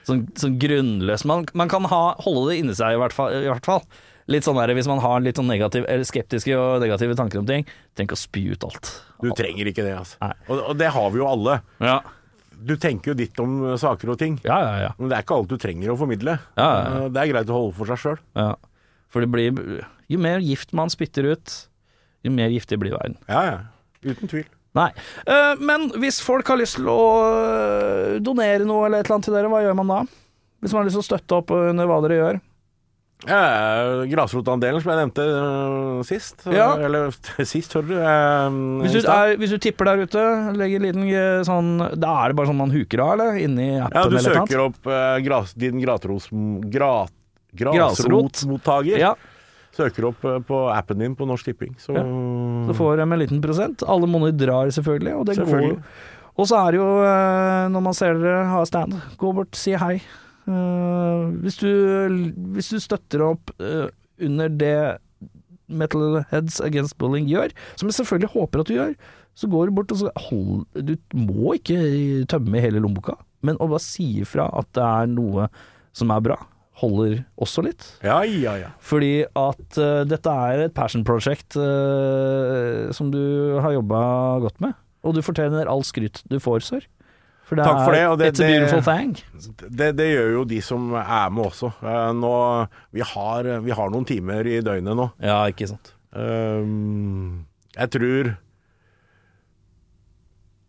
sånn, 0.08 0.24
sånn 0.38 0.58
grunnløst 0.60 1.26
man, 1.28 1.46
man 1.58 1.70
kan 1.70 1.86
ha, 1.90 2.02
holde 2.24 2.50
det 2.50 2.60
inni 2.62 2.76
seg, 2.76 2.96
i 2.96 3.00
hvert 3.00 3.16
fall. 3.16 3.34
I 3.36 3.50
hvert 3.50 3.68
fall. 3.68 3.84
Litt 4.28 4.44
sånn 4.44 4.58
der, 4.60 4.74
Hvis 4.76 4.88
man 4.90 5.00
har 5.00 5.22
litt 5.24 5.38
sånn 5.40 5.48
negativ, 5.48 5.86
eller 5.88 6.04
skeptiske 6.04 6.52
og 6.52 6.82
negative 6.82 7.16
tanker 7.16 7.40
om 7.40 7.46
ting, 7.48 7.64
tenk 7.96 8.12
å 8.12 8.18
spy 8.18 8.50
ut 8.52 8.66
alt. 8.66 8.90
Du 9.22 9.30
trenger 9.36 9.70
ikke 9.70 9.86
det, 9.86 9.94
altså. 9.96 10.18
Og, 10.50 10.58
og 10.58 10.74
det 10.76 10.90
har 10.92 11.08
vi 11.14 11.22
jo 11.22 11.28
alle. 11.30 11.60
Ja, 11.80 12.02
Du 12.58 12.74
tenker 12.80 13.12
jo 13.12 13.14
ditt 13.18 13.38
om 13.40 13.60
saker 13.78 14.10
og 14.14 14.18
ting, 14.18 14.38
ja, 14.44 14.56
ja. 14.64 14.72
ja. 14.86 14.90
men 14.98 15.08
det 15.10 15.16
er 15.18 15.22
ikke 15.26 15.36
alt 15.38 15.50
du 15.52 15.56
trenger 15.60 15.92
å 15.92 15.98
formidle. 16.00 16.34
Ja, 16.58 16.66
ja, 16.66 16.82
ja. 16.82 16.98
Eh, 17.04 17.08
Det 17.14 17.22
er 17.22 17.30
greit 17.32 17.52
å 17.52 17.58
holde 17.60 17.76
for 17.78 17.90
seg 17.92 18.02
sjøl. 18.02 18.18
ja. 18.38 18.54
For 19.08 19.24
det 19.24 19.30
blir 19.32 19.84
Jo 20.12 20.18
mer 20.20 20.42
gift 20.44 20.74
man 20.76 20.90
spytter 20.92 21.24
ut, 21.32 21.52
jo 22.26 22.30
mer 22.34 22.50
giftig 22.52 22.76
blir 22.82 22.92
verden. 22.92 23.14
Ja, 23.28 23.40
ja. 23.46 23.58
Uten 24.04 24.28
tvil. 24.28 24.44
Nei. 24.76 24.90
Eh, 25.26 25.54
men 25.64 25.86
hvis 26.02 26.18
folk 26.20 26.46
har 26.52 26.58
lyst 26.60 26.76
til 26.76 26.90
å 26.92 26.98
eh, 27.32 28.18
donere 28.20 28.66
noe 28.68 28.84
eller 28.86 29.00
et 29.00 29.06
eller 29.08 29.16
annet 29.16 29.28
til 29.30 29.36
dere, 29.38 29.48
hva 29.52 29.62
gjør 29.64 29.78
man 29.80 29.92
da? 29.94 30.00
Hvis 30.60 30.74
man 30.74 30.82
har 30.82 30.88
lyst 30.90 30.98
til 30.98 31.04
å 31.04 31.08
støtte 31.08 31.38
opp 31.40 31.54
under 31.56 31.88
hva 31.88 32.00
dere 32.04 32.18
gjør? 32.20 32.40
Ja, 33.26 34.04
Grasrotandelen 34.06 34.78
som 34.78 34.92
jeg 34.92 35.00
nevnte 35.00 35.24
øh, 35.26 36.02
sist. 36.06 36.44
Ja. 36.54 36.68
Eller 36.78 37.10
sist, 37.52 37.72
hører 37.74 37.88
du. 37.88 37.94
øh, 37.98 38.58
Hvis 38.84 38.94
du, 38.94 39.00
er, 39.10 39.32
hvis 39.40 39.50
du 39.50 39.58
tipper 39.58 39.88
der 39.90 40.04
ute, 40.06 40.22
legger 40.54 40.78
en 40.78 40.86
liten 40.86 41.08
eh, 41.10 41.40
sånn 41.48 41.72
Da 41.98 42.12
er 42.22 42.30
det 42.30 42.38
bare 42.38 42.46
sånn 42.52 42.60
man 42.60 42.70
huker 42.70 43.02
av, 43.02 43.16
eller? 43.16 43.40
Inni 43.42 43.72
appen 43.82 43.98
ja, 43.98 44.04
du 44.06 44.14
eller 44.14 44.20
et 44.20 44.28
eller 44.30 44.46
søker 44.46 44.62
opp 44.68 44.86
øh, 44.86 45.16
gras, 45.26 45.54
din 45.58 45.80
gratros, 45.82 46.28
grat, 46.70 47.10
grasrotmottaker. 47.58 48.98
Ja, 49.02 49.14
Søker 49.78 50.08
opp 50.08 50.22
på 50.48 50.60
appen 50.74 50.98
din 51.02 51.12
på 51.18 51.26
Norsk 51.28 51.44
Tipping. 51.50 51.74
Så, 51.78 51.92
Ja. 51.94 52.02
så 52.70 52.74
får 52.74 52.96
de 52.98 53.04
en 53.04 53.18
liten 53.20 53.42
prosent. 53.42 53.82
Alle 53.86 54.08
monner 54.10 54.32
drar 54.34 54.70
selvfølgelig, 54.74 55.12
og 55.14 55.26
det 55.28 55.36
Selvfølgelig. 55.36 55.76
går 55.76 56.38
Og 56.38 56.46
så 56.48 56.56
er 56.66 56.72
det 56.72 56.78
jo, 56.80 56.88
eh, 57.02 57.66
når 57.74 57.82
man 57.82 57.94
ser 57.94 58.14
dere 58.18 58.46
ha 58.46 58.64
stand, 58.66 58.94
gå 59.18 59.34
bort, 59.34 59.54
si 59.58 59.74
hei. 59.74 60.00
Eh, 60.48 61.28
hvis, 61.44 61.60
du, 61.60 61.68
hvis 62.56 62.72
du 62.72 62.80
støtter 62.80 63.24
opp 63.26 63.52
eh, 63.60 63.88
under 64.24 64.52
det 64.52 64.80
Metal 65.68 66.22
Heads 66.30 66.62
Against 66.64 66.96
Bullying 67.00 67.28
gjør, 67.28 67.52
som 67.76 67.90
jeg 67.90 67.98
selvfølgelig 67.98 68.32
håper 68.32 68.62
at 68.62 68.70
du 68.70 68.76
gjør, 68.78 68.94
så 69.38 69.48
går 69.52 69.68
du 69.68 69.76
bort 69.76 69.92
og 69.94 70.00
så 70.00 70.12
hold 70.28 70.64
Du 70.74 70.94
må 71.14 71.54
ikke 71.58 71.78
tømme 72.30 72.62
hele 72.64 72.80
lommeboka, 72.82 73.18
men 73.46 73.60
å 73.60 73.68
bare 73.70 73.84
si 73.84 74.08
ifra 74.22 74.48
at 74.58 74.70
det 74.74 74.86
er 74.86 75.12
noe 75.12 75.50
som 75.94 76.10
er 76.14 76.24
bra, 76.24 76.38
holder 76.80 77.20
også 77.42 77.62
litt. 77.66 77.84
ja, 78.24 78.40
ja, 78.46 78.56
ja. 78.64 78.72
Fordi 78.82 79.26
at 79.26 79.78
uh, 79.78 80.02
dette 80.08 80.34
er 80.50 80.64
et 80.64 80.74
passion 80.74 81.04
project 81.06 81.58
uh, 81.58 82.88
som 82.94 83.12
du 83.14 83.58
har 83.62 83.74
jobba 83.76 84.00
godt 84.46 84.62
med. 84.64 84.78
Og 85.06 85.14
du 85.14 85.22
fortjener 85.22 85.70
all 85.70 85.84
skryt 85.86 86.22
du 86.30 86.38
får, 86.42 86.64
sir. 86.66 86.86
For 87.48 87.56
det 87.56 87.64
Takk 87.64 87.78
for 87.86 87.94
det, 87.96 88.02
og 88.06 88.18
det- 88.20 88.26
It's 88.34 88.42
a 88.44 88.48
beautiful 88.48 88.82
thing. 88.84 89.14
Det, 89.72 89.86
det 89.96 90.08
gjør 90.12 90.32
jo 90.34 90.42
de 90.44 90.58
som 90.60 90.90
er 91.00 91.30
med 91.32 91.46
også. 91.48 91.70
Eh, 91.80 92.12
Nå, 92.12 92.32
vi, 92.92 93.00
har, 93.00 93.48
vi 93.64 93.70
har 93.72 93.88
noen 93.94 94.04
timer 94.04 94.44
i 94.46 94.58
døgnet 94.60 94.94
nå. 94.98 95.06
Ja, 95.24 95.38
ikke 95.48 95.68
sant. 95.70 95.94
Ehm, 96.12 97.46
jeg 97.76 97.90
tror 97.94 98.34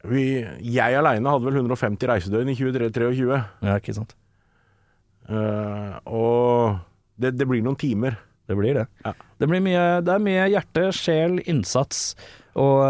vi, 0.09 0.23
Jeg 0.63 0.95
aleine 0.95 1.27
hadde 1.33 1.43
vel 1.49 1.59
150 1.59 2.07
reisedøgn 2.07 2.51
i 2.53 2.55
2023. 2.55 3.43
Ja, 3.67 3.75
ikke 3.81 3.95
sant. 3.97 4.15
Eh, 5.29 5.97
og 6.07 6.79
det, 7.19 7.33
det 7.37 7.47
blir 7.49 7.61
noen 7.65 7.77
timer. 7.79 8.15
Det 8.49 8.55
blir 8.57 8.79
det. 8.79 8.87
Ja. 9.05 9.11
Det, 9.37 9.47
blir 9.51 9.61
mye, 9.61 9.83
det 10.01 10.13
er 10.15 10.23
mye 10.23 10.47
hjerte, 10.55 10.87
sjel, 10.95 11.35
innsats 11.51 12.15
og 12.59 12.81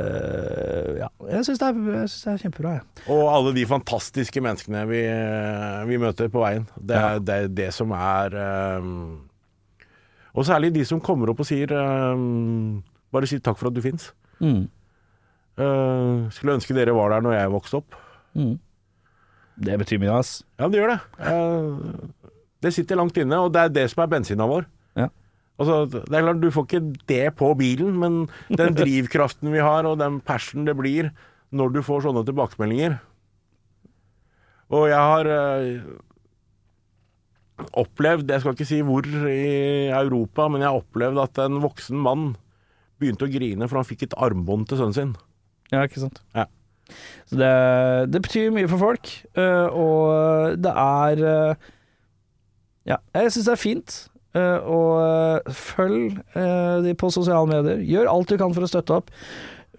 øh, 0.00 0.98
Ja, 1.00 1.08
jeg 1.30 1.44
syns 1.46 1.60
det, 1.62 1.68
det 1.84 2.02
er 2.32 2.38
kjempebra, 2.42 2.72
jeg. 2.78 2.84
Og 3.12 3.22
alle 3.34 3.52
de 3.56 3.64
fantastiske 3.68 4.40
menneskene 4.44 4.82
vi, 4.90 5.00
vi 5.90 5.98
møter 6.02 6.30
på 6.32 6.42
veien. 6.42 6.66
Det 6.76 6.96
er 6.96 7.18
Ja. 7.18 7.18
det, 7.30 7.38
det 7.56 7.68
som 7.76 7.92
er 7.96 8.36
um, 8.80 9.20
Og 10.34 10.46
særlig 10.46 10.72
de 10.74 10.84
som 10.88 11.00
kommer 11.00 11.30
opp 11.32 11.40
og 11.44 11.48
sier 11.48 11.72
um, 11.76 12.82
Bare 13.12 13.26
si 13.26 13.38
takk 13.42 13.58
for 13.58 13.68
at 13.70 13.74
du 13.76 13.82
fins. 13.84 14.12
Mm. 14.40 14.68
skulle 16.32 16.54
ønske 16.56 16.72
dere 16.76 16.94
var 16.96 17.10
der 17.12 17.20
når 17.26 17.34
jeg 17.34 17.50
vokste 17.52 17.76
opp. 17.82 17.96
Mm. 18.38 18.54
Det 19.60 19.74
betyr 19.82 19.98
mye, 20.00 20.14
ass. 20.16 20.38
Ja, 20.58 20.68
det 20.72 20.78
gjør 20.80 20.92
det. 20.94 21.00
Uh, 21.20 22.30
det 22.64 22.70
sitter 22.72 22.96
langt 22.96 23.18
inne, 23.20 23.36
og 23.44 23.50
det 23.52 23.60
er 23.66 23.68
det 23.74 23.82
som 23.92 24.00
er 24.04 24.08
bensina 24.14 24.46
vår. 24.48 24.64
Ja. 24.96 25.08
Altså, 25.60 25.84
det 25.92 26.16
er 26.16 26.24
klart, 26.24 26.40
Du 26.40 26.50
får 26.54 26.66
ikke 26.66 26.82
det 27.10 27.24
på 27.36 27.52
bilen, 27.58 27.96
men 28.00 28.20
den 28.48 28.76
drivkraften 28.80 29.52
vi 29.52 29.60
har, 29.60 29.84
og 29.84 29.98
den 30.00 30.20
passion 30.24 30.64
det 30.68 30.76
blir 30.78 31.10
når 31.50 31.74
du 31.74 31.80
får 31.82 32.04
sånne 32.06 32.22
tilbakemeldinger 32.28 33.00
Og 34.70 34.84
jeg 34.86 35.00
har 35.02 35.26
øh, 35.26 35.80
opplevd, 37.82 38.30
jeg 38.30 38.40
skal 38.42 38.54
ikke 38.54 38.68
si 38.68 38.78
hvor 38.86 39.06
i 39.06 39.90
Europa, 39.90 40.46
men 40.48 40.62
jeg 40.62 40.70
har 40.70 40.78
opplevd 40.78 41.20
at 41.24 41.42
en 41.44 41.58
voksen 41.64 41.98
mann 41.98 42.30
begynte 43.00 43.26
å 43.26 43.32
grine 43.32 43.68
for 43.68 43.80
han 43.80 43.88
fikk 43.88 44.06
et 44.06 44.16
armbånd 44.16 44.68
til 44.70 44.80
sønnen 44.80 44.96
sin. 44.96 45.12
Ja, 45.72 45.82
ikke 45.84 46.02
sant. 46.04 46.22
Ja. 46.36 46.46
Så 47.28 47.38
det, 47.38 47.50
det 48.14 48.22
betyr 48.24 48.54
mye 48.54 48.70
for 48.70 48.82
folk, 48.82 49.10
øh, 49.38 49.68
og 49.68 50.62
det 50.62 50.72
er 50.72 51.26
øh, 51.34 51.68
Ja, 52.88 52.96
jeg 53.14 53.32
syns 53.34 53.46
det 53.46 53.52
er 53.52 53.60
fint. 53.60 53.96
Øh, 54.36 54.58
og 54.64 54.90
øh, 55.04 55.54
følg 55.54 56.20
øh, 56.36 56.76
de 56.84 56.94
på 56.98 57.10
sosiale 57.14 57.48
medier. 57.50 57.80
Gjør 57.86 58.12
alt 58.12 58.30
du 58.30 58.36
kan 58.40 58.54
for 58.56 58.66
å 58.66 58.70
støtte 58.70 59.00
opp. 59.00 59.10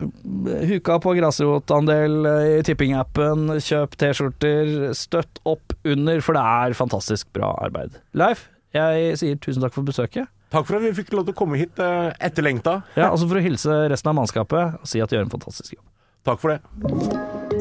Huka 0.01 0.97
på 1.03 1.13
grasrotandel 1.19 2.25
i 2.57 2.61
tippingappen. 2.65 3.51
Kjøp 3.61 3.93
T-skjorter. 4.01 4.91
Støtt 4.97 5.43
opp 5.45 5.75
under, 5.85 6.23
for 6.25 6.37
det 6.37 6.41
er 6.41 6.77
fantastisk 6.79 7.29
bra 7.37 7.51
arbeid. 7.61 7.99
Leif, 8.17 8.47
jeg 8.73 9.17
sier 9.21 9.37
tusen 9.43 9.61
takk 9.61 9.75
for 9.75 9.85
besøket. 9.85 10.31
Takk 10.51 10.67
for 10.67 10.77
at 10.77 10.83
vi 10.83 10.91
fikk 10.95 11.13
lov 11.15 11.27
til 11.27 11.35
å 11.35 11.39
komme 11.39 11.59
hit 11.59 11.79
eh, 11.79 12.09
etterlengta. 12.19 12.81
Ja, 12.99 13.07
altså 13.07 13.29
For 13.29 13.39
å 13.39 13.43
hilse 13.43 13.77
resten 13.91 14.11
av 14.11 14.17
mannskapet 14.19 14.81
og 14.81 14.89
si 14.89 14.99
at 15.03 15.11
de 15.11 15.17
gjør 15.17 15.29
en 15.29 15.31
fantastisk 15.31 15.77
jobb. 15.77 15.85
Takk 16.27 16.41
for 16.41 16.53
det. 16.53 16.59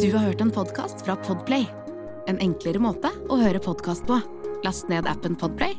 Du 0.02 0.08
har 0.10 0.26
hørt 0.26 0.42
en 0.42 0.50
podkast 0.52 1.04
fra 1.06 1.14
Podplay. 1.22 1.68
En 2.28 2.40
enklere 2.42 2.82
måte 2.82 3.12
å 3.30 3.38
høre 3.40 3.62
podkast 3.62 4.04
på. 4.10 4.18
Last 4.66 4.90
ned 4.90 5.06
appen 5.08 5.38
Podplay, 5.38 5.78